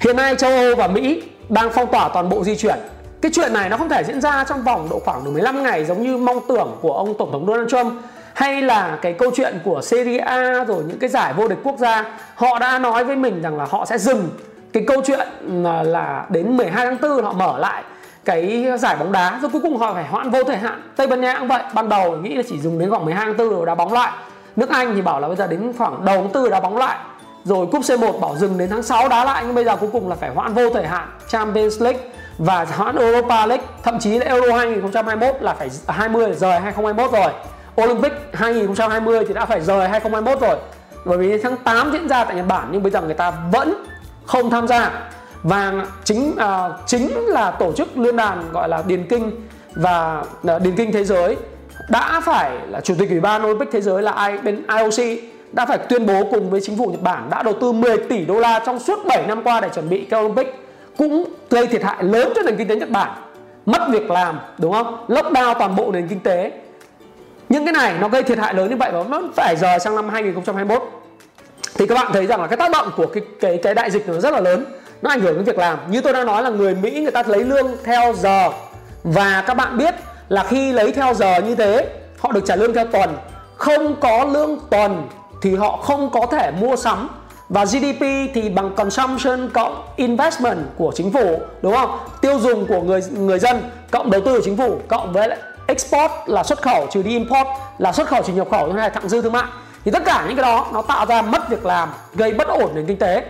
hiện 0.00 0.16
nay 0.16 0.34
châu 0.38 0.50
âu 0.50 0.76
và 0.76 0.86
mỹ 0.86 1.22
đang 1.48 1.70
phong 1.72 1.92
tỏa 1.92 2.08
toàn 2.08 2.28
bộ 2.28 2.44
di 2.44 2.56
chuyển. 2.56 2.78
Cái 3.20 3.32
chuyện 3.34 3.52
này 3.52 3.68
nó 3.68 3.76
không 3.76 3.88
thể 3.88 4.04
diễn 4.04 4.20
ra 4.20 4.44
trong 4.48 4.62
vòng 4.62 4.88
độ 4.90 5.00
khoảng 5.04 5.24
được 5.24 5.30
15 5.30 5.62
ngày 5.62 5.84
giống 5.84 6.02
như 6.02 6.16
mong 6.16 6.40
tưởng 6.48 6.78
của 6.80 6.92
ông 6.92 7.14
tổng 7.18 7.32
thống 7.32 7.46
Donald 7.46 7.70
Trump, 7.70 7.92
hay 8.34 8.62
là 8.62 8.98
cái 9.02 9.12
câu 9.12 9.30
chuyện 9.34 9.58
của 9.64 9.80
Serie 9.82 10.18
A 10.18 10.64
rồi 10.64 10.84
những 10.88 10.98
cái 10.98 11.10
giải 11.10 11.32
vô 11.32 11.48
địch 11.48 11.58
quốc 11.62 11.78
gia. 11.78 12.04
Họ 12.34 12.58
đã 12.58 12.78
nói 12.78 13.04
với 13.04 13.16
mình 13.16 13.42
rằng 13.42 13.58
là 13.58 13.66
họ 13.70 13.84
sẽ 13.84 13.98
dừng 13.98 14.28
cái 14.72 14.84
câu 14.86 15.02
chuyện 15.06 15.28
ờ, 15.64 15.82
là 15.82 16.26
đến 16.28 16.56
12 16.56 16.86
tháng 16.86 16.96
4 17.00 17.24
họ 17.24 17.32
mở 17.32 17.58
lại 17.58 17.82
cái 18.24 18.66
giải 18.78 18.96
bóng 18.96 19.12
đá, 19.12 19.38
rồi 19.42 19.50
cuối 19.50 19.60
cùng 19.60 19.76
họ 19.76 19.94
phải 19.94 20.04
hoãn 20.04 20.30
vô 20.30 20.44
thời 20.44 20.56
hạn. 20.56 20.82
Tây 20.96 21.06
Ban 21.06 21.20
Nha 21.20 21.38
cũng 21.38 21.48
vậy, 21.48 21.62
ban 21.74 21.88
đầu 21.88 22.16
nghĩ 22.16 22.34
là 22.34 22.42
chỉ 22.48 22.60
dùng 22.60 22.78
đến 22.78 22.90
khoảng 22.90 23.04
12 23.04 23.24
tháng 23.26 23.36
4 23.36 23.48
rồi 23.48 23.66
đá 23.66 23.74
bóng 23.74 23.92
lại 23.92 24.12
nước 24.56 24.70
Anh 24.70 24.94
thì 24.94 25.02
bảo 25.02 25.20
là 25.20 25.28
bây 25.28 25.36
giờ 25.36 25.46
đến 25.46 25.72
khoảng 25.78 26.04
đầu 26.04 26.16
tháng 26.16 26.42
4 26.42 26.50
đá 26.50 26.60
bóng 26.60 26.76
lại. 26.76 26.98
Rồi 27.44 27.66
cúp 27.66 27.82
C1 27.82 28.20
bảo 28.20 28.36
dừng 28.36 28.58
đến 28.58 28.68
tháng 28.70 28.82
6 28.82 29.08
đá 29.08 29.24
lại 29.24 29.42
nhưng 29.46 29.54
bây 29.54 29.64
giờ 29.64 29.76
cuối 29.76 29.90
cùng 29.92 30.08
là 30.08 30.16
phải 30.16 30.30
hoãn 30.30 30.54
vô 30.54 30.70
thời 30.70 30.86
hạn 30.86 31.08
Champions 31.28 31.82
League 31.82 32.00
và 32.38 32.64
hoãn 32.64 32.96
Europa 32.96 33.46
League. 33.46 33.66
Thậm 33.82 33.98
chí 33.98 34.18
là 34.18 34.26
Euro 34.26 34.56
2021 34.56 35.42
là 35.42 35.54
phải 35.54 35.68
20 35.88 36.32
rời 36.32 36.60
2021 36.60 37.12
rồi. 37.12 37.32
Olympic 37.82 38.12
2020 38.32 39.24
thì 39.28 39.34
đã 39.34 39.46
phải 39.46 39.60
rời 39.60 39.88
2021 39.88 40.40
rồi. 40.40 40.56
Bởi 41.04 41.18
vì 41.18 41.38
tháng 41.38 41.56
8 41.56 41.92
diễn 41.92 42.08
ra 42.08 42.24
tại 42.24 42.36
Nhật 42.36 42.46
Bản 42.48 42.68
nhưng 42.72 42.82
bây 42.82 42.92
giờ 42.92 43.00
người 43.00 43.14
ta 43.14 43.32
vẫn 43.52 43.84
không 44.26 44.50
tham 44.50 44.68
gia. 44.68 44.90
Và 45.42 45.72
chính 46.04 46.30
uh, 46.30 46.72
chính 46.86 47.26
là 47.26 47.50
tổ 47.50 47.72
chức 47.72 47.98
liên 47.98 48.16
đoàn 48.16 48.44
gọi 48.52 48.68
là 48.68 48.82
điền 48.86 49.06
kinh 49.08 49.30
và 49.74 50.24
uh, 50.56 50.62
điền 50.62 50.76
kinh 50.76 50.92
thế 50.92 51.04
giới 51.04 51.36
đã 51.88 52.20
phải 52.24 52.50
là 52.70 52.80
chủ 52.80 52.94
tịch 52.98 53.10
ủy 53.10 53.20
ban 53.20 53.44
Olympic 53.44 53.68
thế 53.72 53.80
giới 53.80 54.02
là 54.02 54.12
ai 54.12 54.38
bên 54.38 54.62
IOC 54.78 55.22
đã 55.52 55.66
phải 55.66 55.78
tuyên 55.78 56.06
bố 56.06 56.24
cùng 56.30 56.50
với 56.50 56.60
chính 56.60 56.78
phủ 56.78 56.86
Nhật 56.86 57.02
Bản 57.02 57.30
đã 57.30 57.42
đầu 57.42 57.54
tư 57.60 57.72
10 57.72 57.96
tỷ 57.98 58.24
đô 58.24 58.40
la 58.40 58.62
trong 58.66 58.78
suốt 58.78 59.06
7 59.06 59.26
năm 59.26 59.42
qua 59.42 59.60
để 59.60 59.68
chuẩn 59.74 59.88
bị 59.88 60.06
cái 60.10 60.20
Olympic, 60.20 60.54
cũng 60.96 61.24
gây 61.50 61.66
thiệt 61.66 61.82
hại 61.82 62.04
lớn 62.04 62.32
cho 62.36 62.42
nền 62.42 62.56
kinh 62.56 62.68
tế 62.68 62.76
Nhật 62.76 62.90
Bản. 62.90 63.10
Mất 63.66 63.82
việc 63.90 64.10
làm, 64.10 64.40
đúng 64.58 64.72
không? 64.72 65.04
Lockdown 65.08 65.54
toàn 65.58 65.76
bộ 65.76 65.92
nền 65.92 66.08
kinh 66.08 66.20
tế. 66.20 66.52
Những 67.48 67.64
cái 67.64 67.72
này 67.72 67.94
nó 68.00 68.08
gây 68.08 68.22
thiệt 68.22 68.38
hại 68.38 68.54
lớn 68.54 68.70
như 68.70 68.76
vậy 68.76 68.90
và 68.92 69.04
nó 69.08 69.22
phải 69.36 69.56
giờ 69.56 69.78
sang 69.78 69.96
năm 69.96 70.08
2021 70.08 70.82
thì 71.74 71.86
các 71.86 71.94
bạn 71.94 72.12
thấy 72.12 72.26
rằng 72.26 72.40
là 72.40 72.46
cái 72.46 72.56
tác 72.56 72.70
động 72.70 72.90
của 72.96 73.06
cái 73.06 73.22
cái 73.40 73.60
cái 73.62 73.74
đại 73.74 73.90
dịch 73.90 74.08
nó 74.08 74.20
rất 74.20 74.32
là 74.32 74.40
lớn. 74.40 74.64
Nó 75.02 75.10
ảnh 75.10 75.20
hưởng 75.20 75.34
đến 75.34 75.44
việc 75.44 75.58
làm. 75.58 75.78
Như 75.90 76.00
tôi 76.00 76.12
đã 76.12 76.24
nói 76.24 76.42
là 76.42 76.50
người 76.50 76.74
Mỹ, 76.74 77.00
người 77.00 77.10
ta 77.10 77.22
lấy 77.26 77.44
lương 77.44 77.76
theo 77.84 78.12
giờ. 78.12 78.48
Và 79.04 79.44
các 79.46 79.54
bạn 79.54 79.78
biết 79.78 79.94
là 80.28 80.44
khi 80.44 80.72
lấy 80.72 80.92
theo 80.92 81.14
giờ 81.14 81.40
như 81.40 81.54
thế, 81.54 81.88
họ 82.18 82.32
được 82.32 82.42
trả 82.46 82.56
lương 82.56 82.74
theo 82.74 82.86
tuần. 82.86 83.16
Không 83.56 83.96
có 84.00 84.24
lương 84.24 84.58
tuần 84.70 85.08
thì 85.42 85.56
họ 85.56 85.76
không 85.76 86.10
có 86.10 86.26
thể 86.26 86.50
mua 86.50 86.76
sắm. 86.76 87.08
Và 87.48 87.64
GDP 87.64 88.00
thì 88.34 88.50
bằng 88.50 88.74
consumption 88.74 89.50
cộng 89.50 89.82
investment 89.96 90.58
của 90.76 90.92
chính 90.94 91.12
phủ, 91.12 91.40
đúng 91.62 91.74
không? 91.74 91.98
Tiêu 92.20 92.38
dùng 92.38 92.66
của 92.66 92.80
người 92.80 93.00
người 93.10 93.38
dân 93.38 93.70
cộng 93.90 94.10
đầu 94.10 94.20
tư 94.24 94.36
của 94.36 94.44
chính 94.44 94.56
phủ 94.56 94.78
cộng 94.88 95.12
với 95.12 95.28
lại 95.28 95.38
export 95.66 96.12
là 96.26 96.42
xuất 96.42 96.62
khẩu, 96.62 96.86
trừ 96.90 97.02
đi 97.02 97.10
import 97.10 97.48
là 97.78 97.92
xuất 97.92 98.08
khẩu, 98.08 98.22
trừ 98.22 98.32
nhập 98.32 98.48
khẩu, 98.50 98.72
hay 98.72 98.82
là 98.82 98.88
thặng 98.88 99.08
dư 99.08 99.22
thương 99.22 99.32
mại. 99.32 99.44
Thì 99.84 99.90
tất 99.90 100.04
cả 100.04 100.24
những 100.26 100.36
cái 100.36 100.42
đó 100.42 100.66
nó 100.72 100.82
tạo 100.82 101.06
ra 101.06 101.22
mất 101.22 101.48
việc 101.48 101.66
làm, 101.66 101.88
gây 102.14 102.32
bất 102.32 102.48
ổn 102.48 102.70
nền 102.74 102.86
kinh 102.86 102.98
tế. 102.98 103.24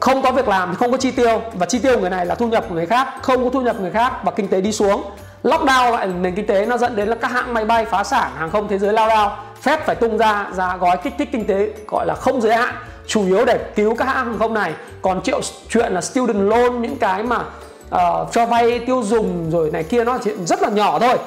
Không 0.00 0.22
có 0.22 0.32
việc 0.32 0.48
làm 0.48 0.70
thì 0.70 0.76
không 0.76 0.90
có 0.90 0.96
chi 0.96 1.10
tiêu, 1.10 1.40
và 1.54 1.66
chi 1.66 1.78
tiêu 1.78 1.98
người 2.00 2.10
này 2.10 2.26
là 2.26 2.34
thu 2.34 2.46
nhập 2.46 2.64
của 2.68 2.74
người 2.74 2.86
khác, 2.86 3.08
không 3.22 3.44
có 3.44 3.50
thu 3.50 3.60
nhập 3.60 3.80
người 3.80 3.90
khác 3.90 4.12
và 4.24 4.30
kinh 4.30 4.48
tế 4.48 4.60
đi 4.60 4.72
xuống 4.72 5.02
lockdown 5.44 5.92
lại 5.92 6.06
nền 6.06 6.34
kinh 6.34 6.46
tế 6.46 6.66
nó 6.66 6.76
dẫn 6.76 6.96
đến 6.96 7.08
là 7.08 7.16
các 7.20 7.30
hãng 7.30 7.54
máy 7.54 7.64
bay 7.64 7.84
phá 7.84 8.04
sản 8.04 8.30
hàng 8.36 8.50
không 8.50 8.68
thế 8.68 8.78
giới 8.78 8.92
lao 8.92 9.08
đao. 9.08 9.36
Phép 9.62 9.86
phải 9.86 9.96
tung 9.96 10.18
ra 10.18 10.46
ra 10.52 10.76
gói 10.76 10.96
kích 10.96 11.14
thích 11.18 11.28
kinh 11.32 11.46
tế 11.46 11.68
gọi 11.88 12.06
là 12.06 12.14
không 12.14 12.40
giới 12.40 12.56
hạn 12.56 12.74
chủ 13.06 13.26
yếu 13.26 13.44
để 13.44 13.58
cứu 13.74 13.94
các 13.94 14.04
hãng 14.04 14.26
hàng 14.26 14.38
không 14.38 14.54
này. 14.54 14.72
Còn 15.02 15.22
triệu 15.22 15.40
chuyện 15.68 15.92
là 15.92 16.00
student 16.00 16.48
loan 16.48 16.82
những 16.82 16.96
cái 16.96 17.22
mà 17.22 17.36
uh, 17.36 18.32
cho 18.32 18.46
vay 18.46 18.78
tiêu 18.78 19.02
dùng 19.02 19.50
rồi 19.50 19.70
này 19.70 19.82
kia 19.82 20.04
nó 20.04 20.18
chuyện 20.24 20.46
rất 20.46 20.62
là 20.62 20.68
nhỏ 20.68 20.98
thôi. 20.98 21.18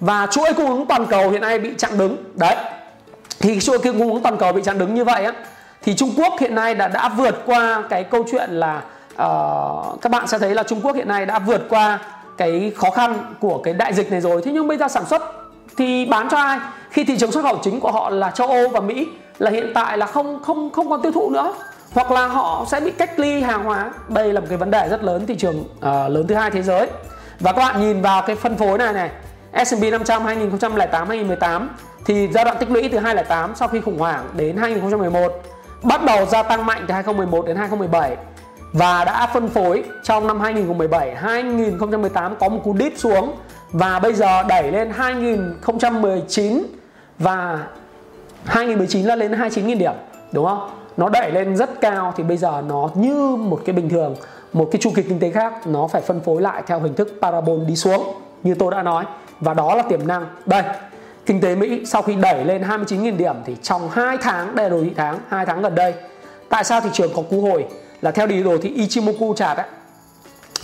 Và 0.00 0.26
chuỗi 0.30 0.52
cung 0.56 0.66
ứng 0.66 0.86
toàn 0.86 1.06
cầu 1.06 1.30
hiện 1.30 1.40
nay 1.40 1.58
bị 1.58 1.70
chặn 1.78 1.98
đứng. 1.98 2.16
Đấy. 2.34 2.56
Thì 3.40 3.60
chuỗi 3.60 3.78
cung 3.78 4.12
ứng 4.12 4.22
toàn 4.22 4.36
cầu 4.36 4.52
bị 4.52 4.62
chặn 4.62 4.78
đứng 4.78 4.94
như 4.94 5.04
vậy 5.04 5.24
á 5.24 5.32
thì 5.82 5.94
Trung 5.94 6.10
Quốc 6.16 6.34
hiện 6.40 6.54
nay 6.54 6.74
đã 6.74 6.88
đã 6.88 7.08
vượt 7.08 7.42
qua 7.46 7.82
cái 7.90 8.04
câu 8.04 8.24
chuyện 8.30 8.50
là 8.50 8.82
uh, 9.22 10.02
các 10.02 10.12
bạn 10.12 10.26
sẽ 10.26 10.38
thấy 10.38 10.54
là 10.54 10.62
Trung 10.62 10.80
Quốc 10.80 10.96
hiện 10.96 11.08
nay 11.08 11.26
đã 11.26 11.38
vượt 11.38 11.66
qua 11.68 11.98
cái 12.36 12.72
khó 12.76 12.90
khăn 12.90 13.34
của 13.40 13.58
cái 13.58 13.74
đại 13.74 13.94
dịch 13.94 14.10
này 14.10 14.20
rồi. 14.20 14.42
Thế 14.44 14.52
nhưng 14.52 14.68
bây 14.68 14.78
giờ 14.78 14.88
sản 14.88 15.06
xuất 15.06 15.22
thì 15.76 16.06
bán 16.06 16.28
cho 16.30 16.36
ai? 16.36 16.58
Khi 16.90 17.04
thị 17.04 17.18
trường 17.18 17.32
xuất 17.32 17.42
khẩu 17.42 17.58
chính 17.62 17.80
của 17.80 17.92
họ 17.92 18.10
là 18.10 18.30
châu 18.30 18.46
Âu 18.46 18.68
và 18.68 18.80
Mỹ 18.80 19.06
là 19.38 19.50
hiện 19.50 19.70
tại 19.74 19.98
là 19.98 20.06
không 20.06 20.42
không 20.42 20.70
không 20.70 20.90
còn 20.90 21.02
tiêu 21.02 21.12
thụ 21.12 21.30
nữa. 21.30 21.54
Hoặc 21.92 22.10
là 22.10 22.26
họ 22.26 22.64
sẽ 22.68 22.80
bị 22.80 22.90
cách 22.90 23.18
ly 23.18 23.40
hàng 23.40 23.64
hóa. 23.64 23.90
Đây 24.08 24.32
là 24.32 24.40
một 24.40 24.46
cái 24.48 24.58
vấn 24.58 24.70
đề 24.70 24.88
rất 24.88 25.04
lớn 25.04 25.26
thị 25.26 25.34
trường 25.34 25.60
uh, 25.60 25.82
lớn 25.84 26.24
thứ 26.28 26.34
hai 26.34 26.50
thế 26.50 26.62
giới. 26.62 26.88
Và 27.40 27.52
các 27.52 27.58
bạn 27.58 27.80
nhìn 27.80 28.02
vào 28.02 28.22
cái 28.22 28.36
phân 28.36 28.56
phối 28.56 28.78
này 28.78 28.92
này 28.92 29.10
S&P 29.64 29.82
500 29.92 30.24
2008 30.24 31.08
2018 31.08 31.70
thì 32.04 32.28
giai 32.34 32.44
đoạn 32.44 32.56
tích 32.60 32.70
lũy 32.70 32.88
từ 32.88 32.98
2008 32.98 33.54
sau 33.54 33.68
khi 33.68 33.80
khủng 33.80 33.98
hoảng 33.98 34.28
đến 34.36 34.56
2011 34.56 35.42
bắt 35.82 36.04
đầu 36.04 36.26
gia 36.26 36.42
tăng 36.42 36.66
mạnh 36.66 36.84
từ 36.88 36.94
2011 36.94 37.46
đến 37.46 37.56
2017 37.56 38.16
và 38.72 39.04
đã 39.04 39.26
phân 39.34 39.48
phối 39.48 39.84
trong 40.02 40.26
năm 40.26 40.40
2017 40.40 41.14
2018 41.14 42.36
có 42.40 42.48
một 42.48 42.60
cú 42.64 42.76
dip 42.78 42.92
xuống. 42.96 43.32
Và 43.72 43.98
bây 43.98 44.14
giờ 44.14 44.42
đẩy 44.42 44.72
lên 44.72 44.90
2019 44.90 46.62
và 47.18 47.66
2019 48.44 49.06
là 49.06 49.16
lên 49.16 49.32
29.000 49.32 49.78
điểm, 49.78 49.92
đúng 50.32 50.46
không? 50.46 50.70
Nó 50.96 51.08
đẩy 51.08 51.32
lên 51.32 51.56
rất 51.56 51.80
cao 51.80 52.14
thì 52.16 52.24
bây 52.24 52.36
giờ 52.36 52.62
nó 52.68 52.90
như 52.94 53.36
một 53.36 53.60
cái 53.64 53.74
bình 53.74 53.88
thường, 53.88 54.16
một 54.52 54.68
cái 54.72 54.80
chu 54.80 54.90
kỳ 54.96 55.02
kinh 55.02 55.18
tế 55.18 55.30
khác. 55.30 55.66
Nó 55.66 55.86
phải 55.86 56.02
phân 56.02 56.20
phối 56.20 56.42
lại 56.42 56.62
theo 56.66 56.80
hình 56.80 56.94
thức 56.94 57.18
parabol 57.22 57.60
đi 57.66 57.76
xuống, 57.76 58.14
như 58.42 58.54
tôi 58.54 58.70
đã 58.70 58.82
nói. 58.82 59.04
Và 59.40 59.54
đó 59.54 59.74
là 59.74 59.82
tiềm 59.82 60.06
năng. 60.06 60.26
Đây, 60.46 60.62
kinh 61.26 61.40
tế 61.40 61.54
Mỹ 61.54 61.82
sau 61.86 62.02
khi 62.02 62.14
đẩy 62.14 62.44
lên 62.44 62.62
29.000 62.62 63.16
điểm 63.16 63.34
thì 63.44 63.56
trong 63.62 63.88
2 63.90 64.18
tháng, 64.20 64.54
đây 64.56 64.70
là 64.70 64.76
đồ 64.76 64.82
thị 64.82 64.92
tháng 64.96 65.18
2 65.28 65.46
tháng 65.46 65.62
gần 65.62 65.74
đây, 65.74 65.94
tại 66.48 66.64
sao 66.64 66.80
thị 66.80 66.90
trường 66.92 67.12
có 67.16 67.22
cú 67.30 67.40
hồi? 67.40 67.66
Là 68.06 68.12
theo 68.12 68.26
đi 68.26 68.42
đồ 68.42 68.58
thị 68.62 68.72
Ichimoku 68.74 69.34
chart 69.34 69.58
ấy. 69.58 69.66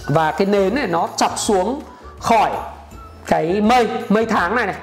Và 0.06 0.32
cái 0.32 0.46
nến 0.46 0.74
này 0.74 0.86
nó 0.86 1.08
chọc 1.16 1.38
xuống 1.38 1.82
khỏi 2.18 2.50
cái 3.26 3.60
mây 3.60 3.88
mây 4.08 4.26
tháng 4.26 4.54
này 4.56 4.66
này. 4.66 4.76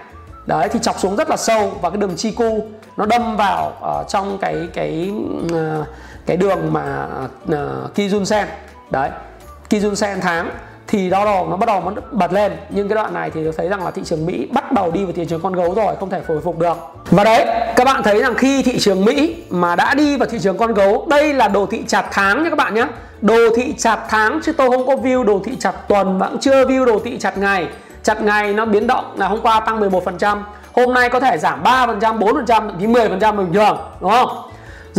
Đấy 0.46 0.70
thì 0.72 0.80
chọc 0.80 1.00
xuống 1.00 1.16
rất 1.16 1.30
là 1.30 1.38
sâu 1.38 1.72
và 1.82 1.90
cái 1.90 1.98
đường 1.98 2.16
chi 2.16 2.32
cu 2.32 2.68
nó 2.98 3.06
đâm 3.06 3.38
vào 3.38 3.74
ở 3.82 4.04
trong 4.10 4.38
cái 4.38 4.68
cái 4.74 5.14
ờ, 5.54 5.86
cái 6.26 6.38
đường 6.38 6.74
mà 6.74 7.08
uh, 7.44 7.96
Kijun 7.96 8.26
Sen. 8.26 8.48
Đấy 8.90 9.10
Kijun 9.70 9.96
Sen 9.96 10.22
tháng 10.22 10.50
thì 10.90 11.10
đau 11.10 11.26
đầu 11.26 11.48
nó 11.50 11.58
bắt 11.58 11.66
đầu 11.66 11.82
nó 11.86 12.02
bật 12.12 12.34
lên. 12.34 12.52
Nhưng 12.70 12.90
cái 12.90 12.96
đoạn 12.96 13.14
này 13.14 13.32
thì 13.34 13.44
tôi 13.44 13.54
thấy 13.58 13.70
rằng 13.70 13.86
là 13.86 13.92
thị 13.92 14.02
trường 14.06 14.26
Mỹ 14.26 14.48
bắt 14.52 14.72
đầu 14.72 14.92
đi 14.92 15.04
vào 15.04 15.14
thị 15.14 15.26
trường 15.26 15.42
con 15.42 15.54
gấu 15.54 15.74
rồi, 15.74 15.96
không 16.00 16.10
thể 16.10 16.22
hồi 16.28 16.42
phục 16.44 16.60
được. 16.60 16.78
Và 17.12 17.24
đấy, 17.24 17.46
các 17.76 17.84
bạn 17.86 18.04
thấy 18.04 18.22
rằng 18.22 18.36
khi 18.36 18.64
thị 18.64 18.80
trường 18.80 19.06
Mỹ 19.06 19.36
mà 19.50 19.76
đã 19.76 19.94
đi 19.94 20.18
vào 20.18 20.30
thị 20.30 20.40
trường 20.40 20.58
con 20.58 20.74
gấu, 20.74 21.06
đây 21.10 21.34
là 21.34 21.48
đồ 21.48 21.66
thị 21.66 21.84
chặt 21.88 22.06
tháng 22.12 22.44
nha 22.44 22.50
các 22.50 22.58
bạn 22.58 22.74
nhé. 22.74 22.86
Đồ 23.22 23.56
thị 23.56 23.74
chặt 23.78 24.00
tháng 24.10 24.40
chứ 24.44 24.54
tôi 24.54 24.70
không 24.70 24.88
có 24.88 24.96
view 24.96 25.24
đồ 25.24 25.42
thị 25.46 25.52
chặt 25.60 25.72
tuần 25.88 26.18
và 26.18 26.28
cũng 26.28 26.40
chưa 26.40 26.66
view 26.66 26.86
đồ 26.86 27.00
thị 27.04 27.18
chặt 27.18 27.38
ngày. 27.38 27.68
Chặt 28.04 28.22
ngày 28.22 28.54
nó 28.54 28.66
biến 28.66 28.88
động 28.88 29.06
là 29.16 29.28
hôm 29.28 29.42
qua 29.42 29.60
tăng 29.60 29.80
11% 29.80 30.38
hôm 30.76 30.94
nay 30.94 31.10
có 31.10 31.20
thể 31.20 31.38
giảm 31.38 31.64
3% 31.64 32.20
4% 32.20 32.46
thậm 32.46 32.76
chí 32.80 32.86
10% 32.86 33.36
bình 33.36 33.54
thường, 33.54 33.78
đúng 34.02 34.12
không? 34.12 34.49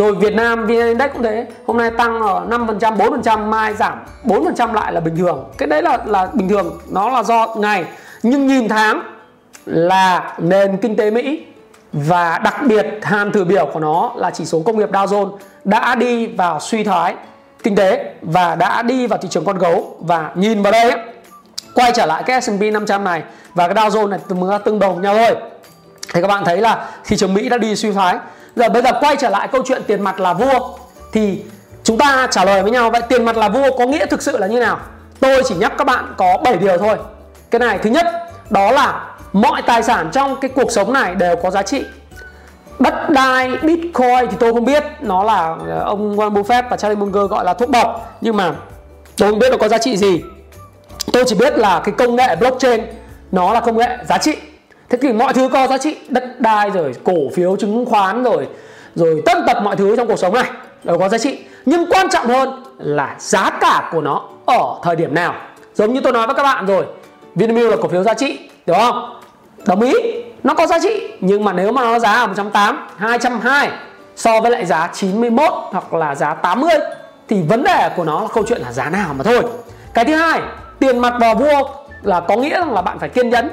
Rồi 0.01 0.15
Việt 0.15 0.35
Nam 0.35 0.67
VN 0.67 0.69
Index 0.69 1.13
cũng 1.13 1.23
thế. 1.23 1.47
Hôm 1.67 1.77
nay 1.77 1.91
tăng 1.91 2.21
ở 2.21 2.47
5% 2.51 2.97
4% 3.23 3.39
mai 3.39 3.75
giảm 3.75 3.99
4% 4.25 4.73
lại 4.73 4.93
là 4.93 5.01
bình 5.01 5.17
thường. 5.17 5.51
Cái 5.59 5.69
đấy 5.69 5.83
là 5.83 5.99
là 6.07 6.29
bình 6.33 6.49
thường. 6.49 6.79
Nó 6.89 7.09
là 7.11 7.23
do 7.23 7.55
ngày. 7.57 7.85
Nhưng 8.23 8.47
nhìn 8.47 8.69
tháng 8.69 9.03
là 9.67 10.35
nền 10.39 10.77
kinh 10.77 10.97
tế 10.97 11.11
Mỹ 11.11 11.45
và 11.93 12.39
đặc 12.39 12.57
biệt 12.67 12.87
hàm 13.03 13.33
thử 13.33 13.45
biểu 13.45 13.67
của 13.73 13.81
nó 13.81 14.13
là 14.17 14.31
chỉ 14.31 14.45
số 14.45 14.63
công 14.67 14.79
nghiệp 14.79 14.91
Dow 14.93 15.07
Jones 15.07 15.37
đã 15.65 15.95
đi 15.95 16.27
vào 16.27 16.61
suy 16.61 16.85
thoái 16.85 17.15
kinh 17.63 17.77
tế 17.77 18.15
và 18.23 18.55
đã 18.55 18.83
đi 18.83 19.07
vào 19.07 19.19
thị 19.19 19.29
trường 19.29 19.45
con 19.45 19.59
gấu. 19.59 19.97
Và 20.01 20.31
nhìn 20.35 20.63
vào 20.63 20.73
đây 20.73 20.93
quay 21.75 21.93
trở 21.95 22.07
lại 22.07 22.23
cái 22.27 22.43
S&P 22.43 22.63
500 22.73 23.05
này 23.05 23.23
và 23.55 23.69
cái 23.69 23.75
Dow 23.75 23.89
Jones 23.89 24.09
này 24.09 24.21
tương, 24.29 24.51
tương 24.65 24.79
đồng 24.79 25.03
nhau 25.03 25.15
thôi. 25.17 25.37
Thì 26.15 26.21
các 26.21 26.29
bạn 26.29 26.45
thấy 26.45 26.61
là 26.61 26.89
thị 27.05 27.17
trường 27.17 27.35
Mỹ 27.35 27.49
đã 27.49 27.59
đi 27.59 27.77
suy 27.77 27.93
thoái. 27.93 28.17
Giờ 28.61 28.69
bây 28.69 28.83
giờ 28.83 28.93
quay 29.01 29.17
trở 29.17 29.29
lại 29.29 29.49
câu 29.49 29.63
chuyện 29.67 29.83
tiền 29.87 30.01
mặt 30.01 30.21
là 30.21 30.33
vua 30.33 30.77
thì 31.13 31.43
chúng 31.85 31.99
ta 31.99 32.29
trả 32.31 32.45
lời 32.45 32.63
với 32.63 32.71
nhau 32.71 32.91
vậy 32.91 33.03
tiền 33.09 33.25
mặt 33.25 33.37
là 33.37 33.49
vua 33.49 33.77
có 33.79 33.87
nghĩa 33.87 34.07
thực 34.07 34.23
sự 34.23 34.39
là 34.39 34.47
như 34.47 34.61
nào? 34.61 34.79
Tôi 35.21 35.43
chỉ 35.47 35.55
nhắc 35.55 35.73
các 35.79 35.87
bạn 35.87 36.15
có 36.17 36.37
7 36.45 36.57
điều 36.57 36.79
thôi. 36.79 36.97
Cái 37.51 37.59
này 37.59 37.79
thứ 37.79 37.91
nhất 37.91 38.07
đó 38.51 38.71
là 38.73 39.05
mọi 39.33 39.63
tài 39.63 39.83
sản 39.83 40.09
trong 40.13 40.41
cái 40.41 40.51
cuộc 40.55 40.71
sống 40.71 40.93
này 40.93 41.15
đều 41.15 41.37
có 41.37 41.51
giá 41.51 41.63
trị. 41.63 41.85
Đất 42.79 43.11
đai, 43.11 43.51
Bitcoin 43.63 44.31
thì 44.31 44.37
tôi 44.41 44.53
không 44.53 44.65
biết 44.65 44.85
nó 45.01 45.25
là 45.25 45.57
ờ, 45.69 45.83
ông 45.85 46.17
Warren 46.17 46.33
Buffett 46.33 46.63
và 46.71 46.77
Charlie 46.77 46.99
Munger 46.99 47.31
gọi 47.31 47.45
là 47.45 47.55
thuốc 47.55 47.69
bọc 47.71 48.17
nhưng 48.21 48.37
mà 48.37 48.53
tôi 49.17 49.31
không 49.31 49.39
biết 49.39 49.51
nó 49.51 49.57
có 49.57 49.69
giá 49.69 49.79
trị 49.79 49.97
gì. 49.97 50.23
Tôi 51.13 51.25
chỉ 51.27 51.35
biết 51.35 51.59
là 51.59 51.81
cái 51.85 51.95
công 51.99 52.17
nghệ 52.17 52.37
blockchain 52.37 52.81
nó 53.33 53.53
là 53.53 53.61
công 53.61 53.77
nghệ 53.77 53.99
giá 54.09 54.19
trị 54.19 54.37
thế 54.91 54.99
thì 55.03 55.13
mọi 55.13 55.33
thứ 55.33 55.49
có 55.49 55.67
giá 55.67 55.79
trị, 55.79 55.97
đất 56.09 56.41
đai 56.41 56.71
rồi, 56.71 56.93
cổ 57.05 57.15
phiếu, 57.35 57.57
chứng 57.57 57.87
khoán 57.87 58.23
rồi 58.23 58.49
rồi 58.95 59.23
tất 59.27 59.39
tật 59.47 59.63
mọi 59.63 59.77
thứ 59.77 59.97
trong 59.97 60.07
cuộc 60.07 60.19
sống 60.19 60.35
này 60.35 60.51
đều 60.85 60.99
có 60.99 61.09
giá 61.09 61.19
trị. 61.19 61.39
Nhưng 61.67 61.87
quan 61.91 62.11
trọng 62.11 62.27
hơn 62.27 62.65
là 62.79 63.17
giá 63.19 63.51
cả 63.51 63.89
của 63.93 64.01
nó 64.01 64.23
ở 64.47 64.79
thời 64.83 64.97
điểm 64.97 65.15
nào. 65.15 65.35
Giống 65.75 65.93
như 65.93 66.01
tôi 66.01 66.13
nói 66.13 66.27
với 66.27 66.37
các 66.37 66.43
bạn 66.43 66.67
rồi, 66.67 66.85
Vinamilk 67.35 67.71
là 67.71 67.77
cổ 67.83 67.89
phiếu 67.89 68.03
giá 68.03 68.15
trị, 68.15 68.39
đúng 68.67 68.79
không? 68.79 69.21
Đồng 69.67 69.81
ý, 69.81 69.95
nó 70.43 70.55
có 70.55 70.67
giá 70.67 70.79
trị, 70.83 71.09
nhưng 71.21 71.45
mà 71.45 71.53
nếu 71.53 71.73
mà 71.73 71.83
nó 71.83 71.99
giá 71.99 72.13
ở 72.13 72.27
180 72.27 72.83
220 72.97 73.79
so 74.17 74.41
với 74.41 74.51
lại 74.51 74.67
giá 74.67 74.91
91 74.95 75.53
hoặc 75.71 75.95
là 75.95 76.15
giá 76.15 76.35
80 76.35 76.75
thì 77.29 77.43
vấn 77.43 77.63
đề 77.63 77.91
của 77.97 78.05
nó 78.05 78.21
là 78.21 78.29
câu 78.35 78.45
chuyện 78.49 78.63
là 78.63 78.73
giá 78.73 78.91
nào 78.91 79.15
mà 79.15 79.25
thôi. 79.25 79.43
Cái 79.95 80.05
thứ 80.05 80.15
hai, 80.15 80.41
tiền 80.79 80.99
mặt 80.99 81.15
vào 81.21 81.35
vua 81.35 81.69
là 82.03 82.21
có 82.21 82.37
nghĩa 82.37 82.65
là 82.67 82.83
bạn 82.83 82.99
phải 82.99 83.09
kiên 83.09 83.31
nhẫn 83.31 83.51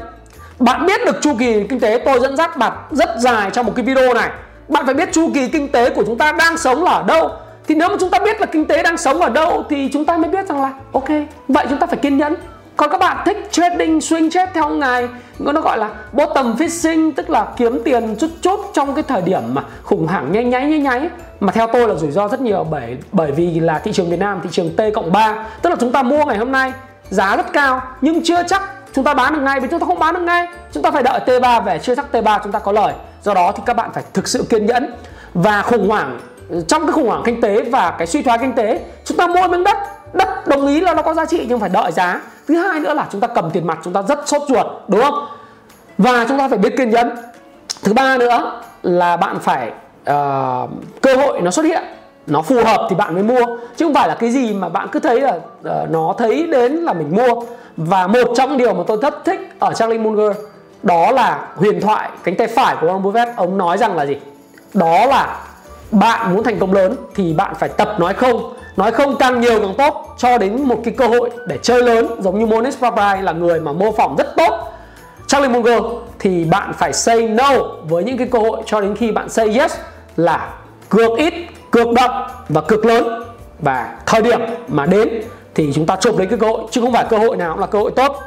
bạn 0.60 0.86
biết 0.86 1.06
được 1.06 1.22
chu 1.22 1.36
kỳ 1.40 1.64
kinh 1.64 1.80
tế 1.80 2.02
tôi 2.06 2.20
dẫn 2.20 2.38
dắt 2.38 2.58
bạn 2.58 2.74
rất 2.92 3.10
dài 3.18 3.50
trong 3.54 3.66
một 3.66 3.74
cái 3.76 3.86
video 3.86 4.14
này. 4.14 4.30
Bạn 4.68 4.86
phải 4.86 4.94
biết 4.94 5.10
chu 5.14 5.30
kỳ 5.34 5.48
kinh 5.48 5.72
tế 5.72 5.90
của 5.90 6.04
chúng 6.06 6.18
ta 6.18 6.32
đang 6.32 6.58
sống 6.58 6.84
là 6.84 6.92
ở 6.92 7.04
đâu. 7.04 7.32
Thì 7.68 7.76
nếu 7.76 7.90
mà 7.90 7.96
chúng 8.00 8.10
ta 8.10 8.20
biết 8.20 8.42
là 8.42 8.46
kinh 8.46 8.66
tế 8.66 8.84
đang 8.84 8.98
sống 8.98 9.22
ở 9.22 9.30
đâu 9.30 9.64
thì 9.70 9.90
chúng 9.94 10.06
ta 10.06 10.18
mới 10.18 10.32
biết 10.32 10.48
rằng 10.48 10.62
là, 10.62 10.74
ok, 10.92 11.10
vậy 11.48 11.66
chúng 11.70 11.80
ta 11.80 11.88
phải 11.88 11.98
kiên 11.98 12.18
nhẫn. 12.18 12.36
Còn 12.78 12.90
các 12.92 12.98
bạn 12.98 13.18
thích 13.26 13.48
trading, 13.52 14.00
swing 14.00 14.30
trade 14.30 14.52
theo 14.54 14.70
ngày, 14.70 15.08
nó 15.40 15.62
gọi 15.62 15.78
là 15.78 15.90
bottom 16.12 16.56
fishing, 16.56 17.12
tức 17.16 17.30
là 17.30 17.48
kiếm 17.58 17.82
tiền 17.86 18.16
chút 18.20 18.30
chút 18.42 18.60
trong 18.74 18.94
cái 18.94 19.04
thời 19.04 19.22
điểm 19.22 19.42
mà 19.54 19.64
khủng 19.84 20.08
hoảng 20.08 20.32
nháy 20.32 20.44
nháy 20.44 20.66
nháy 20.66 20.80
nháy. 20.80 21.10
Mà 21.40 21.52
theo 21.52 21.68
tôi 21.68 21.88
là 21.88 21.96
rủi 21.96 22.12
ro 22.12 22.28
rất 22.28 22.42
nhiều 22.42 22.64
bởi 22.64 22.98
bởi 23.12 23.32
vì 23.32 23.60
là 23.60 23.80
thị 23.80 23.92
trường 23.94 24.10
Việt 24.10 24.20
Nam, 24.20 24.40
thị 24.44 24.50
trường 24.52 24.76
T 24.76 24.82
cộng 24.96 25.12
3 25.12 25.46
tức 25.62 25.70
là 25.70 25.76
chúng 25.80 25.92
ta 25.92 26.04
mua 26.04 26.26
ngày 26.26 26.38
hôm 26.38 26.52
nay 26.52 26.74
giá 27.10 27.36
rất 27.36 27.54
cao 27.54 27.82
nhưng 28.02 28.24
chưa 28.24 28.44
chắc 28.44 28.77
chúng 28.98 29.04
ta 29.04 29.14
bán 29.14 29.34
được 29.34 29.42
ngay 29.42 29.60
vì 29.60 29.68
chúng 29.72 29.80
ta 29.80 29.86
không 29.86 30.00
bán 30.00 30.14
được 30.14 30.20
ngay. 30.20 30.48
Chúng 30.72 30.84
ta 30.84 30.92
phải 30.92 31.04
đợi 31.04 31.20
T3 31.26 31.62
về 31.62 31.80
chưa 31.80 31.96
chắc 31.96 32.06
T3 32.12 32.40
chúng 32.44 32.52
ta 32.52 32.60
có 32.60 32.72
lời. 32.72 32.94
Do 33.24 33.34
đó 33.34 33.52
thì 33.52 33.64
các 33.66 33.76
bạn 33.76 33.90
phải 33.94 34.04
thực 34.14 34.28
sự 34.28 34.46
kiên 34.50 34.66
nhẫn. 34.66 34.94
Và 35.34 35.62
khủng 35.62 35.90
hoảng 35.90 36.20
trong 36.68 36.82
cái 36.82 36.92
khủng 36.92 37.08
hoảng 37.08 37.22
kinh 37.26 37.42
tế 37.42 37.62
và 37.62 37.96
cái 37.98 38.08
suy 38.08 38.22
thoái 38.22 38.38
kinh 38.38 38.54
tế 38.54 38.80
chúng 39.06 39.18
ta 39.18 39.28
mua 39.28 39.48
miếng 39.48 39.64
đất. 39.64 39.78
Đất 40.14 40.48
đồng 40.48 40.68
ý 40.68 40.82
là 40.82 40.94
nó 40.94 41.02
có 41.02 41.14
giá 41.14 41.26
trị 41.26 41.46
nhưng 41.50 41.60
phải 41.60 41.70
đợi 41.70 41.92
giá. 41.92 42.22
Thứ 42.48 42.56
hai 42.56 42.80
nữa 42.80 42.94
là 42.94 43.08
chúng 43.12 43.22
ta 43.22 43.28
cầm 43.28 43.52
tiền 43.52 43.68
mặt 43.68 43.80
chúng 43.84 43.94
ta 43.94 44.02
rất 44.02 44.28
sốt 44.28 44.42
ruột 44.48 44.66
đúng 44.88 45.02
không? 45.02 45.28
Và 45.98 46.26
chúng 46.30 46.38
ta 46.38 46.48
phải 46.48 46.58
biết 46.58 46.78
kiên 46.78 46.90
nhẫn. 46.90 47.18
Thứ 47.84 47.94
ba 47.94 48.18
nữa 48.18 48.62
là 48.84 49.18
bạn 49.18 49.40
phải 49.40 49.68
uh, 50.02 50.70
cơ 51.02 51.16
hội 51.16 51.42
nó 51.42 51.52
xuất 51.52 51.66
hiện 51.66 51.84
nó 52.28 52.42
phù 52.42 52.56
hợp 52.64 52.88
thì 52.90 52.96
bạn 52.96 53.14
mới 53.14 53.24
mua. 53.24 53.46
Chứ 53.76 53.86
không 53.86 53.94
phải 53.94 54.08
là 54.08 54.16
cái 54.16 54.30
gì 54.30 54.54
mà 54.54 54.70
bạn 54.70 54.88
cứ 54.92 55.00
thấy 55.00 55.22
là 55.22 55.36
uh, 55.36 55.90
nó 55.90 56.16
thấy 56.18 56.48
đến 56.48 56.74
là 56.74 56.94
mình 56.94 57.16
mua. 57.16 57.42
Và 57.78 58.08
một 58.08 58.32
trong 58.36 58.58
điều 58.58 58.74
mà 58.74 58.84
tôi 58.88 58.98
rất 59.02 59.26
thích 59.26 59.40
ở 59.60 59.74
Charlie 59.74 60.00
Munger 60.00 60.38
đó 60.84 61.12
là 61.12 61.48
huyền 61.56 61.82
thoại 61.82 62.10
cánh 62.24 62.36
tay 62.36 62.48
phải 62.48 62.76
của 62.82 62.88
ông 62.88 63.04
Buffett. 63.04 63.34
Ông 63.36 63.58
nói 63.58 63.78
rằng 63.78 63.96
là 63.96 64.06
gì? 64.06 64.18
Đó 64.74 65.06
là 65.06 65.40
bạn 65.92 66.34
muốn 66.34 66.44
thành 66.44 66.60
công 66.60 66.74
lớn 66.74 66.96
thì 67.16 67.34
bạn 67.34 67.56
phải 67.56 67.70
tập 67.70 67.96
nói 68.00 68.14
không. 68.14 68.54
Nói 68.78 68.92
không 68.92 69.16
càng 69.20 69.42
nhiều 69.42 69.60
càng 69.60 69.74
tốt 69.78 70.16
cho 70.18 70.38
đến 70.38 70.62
một 70.62 70.80
cái 70.84 70.94
cơ 70.98 71.08
hội 71.08 71.30
để 71.48 71.58
chơi 71.62 71.84
lớn 71.84 72.08
giống 72.20 72.40
như 72.40 72.46
Monis 72.46 72.78
Papai 72.82 73.24
là 73.24 73.32
người 73.32 73.60
mà 73.60 73.72
mô 73.72 73.92
phỏng 73.92 74.16
rất 74.16 74.36
tốt. 74.36 74.54
Charlie 75.28 75.52
Munger 75.52 75.84
thì 76.20 76.46
bạn 76.46 76.74
phải 76.74 76.94
say 76.94 77.28
no 77.28 77.54
với 77.90 78.04
những 78.04 78.18
cái 78.18 78.28
cơ 78.28 78.40
hội 78.40 78.62
cho 78.66 78.82
đến 78.82 78.96
khi 78.96 79.12
bạn 79.12 79.30
say 79.30 79.60
yes 79.60 79.76
là 80.18 80.54
cược 80.90 81.18
ít, 81.18 81.34
cực 81.78 81.94
động 81.94 82.12
và 82.50 82.62
cực 82.62 82.86
lớn 82.86 83.24
và 83.60 83.96
thời 84.06 84.22
điểm 84.22 84.42
mà 84.68 84.86
đến 84.86 85.10
thì 85.56 85.72
chúng 85.76 85.86
ta 85.86 85.96
chụp 85.96 86.18
lấy 86.18 86.28
cái 86.28 86.40
cơ 86.40 86.48
hội, 86.48 86.62
chứ 86.72 86.82
không 86.82 86.94
phải 86.94 87.06
cơ 87.10 87.18
hội 87.18 87.38
nào 87.38 87.52
cũng 87.52 87.62
là 87.62 87.68
cơ 87.68 87.80
hội 87.80 87.92
tốt. 87.96 88.20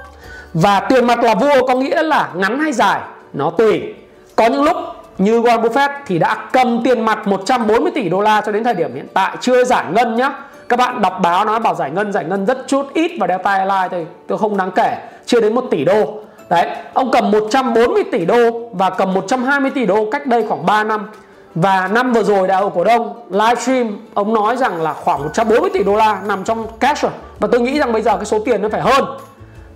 Và 0.55 0.81
tiền 0.81 1.07
mặt 1.07 1.25
là 1.25 1.35
vua 1.35 1.67
có 1.69 1.75
nghĩa 1.75 2.03
là 2.03 2.29
ngắn 2.35 2.61
hay 2.61 2.73
dài, 2.73 3.01
nó 3.33 3.51
tùy. 3.51 3.95
Có 4.37 4.47
những 4.47 4.63
lúc 4.63 4.77
như 5.19 5.41
Warren 5.41 5.63
Buffett 5.63 5.89
thì 6.07 6.19
đã 6.19 6.37
cầm 6.53 6.83
tiền 6.85 7.01
mặt 7.01 7.27
140 7.27 7.93
tỷ 7.95 8.09
đô 8.09 8.21
la 8.21 8.41
cho 8.47 8.53
đến 8.53 8.65
thời 8.65 8.75
điểm 8.75 8.95
hiện 8.95 9.07
tại, 9.15 9.37
chưa 9.41 9.65
giải 9.65 9.85
ngân 9.93 10.17
nhá. 10.17 10.33
Các 10.69 10.79
bạn 10.79 11.03
đọc 11.03 11.19
báo 11.23 11.45
nói 11.45 11.61
bảo 11.61 11.75
giải 11.75 11.91
ngân 11.91 12.13
giải 12.13 12.25
ngân 12.25 12.47
rất 12.47 12.59
chút, 12.67 12.87
ít 12.95 13.11
và 13.21 13.27
Delta 13.27 13.53
Airlines 13.53 13.91
thì 13.91 14.05
tôi 14.27 14.39
không 14.39 14.57
đáng 14.57 14.71
kể, 14.71 14.97
chưa 15.27 15.41
đến 15.41 15.55
1 15.55 15.65
tỷ 15.71 15.85
đô. 15.85 16.19
Đấy, 16.49 16.67
ông 16.95 17.11
cầm 17.11 17.31
140 17.31 18.05
tỷ 18.13 18.25
đô 18.27 18.69
và 18.73 18.91
cầm 18.91 19.15
120 19.15 19.71
tỷ 19.71 19.87
đô 19.87 20.11
cách 20.11 20.27
đây 20.27 20.45
khoảng 20.49 20.67
3 20.67 20.85
năm 20.85 21.11
và 21.55 21.89
năm 21.93 22.13
vừa 22.13 22.23
rồi, 22.23 22.49
đại 22.49 22.61
hội 22.61 22.71
cổ 22.75 22.85
đông 22.85 23.23
livestream 23.31 23.99
ông 24.15 24.35
nói 24.35 24.57
rằng 24.57 24.83
là 24.83 24.93
khoảng 24.93 25.23
140 25.23 25.71
tỷ 25.75 25.85
đô 25.85 25.97
la 25.97 26.21
nằm 26.25 26.45
trong 26.45 26.67
cash 26.81 27.03
rồi. 27.03 27.13
Và 27.39 27.49
tôi 27.53 27.61
nghĩ 27.61 27.79
rằng 27.79 27.93
bây 27.93 28.03
giờ 28.03 28.17
cái 28.17 28.25
số 28.25 28.39
tiền 28.45 28.63
nó 28.63 28.69
phải 28.69 28.81
hơn. 28.81 29.05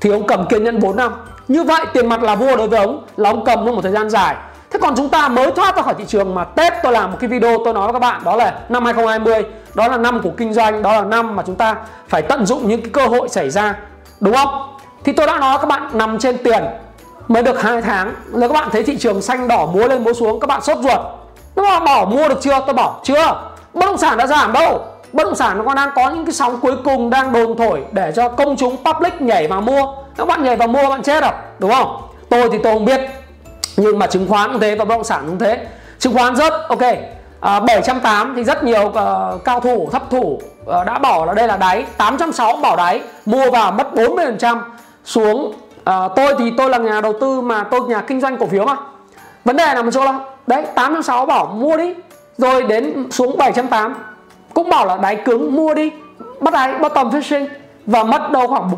Thì 0.01 0.11
ông 0.11 0.27
cầm 0.27 0.47
kiên 0.47 0.65
nhẫn 0.65 0.81
4 0.81 0.97
năm. 0.97 1.13
Như 1.49 1.65
vậy, 1.65 1.87
tiền 1.93 2.09
mặt 2.09 2.23
là 2.23 2.35
vua 2.35 2.57
đối 2.57 2.69
với 2.69 2.79
ông, 2.79 3.05
là 3.17 3.31
ông 3.31 3.45
cầm 3.45 3.67
trong 3.67 3.75
một 3.75 3.83
thời 3.83 3.93
gian 3.93 4.11
dài. 4.11 4.37
Thế 4.71 4.79
còn 4.83 4.95
chúng 4.97 5.09
ta 5.09 5.29
mới 5.29 5.51
thoát 5.51 5.77
ra 5.77 5.83
khỏi 5.83 5.95
thị 5.99 6.05
trường 6.09 6.35
mà 6.35 6.45
Tết 6.45 6.73
tôi 6.83 6.93
làm 6.93 7.11
một 7.11 7.17
cái 7.21 7.29
video 7.29 7.59
tôi 7.65 7.75
nói 7.75 7.85
với 7.85 7.93
các 7.93 7.99
bạn, 7.99 8.25
đó 8.25 8.37
là 8.37 8.59
năm 8.69 8.85
2020 8.85 9.45
đó 9.75 9.89
là 9.89 9.97
năm 9.97 10.21
của 10.23 10.31
kinh 10.37 10.53
doanh, 10.53 10.83
đó 10.83 10.93
là 10.93 11.05
năm 11.05 11.37
mà 11.37 11.43
chúng 11.47 11.55
ta 11.55 11.77
phải 12.09 12.23
tận 12.23 12.47
dụng 12.47 12.69
những 12.69 12.81
cái 12.81 12.91
cơ 12.91 13.07
hội 13.07 13.29
xảy 13.29 13.51
ra, 13.51 13.77
đúng 14.21 14.35
không? 14.35 14.77
Thì 15.05 15.13
tôi 15.13 15.27
đã 15.27 15.39
nói 15.39 15.59
các 15.61 15.67
bạn 15.67 15.89
nằm 15.93 16.19
trên 16.19 16.39
tiền 16.39 16.65
mới 17.29 17.43
được 17.43 17.63
hai 17.63 17.83
tháng. 17.83 18.15
Nếu 18.33 18.49
các 18.49 18.53
bạn 18.53 18.69
thấy 18.73 18.83
thị 18.83 18.99
trường 18.99 19.23
xanh 19.23 19.49
đỏ 19.49 19.67
múa 19.67 19.89
lên 19.89 20.05
múa 20.05 20.13
xuống, 20.13 20.41
các 20.41 20.47
bạn 20.47 20.63
sốt 20.63 20.79
ruột 20.79 21.01
nó 21.57 21.63
bảo 21.63 21.81
bỏ 21.81 22.11
mua 22.11 22.29
được 22.29 22.39
chưa? 22.43 22.61
Tôi 22.67 22.75
bảo 22.75 23.01
chưa. 23.05 23.53
Bất 23.75 23.87
động 23.87 23.99
sản 23.99 24.19
đã 24.19 24.27
giảm 24.27 24.53
đâu. 24.53 24.81
Bất 25.13 25.25
động 25.25 25.35
sản 25.35 25.59
nó 25.59 25.65
còn 25.65 25.77
đang 25.77 25.91
có 25.95 26.11
những 26.11 26.25
cái 26.27 26.33
sóng 26.33 26.61
cuối 26.61 26.77
cùng 26.85 27.11
đang 27.11 27.33
đồn 27.33 27.57
thổi 27.59 27.85
để 27.93 28.13
cho 28.17 28.29
công 28.29 28.57
chúng 28.57 28.77
public 28.77 29.21
nhảy 29.21 29.47
vào 29.47 29.61
mua. 29.61 29.87
Các 30.17 30.29
bạn 30.29 30.45
nhảy 30.45 30.57
vào 30.57 30.69
mua 30.69 30.89
bạn 30.89 31.03
chết 31.03 31.23
rồi 31.23 31.33
đúng 31.59 31.71
không? 31.71 32.03
Tôi 32.29 32.49
thì 32.53 32.59
tôi 32.63 32.73
không 32.73 32.85
biết 32.85 33.01
nhưng 33.77 33.99
mà 33.99 34.07
chứng 34.07 34.29
khoán 34.29 34.53
cũng 34.53 34.61
thế 34.61 34.75
và 34.75 34.85
bất 34.85 34.95
động 34.95 35.05
sản 35.05 35.23
cũng 35.27 35.39
thế. 35.39 35.67
Chứng 35.99 36.15
khoán 36.15 36.37
rớt 36.37 36.53
ok. 36.69 36.83
À, 37.41 37.61
780 37.61 38.33
thì 38.37 38.45
rất 38.45 38.65
nhiều 38.65 38.87
uh, 38.87 39.45
cao 39.45 39.61
thủ 39.61 39.89
thấp 39.93 40.03
thủ 40.11 40.41
uh, 40.63 40.87
đã 40.87 40.99
bỏ 40.99 41.25
là 41.25 41.35
đây 41.35 41.49
là 41.49 41.57
đáy. 41.57 41.85
860 41.97 42.63
bỏ 42.63 42.77
đáy 42.77 43.01
mua 43.27 43.51
vào 43.51 43.73
mất 43.73 43.95
40 43.95 44.27
phần 44.27 44.39
trăm 44.39 44.63
xuống. 45.05 45.55
Uh, 45.91 46.13
tôi 46.17 46.35
thì 46.39 46.53
tôi 46.59 46.71
là 46.71 46.79
nhà 46.79 47.01
đầu 47.01 47.13
tư 47.21 47.41
mà 47.41 47.65
tôi 47.65 47.81
nhà 47.81 48.01
kinh 48.01 48.21
doanh 48.21 48.37
cổ 48.37 48.47
phiếu 48.47 48.65
mà. 48.65 48.77
Vấn 49.45 49.57
đề 49.57 49.75
nằm 49.75 49.87
ở 49.87 49.91
chỗ 49.91 50.05
là 50.05 50.19
đấy 50.47 50.63
860 50.75 51.27
bảo, 51.27 51.47
mua 51.47 51.77
đi. 51.77 51.95
Rồi 52.39 52.63
đến 52.63 53.11
xuống 53.11 53.39
780 53.39 53.95
cũng 54.55 54.71
bảo 54.71 54.87
là 54.87 54.97
đáy 54.97 55.17
cứng, 55.17 55.57
mua 55.57 55.75
đi. 55.75 55.91
Bắt 56.41 56.55
đáy 56.55 56.79
bottom 56.79 57.11
fishing. 57.11 57.47
Và 57.87 58.05
mất 58.05 58.31
đâu 58.31 58.47
khoảng 58.47 58.71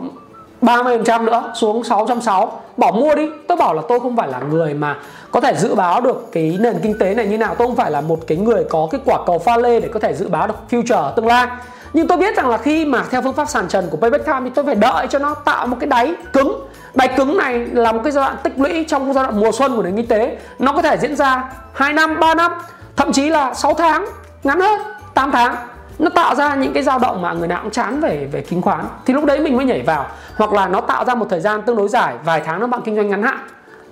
30% 0.63 1.25
nữa, 1.25 1.53
xuống 1.55 1.85
660 1.85 2.47
bỏ 2.77 2.93
mua 2.93 3.15
đi. 3.15 3.29
Tôi 3.49 3.57
bảo 3.57 3.75
là 3.75 3.83
tôi 3.89 4.01
không 4.01 4.17
phải 4.17 4.29
là 4.29 4.41
người 4.51 4.75
mà 4.75 4.97
có 5.31 5.41
thể 5.41 5.55
dự 5.55 5.75
báo 5.75 6.01
được 6.01 6.33
cái 6.33 6.57
nền 6.61 6.79
kinh 6.83 6.99
tế 6.99 7.15
này 7.15 7.27
như 7.27 7.39
nào. 7.39 7.55
Tôi 7.59 7.67
không 7.67 7.77
phải 7.77 7.91
là 7.91 8.01
một 8.01 8.19
cái 8.27 8.39
người 8.39 8.65
có 8.71 8.89
cái 8.91 9.01
quả 9.05 9.19
cầu 9.27 9.39
pha 9.39 9.57
lê 9.57 9.81
để 9.81 9.89
có 9.89 10.01
thể 10.01 10.15
dự 10.15 10.29
báo 10.29 10.47
được 10.47 10.55
future 10.71 11.13
tương 11.13 11.27
lai. 11.27 11.47
Nhưng 11.93 12.07
tôi 12.07 12.19
biết 12.19 12.37
rằng 12.37 12.49
là 12.49 12.59
khi 12.59 12.85
mà 12.85 13.05
theo 13.11 13.23
phương 13.23 13.33
pháp 13.33 13.49
sàn 13.49 13.69
trần 13.69 13.89
của 13.91 13.97
Payback 13.97 14.27
Time 14.27 14.41
thì 14.45 14.51
tôi 14.55 14.65
phải 14.65 14.75
đợi 14.75 15.07
cho 15.11 15.19
nó 15.19 15.35
tạo 15.35 15.67
một 15.67 15.77
cái 15.81 15.89
đáy 15.89 16.15
cứng 16.33 16.61
đáy 16.97 17.09
cứng 17.17 17.37
này 17.37 17.59
là 17.59 17.93
một 17.93 18.01
cái 18.05 18.13
giai 18.13 18.25
đoạn 18.25 18.37
tích 18.43 18.53
lũy 18.57 18.85
trong 18.89 19.13
giai 19.13 19.25
đoạn 19.25 19.41
mùa 19.41 19.53
xuân 19.53 19.77
của 19.77 19.83
nền 19.83 19.97
kinh 19.97 20.07
tế. 20.07 20.37
Nó 20.59 20.73
có 20.73 20.83
thể 20.83 20.97
diễn 20.97 21.17
ra 21.17 21.45
2 21.73 21.93
năm 21.93 22.21
3 22.21 22.35
năm, 22.35 22.53
thậm 22.97 23.13
chí 23.13 23.29
là 23.29 23.55
6 23.55 23.75
tháng, 23.75 24.07
ngắn 24.45 24.61
hơn 24.61 24.81
8 25.15 25.31
tháng. 25.31 25.57
Nó 25.99 26.11
tạo 26.11 26.35
ra 26.35 26.55
những 26.55 26.73
cái 26.73 26.83
dao 26.83 26.99
động 26.99 27.23
mà 27.23 27.33
người 27.33 27.49
nào 27.49 27.61
cũng 27.63 27.71
chán 27.71 28.01
về 28.01 28.29
về 28.33 28.45
chứng 28.51 28.63
khoán. 28.63 28.85
Thì 29.07 29.15
lúc 29.15 29.25
đấy 29.25 29.41
mình 29.41 29.57
mới 29.57 29.67
nhảy 29.67 29.83
vào. 29.83 30.07
Hoặc 30.37 30.53
là 30.53 30.69
nó 30.69 30.81
tạo 30.81 31.05
ra 31.05 31.15
một 31.15 31.27
thời 31.31 31.41
gian 31.41 31.63
tương 31.63 31.77
đối 31.77 31.89
dài, 31.89 32.15
vài 32.25 32.43
tháng 32.47 32.61
nó 32.61 32.67
bạn 32.67 32.81
kinh 32.85 32.97
doanh 32.97 33.11
ngắn 33.11 33.23
hạn. 33.23 33.39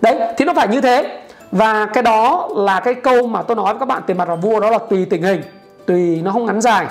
Đấy, 0.00 0.20
thì 0.36 0.44
nó 0.44 0.52
phải 0.54 0.68
như 0.68 0.80
thế. 0.80 1.22
Và 1.52 1.86
cái 1.86 2.02
đó 2.02 2.48
là 2.56 2.80
cái 2.80 2.94
câu 2.94 3.26
mà 3.26 3.42
tôi 3.42 3.56
nói 3.56 3.74
với 3.74 3.80
các 3.80 3.88
bạn, 3.88 4.02
tiền 4.06 4.18
mặt 4.18 4.28
là 4.28 4.34
vua, 4.34 4.60
đó 4.60 4.70
là 4.70 4.78
tùy 4.90 5.06
tình 5.10 5.22
hình. 5.22 5.42
Tùy 5.86 6.20
nó 6.24 6.30
không 6.30 6.46
ngắn 6.46 6.60
dài. 6.60 6.86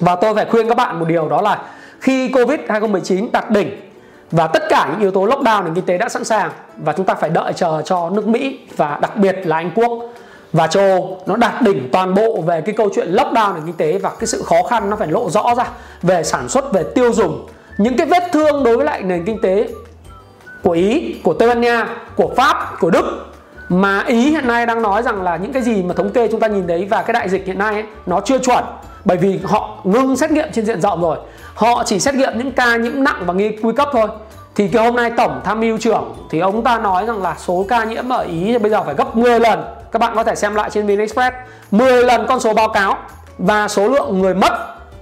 Và 0.00 0.16
tôi 0.16 0.34
phải 0.34 0.46
khuyên 0.50 0.68
các 0.68 0.76
bạn 0.76 1.00
một 1.00 1.08
điều, 1.08 1.28
đó 1.28 1.42
là 1.42 1.58
khi 2.00 2.28
Covid 2.28 2.60
2019 2.68 3.28
đạt 3.32 3.50
đỉnh 3.50 3.83
và 4.34 4.46
tất 4.46 4.62
cả 4.68 4.88
những 4.90 5.00
yếu 5.00 5.10
tố 5.10 5.26
lockdown 5.26 5.64
nền 5.64 5.74
kinh 5.74 5.84
tế 5.84 5.98
đã 5.98 6.08
sẵn 6.08 6.24
sàng 6.24 6.50
và 6.76 6.92
chúng 6.92 7.06
ta 7.06 7.14
phải 7.14 7.30
đợi 7.30 7.52
chờ 7.52 7.82
cho 7.84 8.10
nước 8.10 8.26
Mỹ 8.26 8.58
và 8.76 8.98
đặc 9.02 9.16
biệt 9.16 9.36
là 9.44 9.56
Anh 9.56 9.70
Quốc. 9.74 9.92
Và 10.52 10.66
châu 10.66 10.82
Âu 10.82 11.20
nó 11.26 11.36
đạt 11.36 11.62
đỉnh 11.62 11.88
toàn 11.92 12.14
bộ 12.14 12.40
về 12.40 12.60
cái 12.60 12.74
câu 12.74 12.90
chuyện 12.94 13.12
lockdown 13.12 13.54
nền 13.54 13.62
kinh 13.66 13.76
tế 13.76 13.98
và 13.98 14.10
cái 14.18 14.26
sự 14.26 14.42
khó 14.42 14.62
khăn 14.70 14.90
nó 14.90 14.96
phải 14.96 15.08
lộ 15.08 15.30
rõ 15.30 15.54
ra 15.56 15.64
về 16.02 16.22
sản 16.22 16.48
xuất 16.48 16.72
về 16.72 16.84
tiêu 16.94 17.12
dùng. 17.12 17.46
Những 17.78 17.96
cái 17.96 18.06
vết 18.06 18.22
thương 18.32 18.64
đối 18.64 18.76
với 18.76 18.86
lại 18.86 19.02
nền 19.02 19.24
kinh 19.24 19.40
tế 19.40 19.68
của 20.62 20.70
Ý, 20.70 21.16
của 21.24 21.34
Tây 21.34 21.48
Ban 21.48 21.60
Nha, 21.60 21.88
của 22.16 22.30
Pháp, 22.36 22.80
của 22.80 22.90
Đức 22.90 23.26
mà 23.68 24.04
Ý 24.06 24.30
hiện 24.30 24.48
nay 24.48 24.66
đang 24.66 24.82
nói 24.82 25.02
rằng 25.02 25.22
là 25.22 25.36
những 25.36 25.52
cái 25.52 25.62
gì 25.62 25.82
mà 25.82 25.94
thống 25.94 26.10
kê 26.10 26.28
chúng 26.28 26.40
ta 26.40 26.46
nhìn 26.46 26.66
thấy 26.66 26.86
và 26.90 27.02
cái 27.02 27.12
đại 27.12 27.28
dịch 27.28 27.46
hiện 27.46 27.58
nay 27.58 27.74
ấy, 27.74 27.84
nó 28.06 28.20
chưa 28.20 28.38
chuẩn. 28.38 28.64
Bởi 29.04 29.16
vì 29.16 29.40
họ 29.44 29.78
ngưng 29.84 30.16
xét 30.16 30.30
nghiệm 30.30 30.48
trên 30.52 30.66
diện 30.66 30.80
rộng 30.80 31.02
rồi 31.02 31.18
họ 31.54 31.82
chỉ 31.86 32.00
xét 32.00 32.14
nghiệm 32.14 32.38
những 32.38 32.52
ca 32.52 32.76
nhiễm 32.76 33.04
nặng 33.04 33.22
và 33.26 33.34
nghi 33.34 33.56
nguy 33.60 33.72
cấp 33.72 33.88
thôi. 33.92 34.08
Thì 34.54 34.68
cái 34.68 34.84
hôm 34.84 34.96
nay 34.96 35.10
tổng 35.16 35.40
tham 35.44 35.60
mưu 35.60 35.78
trưởng 35.78 36.14
thì 36.30 36.38
ông 36.38 36.64
ta 36.64 36.78
nói 36.78 37.06
rằng 37.06 37.22
là 37.22 37.34
số 37.38 37.66
ca 37.68 37.84
nhiễm 37.84 38.12
ở 38.12 38.22
Ý 38.22 38.58
bây 38.58 38.70
giờ 38.70 38.82
phải 38.82 38.94
gấp 38.94 39.16
10 39.16 39.40
lần. 39.40 39.64
Các 39.92 39.98
bạn 39.98 40.12
có 40.14 40.24
thể 40.24 40.34
xem 40.34 40.54
lại 40.54 40.70
trên 40.70 40.86
VnExpress 40.86 41.36
10 41.70 42.04
lần 42.04 42.26
con 42.28 42.40
số 42.40 42.54
báo 42.54 42.68
cáo 42.68 42.96
và 43.38 43.68
số 43.68 43.88
lượng 43.88 44.18
người 44.18 44.34
mất 44.34 44.52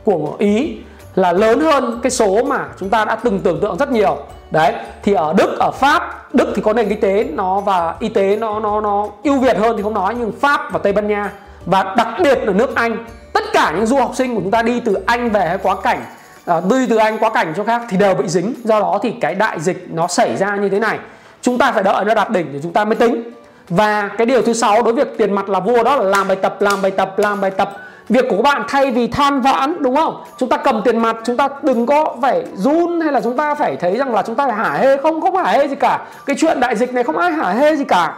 của 0.05 0.33
Ý 0.39 0.77
là 1.15 1.33
lớn 1.33 1.61
hơn 1.61 2.01
cái 2.03 2.11
số 2.11 2.45
mà 2.45 2.67
chúng 2.79 2.91
ta 2.91 3.05
đã 3.05 3.17
từng 3.17 3.41
tưởng 3.41 3.61
tượng 3.61 3.77
rất 3.77 3.93
nhiều. 3.93 4.17
Đấy, 4.51 4.75
thì 5.03 5.13
ở 5.13 5.35
Đức, 5.37 5.57
ở 5.59 5.71
Pháp, 5.71 6.35
Đức 6.35 6.53
thì 6.55 6.63
có 6.63 6.73
nền 6.73 6.89
kinh 6.89 7.01
tế 7.01 7.25
nó 7.33 7.61
và 7.61 7.95
y 8.01 8.09
tế 8.09 8.37
nó 8.37 8.61
nó 8.61 8.81
nó 8.81 9.09
ưu 9.25 9.39
việt 9.39 9.59
hơn 9.59 9.77
thì 9.77 9.83
không 9.83 9.95
nói, 9.95 10.15
nhưng 10.19 10.33
Pháp 10.41 10.73
và 10.73 10.79
Tây 10.79 10.93
Ban 10.93 11.09
Nha 11.09 11.31
và 11.67 11.95
đặc 11.97 12.09
biệt 12.23 12.39
là 12.45 12.53
nước 12.53 12.75
Anh. 12.75 13.05
Tất 13.33 13.45
cả 13.53 13.73
những 13.77 13.87
du 13.87 13.97
học 13.97 14.11
sinh 14.15 14.35
của 14.35 14.41
chúng 14.41 14.51
ta 14.51 14.63
đi 14.63 14.81
từ 14.81 14.99
Anh 15.07 15.31
về 15.31 15.49
hay 15.49 15.59
quá 15.59 15.77
cảnh 15.83 16.01
à, 16.47 16.61
đi 16.71 16.87
từ 16.91 16.97
Anh 16.97 17.19
quá 17.19 17.31
cảnh 17.31 17.53
cho 17.57 17.65
khác 17.65 17.83
thì 17.89 17.97
đều 17.97 18.15
bị 18.15 18.29
dính. 18.29 18.55
Do 18.65 18.81
đó 18.81 18.99
thì 19.03 19.15
cái 19.21 19.35
đại 19.35 19.61
dịch 19.61 19.87
nó 19.91 20.07
xảy 20.07 20.37
ra 20.37 20.57
như 20.57 20.69
thế 20.69 20.79
này. 20.79 20.99
Chúng 21.43 21.59
ta 21.59 21.73
phải 21.73 21.83
đợi 21.83 22.05
nó 22.05 22.15
đạt 22.15 22.31
đỉnh 22.31 22.49
thì 22.53 22.59
chúng 22.63 22.73
ta 22.73 22.85
mới 22.85 22.95
tính. 22.95 23.23
Và 23.69 24.11
cái 24.19 24.27
điều 24.27 24.43
thứ 24.43 24.53
sáu 24.53 24.83
đối 24.83 24.95
với 24.95 25.05
việc 25.05 25.19
tiền 25.19 25.33
mặt 25.33 25.49
là 25.49 25.61
vua 25.61 25.83
đó 25.83 25.97
là 25.97 26.05
làm 26.05 26.29
bài 26.29 26.37
tập 26.37 26.57
làm 26.61 26.83
bài 26.83 26.91
tập 26.91 27.19
làm 27.19 27.41
bài 27.41 27.51
tập. 27.51 27.73
Việc 28.09 28.25
của 28.31 28.37
các 28.37 28.43
bạn 28.43 28.65
thay 28.69 28.91
vì 28.91 29.07
than 29.07 29.41
vãn 29.41 29.83
đúng 29.83 29.97
không? 29.97 30.25
Chúng 30.39 30.49
ta 30.49 30.57
cầm 30.57 30.83
tiền 30.85 30.99
mặt 30.99 31.17
chúng 31.25 31.37
ta 31.37 31.49
đừng 31.63 31.87
có 31.87 32.17
phải 32.23 32.45
run 32.55 33.01
hay 33.01 33.13
là 33.13 33.21
chúng 33.21 33.37
ta 33.37 33.55
phải 33.55 33.77
thấy 33.77 33.97
rằng 33.97 34.15
là 34.15 34.23
chúng 34.23 34.35
ta 34.35 34.47
phải 34.47 34.57
hả 34.57 34.73
hê 34.73 34.97
không 34.97 35.21
không 35.21 35.37
hả 35.37 35.53
hê 35.53 35.69
gì 35.69 35.75
cả. 35.75 36.01
Cái 36.27 36.37
chuyện 36.39 36.61
đại 36.61 36.77
dịch 36.77 36.95
này 36.95 37.05
không 37.05 37.19
ai 37.19 37.33
hả 37.33 37.51
hê 37.51 37.77
gì 37.77 37.85
cả. 37.85 38.15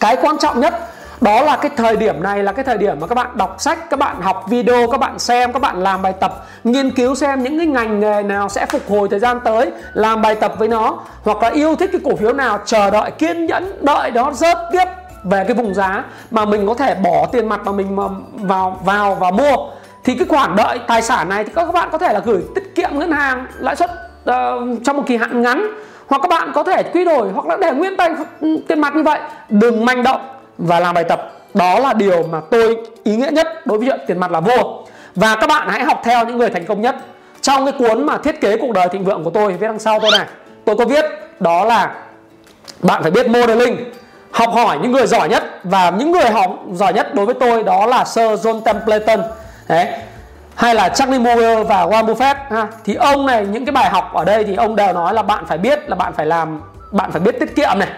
Cái 0.00 0.16
quan 0.22 0.38
trọng 0.38 0.60
nhất 0.60 0.74
đó 1.26 1.42
là 1.42 1.56
cái 1.56 1.70
thời 1.76 1.96
điểm 1.96 2.22
này 2.22 2.42
là 2.42 2.52
cái 2.52 2.64
thời 2.64 2.78
điểm 2.78 3.00
mà 3.00 3.06
các 3.06 3.14
bạn 3.14 3.30
đọc 3.34 3.56
sách 3.58 3.90
các 3.90 3.98
bạn 3.98 4.20
học 4.20 4.44
video 4.48 4.90
các 4.90 5.00
bạn 5.00 5.18
xem 5.18 5.52
các 5.52 5.62
bạn 5.62 5.82
làm 5.82 6.02
bài 6.02 6.12
tập 6.20 6.46
nghiên 6.64 6.90
cứu 6.90 7.14
xem 7.14 7.42
những 7.42 7.58
cái 7.58 7.66
ngành 7.66 8.00
nghề 8.00 8.22
nào 8.22 8.48
sẽ 8.48 8.66
phục 8.66 8.82
hồi 8.88 9.08
thời 9.08 9.18
gian 9.18 9.40
tới 9.44 9.70
làm 9.92 10.22
bài 10.22 10.34
tập 10.34 10.54
với 10.58 10.68
nó 10.68 10.98
hoặc 11.22 11.42
là 11.42 11.48
yêu 11.48 11.76
thích 11.76 11.90
cái 11.92 12.00
cổ 12.04 12.16
phiếu 12.16 12.32
nào 12.32 12.58
chờ 12.64 12.90
đợi 12.90 13.10
kiên 13.10 13.46
nhẫn 13.46 13.78
đợi 13.80 14.10
nó 14.10 14.32
rớt 14.32 14.56
tiếp 14.72 14.84
về 15.24 15.44
cái 15.44 15.54
vùng 15.54 15.74
giá 15.74 16.04
mà 16.30 16.44
mình 16.44 16.66
có 16.66 16.74
thể 16.74 16.94
bỏ 16.94 17.26
tiền 17.32 17.48
mặt 17.48 17.60
mà 17.64 17.72
mình 17.72 17.96
vào 18.34 18.80
vào 18.84 19.14
và 19.14 19.30
mua. 19.30 19.56
Thì 20.04 20.14
cái 20.14 20.26
khoản 20.28 20.56
đợi 20.56 20.78
tài 20.86 21.02
sản 21.02 21.28
này 21.28 21.44
thì 21.44 21.52
các 21.54 21.72
bạn 21.72 21.88
có 21.92 21.98
thể 21.98 22.12
là 22.12 22.20
gửi 22.24 22.42
tiết 22.54 22.74
kiệm 22.74 22.90
ngân 22.92 23.12
hàng 23.12 23.46
lãi 23.58 23.76
suất 23.76 23.90
uh, 23.90 24.34
trong 24.84 24.96
một 24.96 25.02
kỳ 25.06 25.16
hạn 25.16 25.42
ngắn 25.42 25.66
hoặc 26.06 26.22
các 26.22 26.28
bạn 26.28 26.52
có 26.54 26.62
thể 26.62 26.82
quy 26.82 27.04
đổi 27.04 27.28
hoặc 27.34 27.46
là 27.46 27.56
để 27.60 27.72
nguyên 27.72 27.96
tay 27.96 28.10
ừ, 28.40 28.56
tiền 28.68 28.80
mặt 28.80 28.96
như 28.96 29.02
vậy. 29.02 29.20
Đừng 29.48 29.84
manh 29.84 30.02
động 30.02 30.35
và 30.58 30.80
làm 30.80 30.94
bài 30.94 31.04
tập. 31.04 31.32
Đó 31.54 31.78
là 31.78 31.92
điều 31.92 32.22
mà 32.22 32.40
tôi 32.50 32.76
ý 33.04 33.16
nghĩa 33.16 33.30
nhất 33.30 33.66
đối 33.66 33.78
với 33.78 33.88
chuyện 33.88 34.00
tiền 34.06 34.18
mặt 34.18 34.30
là 34.30 34.40
vô. 34.40 34.84
Và 35.14 35.36
các 35.40 35.46
bạn 35.46 35.68
hãy 35.68 35.84
học 35.84 36.00
theo 36.04 36.24
những 36.24 36.38
người 36.38 36.50
thành 36.50 36.66
công 36.66 36.80
nhất. 36.80 36.96
Trong 37.40 37.64
cái 37.64 37.74
cuốn 37.78 38.06
mà 38.06 38.18
thiết 38.18 38.40
kế 38.40 38.56
cuộc 38.56 38.72
đời 38.72 38.88
thịnh 38.88 39.04
vượng 39.04 39.24
của 39.24 39.30
tôi, 39.30 39.52
viết 39.52 39.66
đằng 39.66 39.78
sau 39.78 40.00
tôi 40.00 40.10
này, 40.10 40.26
tôi 40.64 40.76
có 40.76 40.84
viết 40.84 41.04
đó 41.40 41.64
là 41.64 41.94
bạn 42.82 43.02
phải 43.02 43.10
biết 43.10 43.28
modeling, 43.28 43.76
học 44.30 44.50
hỏi 44.54 44.78
những 44.82 44.92
người 44.92 45.06
giỏi 45.06 45.28
nhất. 45.28 45.44
Và 45.64 45.90
những 45.90 46.12
người 46.12 46.30
học 46.30 46.50
giỏi 46.72 46.92
nhất 46.92 47.14
đối 47.14 47.26
với 47.26 47.34
tôi 47.34 47.62
đó 47.62 47.86
là 47.86 48.04
Sir 48.04 48.46
John 48.46 48.60
Templeton. 48.60 49.20
Đấy. 49.68 49.86
Hay 50.54 50.74
là 50.74 50.88
Charlie 50.88 51.18
Munger 51.18 51.66
và 51.68 51.86
Warren 51.86 52.06
Buffett, 52.06 52.34
ha. 52.50 52.66
Thì 52.84 52.94
ông 52.94 53.26
này, 53.26 53.46
những 53.46 53.64
cái 53.64 53.72
bài 53.72 53.90
học 53.90 54.10
ở 54.14 54.24
đây 54.24 54.44
thì 54.44 54.56
ông 54.56 54.76
đều 54.76 54.92
nói 54.92 55.14
là 55.14 55.22
bạn 55.22 55.44
phải 55.46 55.58
biết 55.58 55.88
là 55.88 55.96
bạn 55.96 56.12
phải 56.12 56.26
làm, 56.26 56.60
bạn 56.92 57.12
phải 57.12 57.20
biết 57.20 57.40
tiết 57.40 57.56
kiệm 57.56 57.78
này 57.78 57.88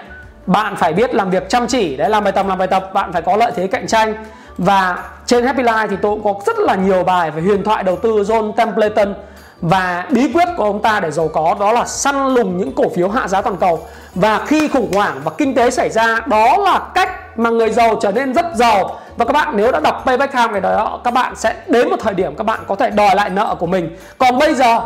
bạn 0.48 0.76
phải 0.76 0.92
biết 0.92 1.14
làm 1.14 1.30
việc 1.30 1.48
chăm 1.48 1.66
chỉ 1.66 1.96
để 1.96 2.08
làm 2.08 2.24
bài 2.24 2.32
tập, 2.32 2.46
làm 2.46 2.58
bài 2.58 2.68
tập, 2.68 2.90
bạn 2.94 3.12
phải 3.12 3.22
có 3.22 3.36
lợi 3.36 3.52
thế 3.56 3.66
cạnh 3.66 3.86
tranh. 3.86 4.14
Và 4.58 4.98
trên 5.26 5.44
Happy 5.44 5.62
Life 5.62 5.88
thì 5.88 5.96
tôi 6.02 6.12
cũng 6.12 6.24
có 6.24 6.40
rất 6.46 6.58
là 6.58 6.74
nhiều 6.74 7.04
bài 7.04 7.30
về 7.30 7.42
huyền 7.42 7.64
thoại 7.64 7.82
đầu 7.82 7.96
tư 7.96 8.10
John 8.10 8.52
Templeton. 8.52 9.14
Và 9.60 10.06
bí 10.10 10.32
quyết 10.32 10.48
của 10.56 10.64
ông 10.64 10.82
ta 10.82 11.00
để 11.00 11.10
giàu 11.10 11.28
có 11.28 11.56
đó 11.60 11.72
là 11.72 11.84
săn 11.84 12.34
lùng 12.34 12.58
những 12.58 12.72
cổ 12.72 12.84
phiếu 12.96 13.08
hạ 13.08 13.28
giá 13.28 13.42
toàn 13.42 13.56
cầu. 13.56 13.80
Và 14.14 14.38
khi 14.46 14.68
khủng 14.68 14.92
hoảng 14.92 15.20
và 15.24 15.30
kinh 15.38 15.54
tế 15.54 15.70
xảy 15.70 15.90
ra, 15.90 16.20
đó 16.26 16.56
là 16.56 16.80
cách 16.94 17.38
mà 17.38 17.50
người 17.50 17.70
giàu 17.70 17.96
trở 18.00 18.12
nên 18.12 18.34
rất 18.34 18.46
giàu. 18.54 19.00
Và 19.16 19.24
các 19.24 19.32
bạn 19.32 19.48
nếu 19.54 19.72
đã 19.72 19.80
đọc 19.80 20.02
Payback 20.06 20.32
Time 20.32 20.48
ngày 20.52 20.60
đó, 20.60 21.00
các 21.04 21.14
bạn 21.14 21.36
sẽ 21.36 21.54
đến 21.66 21.90
một 21.90 21.96
thời 22.00 22.14
điểm 22.14 22.34
các 22.36 22.44
bạn 22.44 22.60
có 22.68 22.74
thể 22.74 22.90
đòi 22.90 23.14
lại 23.14 23.30
nợ 23.30 23.56
của 23.58 23.66
mình. 23.66 23.96
Còn 24.18 24.38
bây 24.38 24.54
giờ, 24.54 24.80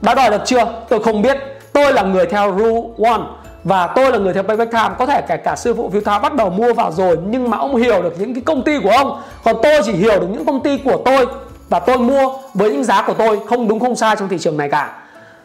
đã 0.00 0.14
đòi 0.14 0.30
được 0.30 0.42
chưa? 0.44 0.64
Tôi 0.88 1.02
không 1.02 1.22
biết. 1.22 1.36
Tôi 1.72 1.92
là 1.92 2.02
người 2.02 2.26
theo 2.26 2.54
rule 2.58 3.10
one 3.10 3.22
và 3.66 3.86
tôi 3.86 4.12
là 4.12 4.18
người 4.18 4.34
theo 4.34 4.42
Payback 4.42 4.72
Time 4.72 4.94
có 4.98 5.06
thể 5.06 5.22
kể 5.28 5.36
cả 5.36 5.56
sư 5.56 5.74
phụ 5.74 5.90
phiếu 5.92 6.00
Thao 6.00 6.18
bắt 6.18 6.34
đầu 6.34 6.50
mua 6.50 6.74
vào 6.74 6.92
rồi, 6.92 7.18
nhưng 7.26 7.50
mà 7.50 7.56
ông 7.56 7.76
hiểu 7.76 8.02
được 8.02 8.14
những 8.18 8.34
cái 8.34 8.42
công 8.46 8.62
ty 8.62 8.78
của 8.82 8.90
ông. 8.90 9.20
Còn 9.44 9.56
tôi 9.62 9.80
chỉ 9.84 9.92
hiểu 9.92 10.20
được 10.20 10.26
những 10.30 10.44
công 10.44 10.60
ty 10.60 10.78
của 10.78 11.02
tôi 11.04 11.26
và 11.68 11.78
tôi 11.78 11.98
mua 11.98 12.30
với 12.54 12.72
những 12.72 12.84
giá 12.84 13.02
của 13.06 13.14
tôi, 13.14 13.40
không 13.46 13.68
đúng, 13.68 13.80
không 13.80 13.96
sai 13.96 14.16
trong 14.16 14.28
thị 14.28 14.38
trường 14.38 14.56
này 14.56 14.68
cả. 14.68 14.92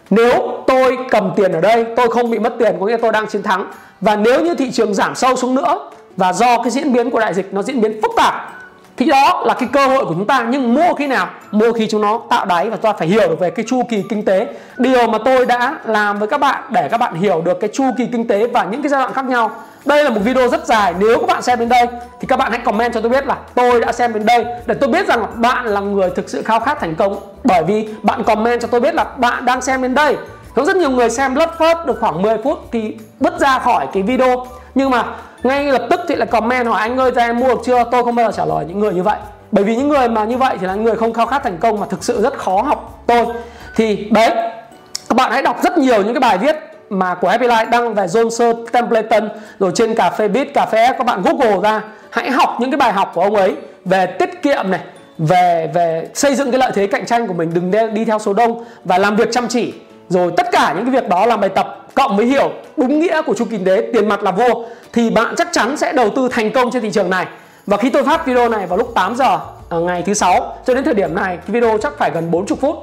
Nếu 0.10 0.64
tôi 0.68 0.98
cầm 1.10 1.32
tiền 1.36 1.52
ở 1.52 1.62
đây, 1.62 1.86
tôi 1.96 2.08
không 2.10 2.32
bị 2.32 2.40
mất 2.40 2.54
tiền, 2.60 2.76
có 2.80 2.86
nghĩa 2.86 2.98
tôi 2.98 3.12
đang 3.12 3.28
chiến 3.28 3.44
thắng. 3.44 3.72
Và 4.02 4.16
nếu 4.16 4.46
như 4.46 4.56
thị 4.56 4.72
trường 4.72 4.94
giảm 4.94 5.16
sâu 5.16 5.36
xuống 5.36 5.56
nữa, 5.56 5.90
và 6.18 6.34
do 6.34 6.58
cái 6.58 6.72
diễn 6.72 6.94
biến 6.94 7.10
của 7.10 7.20
đại 7.20 7.34
dịch 7.34 7.54
nó 7.54 7.62
diễn 7.62 7.82
biến 7.82 8.02
phức 8.02 8.12
tạp 8.18 8.61
thì 8.98 9.06
đó 9.06 9.44
là 9.46 9.54
cái 9.54 9.70
cơ 9.74 9.88
hội 9.88 10.06
của 10.06 10.14
chúng 10.14 10.28
ta, 10.28 10.46
nhưng 10.50 10.74
mua 10.74 10.94
khi 10.94 11.08
nào 11.08 11.28
mua 11.52 11.74
khi 11.74 11.88
chúng 11.92 12.02
nó 12.02 12.22
tạo 12.30 12.46
đáy 12.46 12.70
và 12.70 12.76
chúng 12.76 12.84
ta 12.84 12.94
phải 12.94 13.08
hiểu 13.08 13.30
được 13.30 13.40
về 13.40 13.50
cái 13.50 13.66
chu 13.70 13.84
kỳ 13.90 14.04
kinh 14.10 14.26
tế, 14.26 14.48
điều 14.78 15.08
mà 15.08 15.18
tôi 15.26 15.46
đã 15.46 15.76
làm 15.86 16.20
với 16.20 16.28
các 16.28 16.38
bạn 16.38 16.64
để 16.70 16.88
các 16.92 16.98
bạn 16.98 17.14
hiểu 17.16 17.42
được 17.46 17.60
cái 17.60 17.70
chu 17.74 17.84
kỳ 17.98 18.06
kinh 18.12 18.28
tế 18.28 18.48
và 18.48 18.64
những 18.64 18.82
cái 18.82 18.90
giai 18.90 19.02
đoạn 19.02 19.14
khác 19.14 19.26
nhau. 19.26 19.52
Đây 19.86 20.04
là 20.04 20.10
một 20.10 20.22
video 20.24 20.48
rất 20.48 20.68
dài, 20.68 20.94
nếu 21.00 21.20
các 21.20 21.28
bạn 21.28 21.42
xem 21.42 21.60
đến 21.60 21.70
đây 21.70 21.88
thì 22.20 22.28
các 22.28 22.38
bạn 22.38 22.52
hãy 22.52 22.60
comment 22.60 22.94
cho 22.94 23.02
tôi 23.02 23.10
biết 23.10 23.26
là 23.26 23.38
tôi 23.56 23.80
đã 23.80 23.92
xem 23.92 24.14
đến 24.14 24.26
đây 24.26 24.46
để 24.66 24.76
tôi 24.76 24.90
biết 24.90 25.08
rằng 25.08 25.26
bạn 25.36 25.66
là 25.66 25.82
người 25.82 26.10
thực 26.16 26.30
sự 26.30 26.42
khao 26.42 26.60
khát 26.60 26.80
thành 26.80 26.96
công. 26.96 27.16
Bởi 27.44 27.64
vì 27.64 27.90
bạn 28.02 28.24
comment 28.24 28.62
cho 28.62 28.68
tôi 28.68 28.82
biết 28.82 28.96
là 28.96 29.04
bạn 29.04 29.46
đang 29.46 29.62
xem 29.62 29.82
đến 29.82 29.94
đây. 29.94 30.18
Có 30.56 30.66
rất 30.66 30.76
nhiều 30.76 30.90
người 30.90 31.10
xem 31.10 31.36
lất 31.36 31.58
phớt 31.60 31.86
được 31.86 31.98
khoảng 32.00 32.22
10 32.22 32.38
phút 32.44 32.60
thì 32.72 32.98
bứt 33.20 33.40
ra 33.40 33.60
khỏi 33.60 33.88
cái 33.94 34.04
video. 34.04 34.46
Nhưng 34.76 34.90
mà 34.90 35.04
ngay 35.44 35.72
lập 35.72 35.88
tức 35.90 36.00
thì 36.08 36.16
lại 36.16 36.28
comment 36.28 36.68
hỏi 36.68 36.82
anh 36.82 36.98
ơi 36.98 37.12
cho 37.16 37.22
em 37.22 37.40
mua 37.40 37.48
được 37.48 37.62
chưa? 37.66 37.84
Tôi 37.92 38.04
không 38.04 38.16
bao 38.16 38.26
giờ 38.26 38.38
trả 38.38 38.46
lời 38.46 38.66
những 38.68 38.80
người 38.80 38.94
như 38.94 39.04
vậy. 39.04 39.18
Bởi 39.52 39.64
vì 39.64 39.76
những 39.76 39.90
người 39.90 40.10
mà 40.10 40.24
như 40.24 40.38
vậy 40.38 40.58
thì 40.62 40.68
là 40.68 40.76
người 40.76 40.96
không 40.96 41.14
khao 41.14 41.26
khát 41.26 41.44
thành 41.44 41.58
công 41.58 41.80
mà 41.80 41.86
thực 41.90 42.04
sự 42.04 42.22
rất 42.22 42.38
khó 42.38 42.62
học. 42.62 43.04
Tôi 43.08 43.26
thì 43.76 44.08
đấy 44.12 44.30
các 45.10 45.16
bạn 45.16 45.32
hãy 45.32 45.42
đọc 45.42 45.64
rất 45.64 45.78
nhiều 45.78 46.04
những 46.04 46.14
cái 46.14 46.20
bài 46.20 46.38
viết 46.38 46.56
mà 46.90 47.16
của 47.16 47.30
Happy 47.30 47.48
Life 47.48 47.70
đăng 47.70 47.94
về 47.94 48.06
Johnson 48.06 48.66
Templeton 48.72 49.30
rồi 49.60 49.72
trên 49.76 49.96
cà 49.96 50.10
phê 50.10 50.28
Bit, 50.28 50.54
cà 50.54 50.66
phê 50.72 50.88
F. 50.88 50.94
Các 50.98 51.06
bạn 51.06 51.22
Google 51.22 51.58
ra 51.64 51.82
hãy 52.10 52.32
học 52.32 52.58
những 52.60 52.72
cái 52.72 52.78
bài 52.78 52.94
học 52.94 53.12
của 53.16 53.22
ông 53.22 53.36
ấy 53.36 53.56
về 53.86 54.06
tiết 54.06 54.42
kiệm 54.42 54.72
này 54.72 54.82
về 55.18 55.70
về 55.74 56.08
xây 56.14 56.36
dựng 56.36 56.52
cái 56.52 56.60
lợi 56.60 56.72
thế 56.76 56.88
cạnh 56.88 57.06
tranh 57.06 57.28
của 57.28 57.34
mình 57.34 57.52
đừng 57.54 57.94
đi 57.94 58.06
theo 58.06 58.20
số 58.20 58.34
đông 58.34 58.64
và 58.84 58.98
làm 58.98 59.16
việc 59.16 59.32
chăm 59.32 59.48
chỉ 59.48 59.74
rồi 60.12 60.32
tất 60.38 60.52
cả 60.52 60.74
những 60.76 60.86
cái 60.86 61.02
việc 61.02 61.10
đó 61.10 61.26
làm 61.26 61.42
bài 61.42 61.50
tập 61.50 61.88
cộng 61.94 62.18
với 62.18 62.26
hiểu 62.26 62.52
đúng 62.78 63.00
nghĩa 63.00 63.22
của 63.22 63.34
chu 63.34 63.46
kinh 63.46 63.66
tế 63.66 63.90
tiền 63.94 64.10
mặt 64.10 64.24
là 64.24 64.32
vô, 64.32 64.66
thì 64.94 65.10
bạn 65.10 65.36
chắc 65.38 65.48
chắn 65.52 65.78
sẽ 65.78 65.94
đầu 65.94 66.10
tư 66.16 66.28
thành 66.32 66.52
công 66.52 66.72
trên 66.72 66.82
thị 66.82 66.92
trường 66.92 67.10
này. 67.10 67.26
Và 67.66 67.78
khi 67.78 67.90
tôi 67.90 68.04
phát 68.04 68.26
video 68.26 68.50
này 68.50 68.68
vào 68.68 68.78
lúc 68.78 68.92
8 68.96 69.16
giờ 69.16 69.40
à, 69.70 69.78
ngày 69.78 70.04
thứ 70.06 70.14
sáu, 70.14 70.58
cho 70.66 70.74
đến 70.74 70.84
thời 70.84 70.94
điểm 70.94 71.16
này, 71.16 71.38
cái 71.38 71.48
video 71.48 71.78
chắc 71.78 71.98
phải 71.98 72.12
gần 72.12 72.32
40 72.32 72.58
phút. 72.62 72.76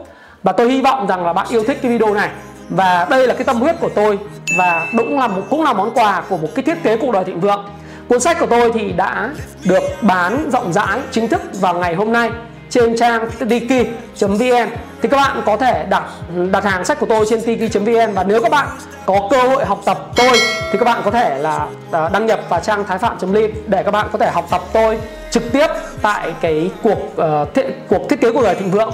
Và 0.42 0.52
tôi 0.52 0.70
hy 0.70 0.80
vọng 0.80 1.06
rằng 1.06 1.26
là 1.26 1.32
bạn 1.32 1.46
yêu 1.50 1.64
thích 1.64 1.78
cái 1.82 1.92
video 1.92 2.14
này. 2.14 2.28
Và 2.68 3.06
đây 3.10 3.26
là 3.26 3.34
cái 3.34 3.44
tâm 3.44 3.60
huyết 3.60 3.80
của 3.80 3.88
tôi, 3.94 4.18
và 4.58 4.86
cũng 4.98 5.18
là 5.18 5.28
một, 5.28 5.42
cũng 5.50 5.64
là 5.64 5.72
món 5.72 5.90
quà 5.94 6.22
của 6.28 6.36
một 6.36 6.48
cái 6.54 6.62
thiết 6.62 6.82
kế 6.82 6.96
cuộc 6.96 7.12
đời 7.12 7.24
thịnh 7.24 7.40
vượng. 7.40 7.64
Cuốn 8.08 8.20
sách 8.20 8.38
của 8.40 8.46
tôi 8.46 8.72
thì 8.74 8.92
đã 8.92 9.30
được 9.64 9.82
bán 10.02 10.50
rộng 10.52 10.72
rãi 10.72 11.00
chính 11.10 11.28
thức 11.28 11.42
vào 11.60 11.74
ngày 11.74 11.94
hôm 11.94 12.12
nay 12.12 12.30
trên 12.70 12.96
trang 12.96 13.28
tiki.vn 13.48 14.68
thì 15.02 15.08
các 15.08 15.16
bạn 15.16 15.42
có 15.46 15.56
thể 15.56 15.86
đặt 15.88 16.02
đặt 16.50 16.64
hàng 16.64 16.84
sách 16.84 17.00
của 17.00 17.06
tôi 17.06 17.26
trên 17.28 17.42
tiki.vn 17.42 18.12
và 18.14 18.24
nếu 18.24 18.42
các 18.42 18.50
bạn 18.50 18.68
có 19.06 19.28
cơ 19.30 19.42
hội 19.42 19.64
học 19.64 19.80
tập 19.84 19.98
tôi 20.16 20.40
thì 20.72 20.78
các 20.78 20.84
bạn 20.84 21.00
có 21.04 21.10
thể 21.10 21.38
là 21.38 21.66
à, 21.92 22.08
đăng 22.12 22.26
nhập 22.26 22.40
vào 22.48 22.60
trang 22.60 22.84
thái 22.84 22.98
phạm.ly 22.98 23.48
để 23.66 23.82
các 23.82 23.90
bạn 23.90 24.08
có 24.12 24.18
thể 24.18 24.30
học 24.30 24.46
tập 24.50 24.62
tôi 24.72 24.98
trực 25.30 25.52
tiếp 25.52 25.66
tại 26.02 26.34
cái 26.40 26.70
cuộc 26.82 26.98
uh, 27.16 27.54
thiết, 27.54 27.66
cuộc 27.88 28.08
thiết 28.08 28.20
kế 28.20 28.32
cuộc 28.32 28.42
đời 28.42 28.54
thịnh 28.54 28.70
vượng 28.70 28.92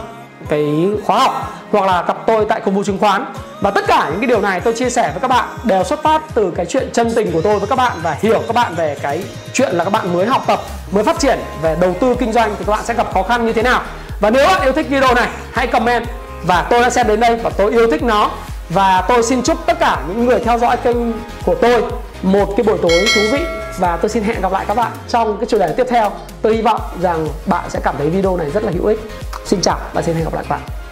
cái 0.48 0.88
khóa 1.04 1.18
học 1.18 1.52
hoặc 1.70 1.86
là 1.86 2.04
gặp 2.08 2.16
tôi 2.26 2.46
tại 2.48 2.60
công 2.60 2.74
vụ 2.74 2.84
chứng 2.84 2.98
khoán. 2.98 3.24
Và 3.60 3.70
tất 3.70 3.84
cả 3.86 4.08
những 4.10 4.20
cái 4.20 4.26
điều 4.26 4.40
này 4.40 4.60
tôi 4.60 4.74
chia 4.74 4.90
sẻ 4.90 5.10
với 5.12 5.20
các 5.20 5.28
bạn 5.28 5.48
đều 5.64 5.84
xuất 5.84 6.02
phát 6.02 6.22
từ 6.34 6.52
cái 6.56 6.66
chuyện 6.66 6.88
chân 6.92 7.14
tình 7.14 7.32
của 7.32 7.40
tôi 7.40 7.58
với 7.58 7.68
các 7.68 7.76
bạn 7.76 7.92
và 8.02 8.16
hiểu 8.20 8.42
các 8.46 8.54
bạn 8.54 8.74
về 8.74 8.96
cái 9.02 9.24
chuyện 9.52 9.72
là 9.72 9.84
các 9.84 9.90
bạn 9.90 10.12
mới 10.12 10.26
học 10.26 10.44
tập 10.46 10.60
mới 10.90 11.04
phát 11.04 11.18
triển 11.18 11.38
về 11.62 11.76
đầu 11.80 11.94
tư 12.00 12.14
kinh 12.18 12.32
doanh 12.32 12.54
thì 12.58 12.64
các 12.64 12.72
bạn 12.72 12.84
sẽ 12.84 12.94
gặp 12.94 13.14
khó 13.14 13.22
khăn 13.22 13.46
như 13.46 13.52
thế 13.52 13.62
nào 13.62 13.82
và 14.24 14.30
nếu 14.30 14.46
bạn 14.46 14.62
yêu 14.62 14.72
thích 14.72 14.86
video 14.88 15.14
này, 15.14 15.28
hãy 15.52 15.66
comment. 15.66 16.04
Và 16.46 16.66
tôi 16.70 16.80
đã 16.82 16.90
xem 16.90 17.06
đến 17.06 17.20
đây 17.20 17.36
và 17.36 17.50
tôi 17.50 17.72
yêu 17.72 17.90
thích 17.90 18.02
nó. 18.02 18.30
Và 18.68 19.04
tôi 19.08 19.22
xin 19.22 19.42
chúc 19.42 19.58
tất 19.66 19.78
cả 19.80 20.02
những 20.08 20.26
người 20.26 20.40
theo 20.40 20.58
dõi 20.58 20.76
kênh 20.76 20.96
của 21.44 21.54
tôi 21.54 21.82
một 22.22 22.54
cái 22.56 22.64
buổi 22.64 22.78
tối 22.82 23.06
thú 23.14 23.20
vị. 23.32 23.40
Và 23.78 23.96
tôi 23.96 24.08
xin 24.08 24.22
hẹn 24.22 24.40
gặp 24.40 24.52
lại 24.52 24.64
các 24.68 24.76
bạn 24.76 24.92
trong 25.08 25.36
cái 25.38 25.46
chủ 25.46 25.58
đề 25.58 25.74
tiếp 25.76 25.86
theo. 25.90 26.12
Tôi 26.42 26.54
hy 26.54 26.62
vọng 26.62 26.80
rằng 27.00 27.28
bạn 27.46 27.64
sẽ 27.70 27.80
cảm 27.82 27.94
thấy 27.98 28.10
video 28.10 28.36
này 28.36 28.50
rất 28.50 28.64
là 28.64 28.72
hữu 28.74 28.86
ích. 28.86 28.98
Xin 29.44 29.60
chào 29.60 29.78
và 29.92 30.02
xin 30.02 30.14
hẹn 30.14 30.24
gặp 30.24 30.34
lại 30.34 30.44
các 30.48 30.56
bạn. 30.56 30.83